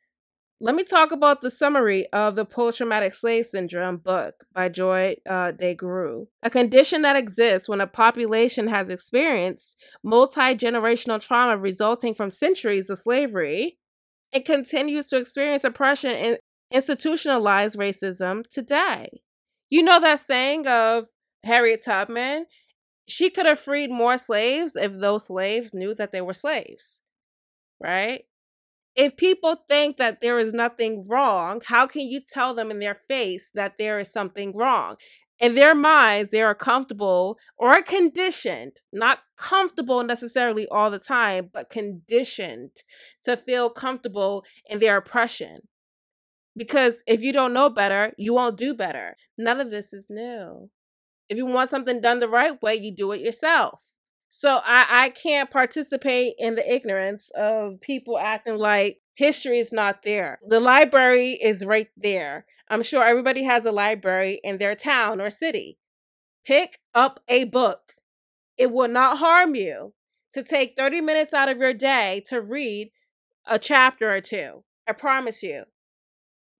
[0.61, 5.17] Let me talk about the summary of the Post Traumatic Slave Syndrome book by Joy
[5.25, 6.27] uh, DeGruy.
[6.43, 12.91] A condition that exists when a population has experienced multi generational trauma resulting from centuries
[12.91, 13.79] of slavery
[14.33, 16.39] and continues to experience oppression and
[16.73, 19.23] institutionalized racism today.
[19.69, 21.07] You know that saying of
[21.45, 22.47] Harriet Tubman?
[23.07, 27.01] She could have freed more slaves if those slaves knew that they were slaves,
[27.81, 28.25] right?
[28.99, 32.97] if people think that there is nothing wrong, how can you tell them in their
[32.97, 34.97] face that there is something wrong?
[35.39, 41.71] In their minds, they are comfortable or conditioned, not comfortable necessarily all the time, but
[41.71, 42.71] conditioned
[43.25, 45.69] to feel comfortable in their oppression.
[46.59, 49.17] Because if you don't know better, you won't do better.
[49.39, 50.71] None of this is new.
[51.29, 53.85] If you want something done the right way, you do it yourself.
[54.29, 60.03] So I, I can't participate in the ignorance of people acting like history is not
[60.03, 60.41] there.
[60.47, 62.45] The library is right there.
[62.69, 65.79] I'm sure everybody has a library in their town or city.
[66.45, 67.95] Pick up a book.
[68.57, 69.95] It will not harm you
[70.35, 72.91] to take 30 minutes out of your day to read
[73.47, 74.65] a chapter or two.
[74.89, 75.65] I promise you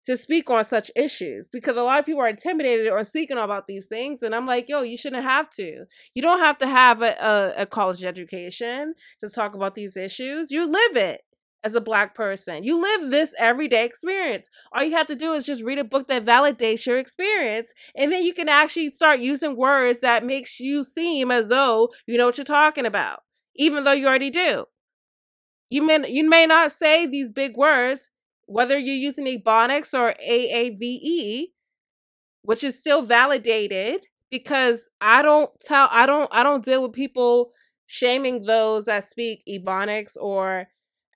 [0.09, 3.67] to speak on such issues because a lot of people are intimidated on speaking about
[3.67, 4.23] these things.
[4.23, 5.85] And I'm like, yo, you shouldn't have to.
[6.15, 10.49] You don't have to have a, a, a college education to talk about these issues.
[10.49, 11.21] You live it
[11.63, 12.63] as a black person.
[12.63, 14.49] You live this everyday experience.
[14.73, 18.11] All you have to do is just read a book that validates your experience and
[18.11, 22.25] then you can actually start using words that makes you seem as though you know
[22.25, 23.19] what you're talking about
[23.55, 24.65] even though you already do.
[25.69, 28.09] You may you may not say these big words,
[28.49, 31.51] whether you're using Ebonics or AAVE,
[32.41, 37.51] which is still validated because I don't tell I don't I don't deal with people
[37.85, 40.67] shaming those that speak Ebonics or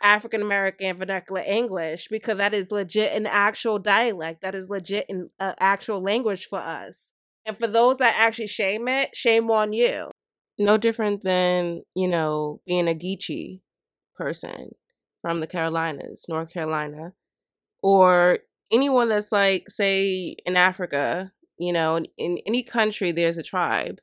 [0.03, 5.31] African American vernacular English because that is legit an actual dialect that is legit an
[5.39, 7.13] uh, actual language for us.
[7.47, 10.11] And for those that actually shame it, shame on you.
[10.59, 13.61] No different than, you know, being a Geechee
[14.15, 14.71] person
[15.21, 17.13] from the Carolinas, North Carolina,
[17.83, 18.39] or
[18.71, 23.99] anyone that's like say in Africa, you know, in, in any country there's a tribe.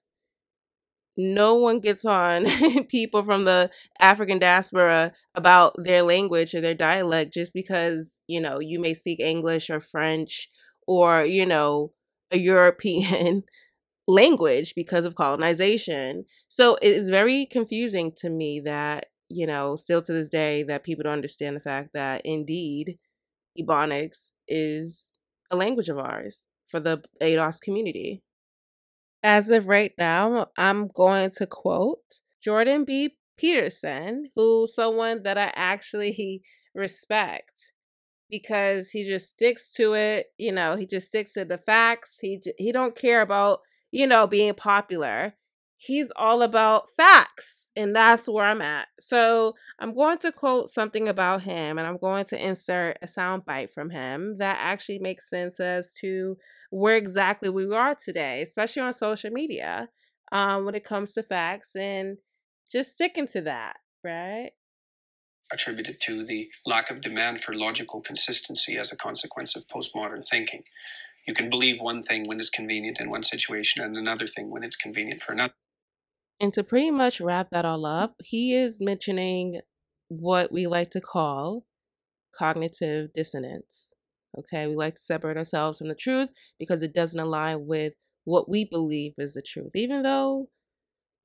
[1.16, 2.46] No one gets on
[2.88, 8.60] people from the African diaspora about their language or their dialect just because, you know,
[8.60, 10.48] you may speak English or French
[10.86, 11.92] or, you know,
[12.30, 13.42] a European
[14.08, 16.24] language because of colonization.
[16.48, 20.84] So it is very confusing to me that, you know, still to this day that
[20.84, 22.98] people don't understand the fact that indeed
[23.62, 25.12] Ebonics is
[25.50, 28.22] a language of ours for the ADOS community.
[29.22, 33.16] As of right now, I'm going to quote Jordan B.
[33.36, 36.42] Peterson, who's someone that I actually
[36.74, 37.72] respect
[38.30, 40.26] because he just sticks to it.
[40.38, 42.18] You know, he just sticks to the facts.
[42.20, 43.60] He he don't care about
[43.90, 45.34] you know being popular.
[45.82, 48.88] He's all about facts and that's where I'm at.
[49.00, 53.70] So I'm going to quote something about him and I'm going to insert a soundbite
[53.70, 56.36] from him that actually makes sense as to
[56.68, 59.88] where exactly we are today, especially on social media,
[60.32, 62.18] um, when it comes to facts and
[62.70, 64.50] just sticking to that, right?
[65.50, 70.62] Attributed to the lack of demand for logical consistency as a consequence of postmodern thinking.
[71.26, 74.62] You can believe one thing when it's convenient in one situation and another thing when
[74.62, 75.54] it's convenient for another.
[76.40, 79.60] And to pretty much wrap that all up, he is mentioning
[80.08, 81.66] what we like to call
[82.34, 83.92] cognitive dissonance.
[84.38, 87.94] Okay, we like to separate ourselves from the truth because it doesn't align with
[88.24, 90.48] what we believe is the truth, even though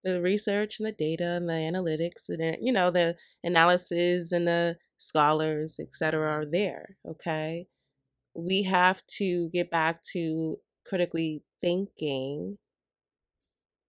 [0.03, 4.77] the research and the data and the analytics and you know the analysis and the
[4.97, 7.67] scholars etc are there okay
[8.35, 12.57] we have to get back to critically thinking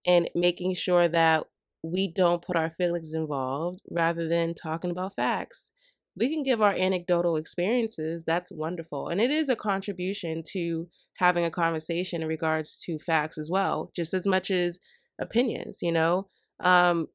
[0.07, 1.45] and making sure that
[1.83, 5.71] we don't put our feelings involved rather than talking about facts.
[6.17, 10.89] We can give our anecdotal experiences that's wonderful and it is a contribution to
[11.19, 14.79] having a conversation in regards to facts as well just as much as
[15.21, 16.29] opinions you know?
[16.61, 17.09] Um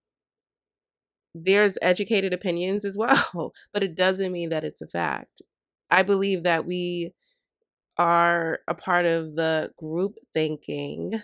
[1.34, 5.42] there's educated opinions as well but it doesn't mean that it's a fact.
[5.90, 7.14] I believe that we
[7.98, 11.22] are a part of the group thinking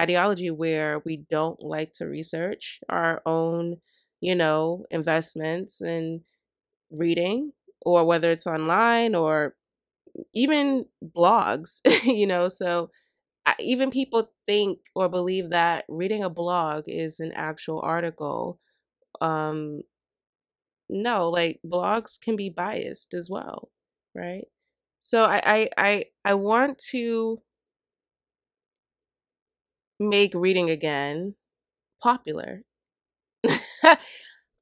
[0.00, 3.78] ideology where we don't like to research our own
[4.20, 6.22] you know investments and
[6.92, 7.52] reading
[7.82, 9.54] or whether it's online or
[10.34, 12.48] even blogs you know?
[12.48, 12.90] So
[13.60, 18.60] even people think or believe that reading a blog is an actual article
[19.20, 19.82] um
[20.88, 23.70] no like blogs can be biased as well
[24.14, 24.46] right?
[25.00, 27.40] So i i i, I want to
[30.00, 31.36] make reading again
[32.02, 32.62] popular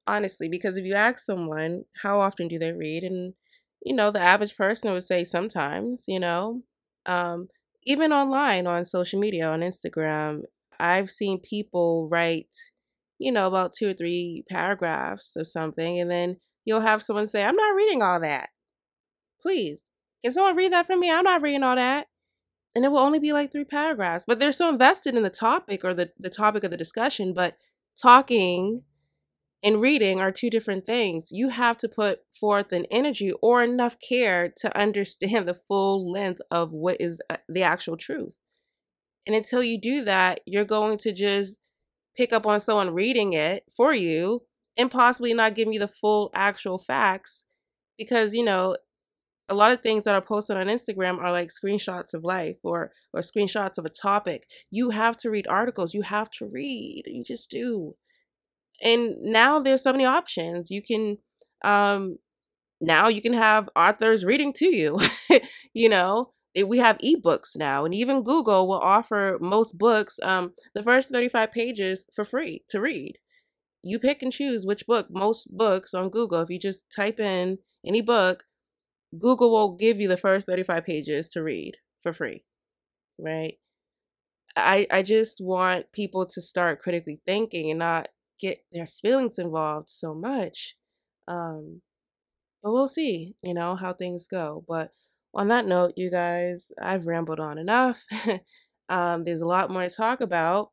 [0.06, 3.34] honestly because if you ask someone how often do they read and
[3.84, 6.62] you know the average person would say sometimes you know
[7.06, 7.48] um
[7.84, 10.42] even online on social media on Instagram,
[10.78, 12.54] I've seen people write,
[13.18, 16.36] you know, about two or three paragraphs of something, and then
[16.66, 18.50] you'll have someone say, I'm not reading all that.
[19.42, 19.84] Please,
[20.24, 21.12] can someone read that for me?
[21.12, 22.07] I'm not reading all that.
[22.78, 24.24] And it will only be like three paragraphs.
[24.24, 27.56] But they're so invested in the topic or the, the topic of the discussion, but
[28.00, 28.84] talking
[29.64, 31.32] and reading are two different things.
[31.32, 36.40] You have to put forth an energy or enough care to understand the full length
[36.52, 38.36] of what is uh, the actual truth.
[39.26, 41.58] And until you do that, you're going to just
[42.16, 44.42] pick up on someone reading it for you
[44.76, 47.42] and possibly not giving you the full actual facts
[47.98, 48.76] because, you know,
[49.48, 52.92] a lot of things that are posted on Instagram are like screenshots of life or
[53.12, 54.46] or screenshots of a topic.
[54.70, 55.94] You have to read articles.
[55.94, 57.04] You have to read.
[57.06, 57.94] You just do
[58.82, 61.18] and now there's so many options you can
[61.64, 62.18] um
[62.80, 64.98] now you can have authors reading to you
[65.74, 66.30] you know
[66.66, 71.52] we have ebooks now and even google will offer most books um the first 35
[71.52, 73.18] pages for free to read
[73.82, 77.58] you pick and choose which book most books on google if you just type in
[77.86, 78.44] any book
[79.18, 82.44] google will give you the first 35 pages to read for free
[83.18, 83.54] right
[84.56, 88.08] i i just want people to start critically thinking and not
[88.38, 90.76] get their feelings involved so much.
[91.26, 91.82] Um,
[92.62, 94.64] but we'll see, you know, how things go.
[94.66, 94.92] But
[95.34, 98.04] on that note, you guys, I've rambled on enough.
[98.88, 100.70] um, there's a lot more to talk about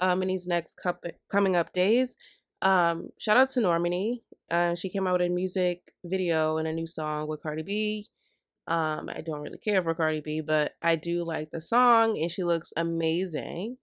[0.00, 2.16] um, in these next cup- coming up days.
[2.62, 4.22] Um, shout out to Normani.
[4.50, 8.08] Uh, she came out with a music video and a new song with Cardi B.
[8.66, 12.30] Um, I don't really care for Cardi B, but I do like the song and
[12.30, 13.78] she looks amazing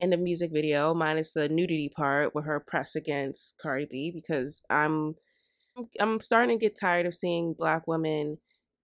[0.00, 4.60] in the music video, minus the nudity part with her press against Cardi B, because
[4.68, 5.14] I'm
[6.00, 8.38] I'm starting to get tired of seeing black women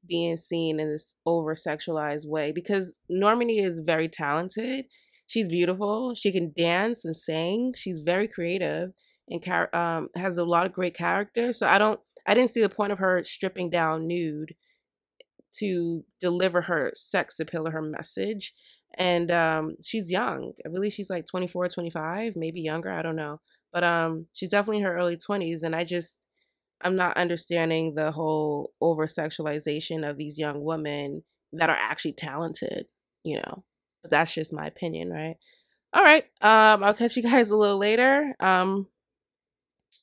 [0.07, 4.87] being seen in this over sexualized way because Normani is very talented.
[5.27, 6.15] She's beautiful.
[6.15, 7.75] She can dance and sing.
[7.77, 8.93] She's very creative
[9.31, 11.53] and um, has a lot of great character.
[11.53, 14.55] So I don't I didn't see the point of her stripping down nude
[15.55, 18.53] to deliver her sex appeal or her message
[18.97, 20.53] and um she's young.
[20.65, 23.41] I believe she's like 24 25 maybe younger i don't know
[23.73, 26.21] but um she's definitely in her early 20s and i just
[26.83, 31.23] i'm not understanding the whole over sexualization of these young women
[31.53, 32.87] that are actually talented
[33.25, 33.65] you know?
[34.03, 35.37] But that's just my opinion right?
[35.93, 38.35] All right um i'll catch you guys a little later.
[38.41, 38.87] Um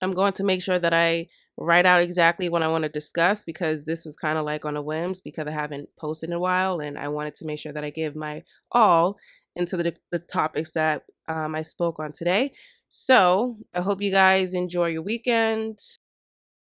[0.01, 1.27] i'm going to make sure that i
[1.57, 4.75] write out exactly what I want to discuss because this was kind of like on
[4.75, 7.71] a whims because I haven't posted in a while and I wanted to make sure
[7.71, 9.17] that I give my all
[9.55, 12.51] into the, the topics that um, I spoke on today.
[12.89, 15.79] So I hope you guys enjoy your weekend.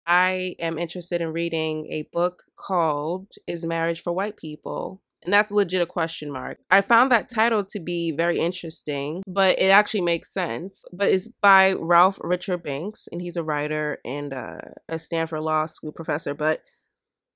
[0.07, 5.03] I am interested in reading a book called Is Marriage for White People?
[5.25, 6.59] And that's a legit a question mark.
[6.71, 10.85] I found that title to be very interesting, but it actually makes sense.
[10.93, 14.59] But it's by Ralph Richard Banks, and he's a writer and uh,
[14.89, 16.35] a Stanford Law School professor.
[16.35, 16.63] But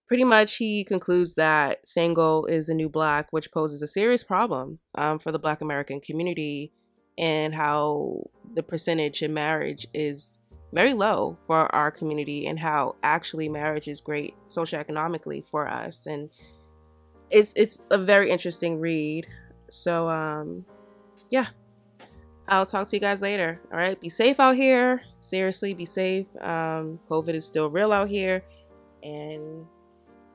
[0.07, 4.79] pretty much he concludes that single is a new black, which poses a serious problem
[4.95, 6.73] um, for the black American community
[7.19, 10.39] and how the percentage in marriage is
[10.73, 16.31] very low for our community and how actually marriage is great socioeconomically for us and
[17.33, 19.27] it's it's a very interesting read.
[19.71, 20.65] So um
[21.31, 21.49] yeah.
[22.49, 23.61] I'll talk to you guys later.
[23.73, 23.99] All right.
[24.01, 25.03] Be safe out here.
[25.21, 26.27] Seriously be safe.
[26.41, 28.45] Um covid is still real out here.
[29.03, 29.67] And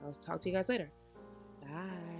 [0.03, 0.91] i'll talk to you guys later.
[1.61, 2.16] Bye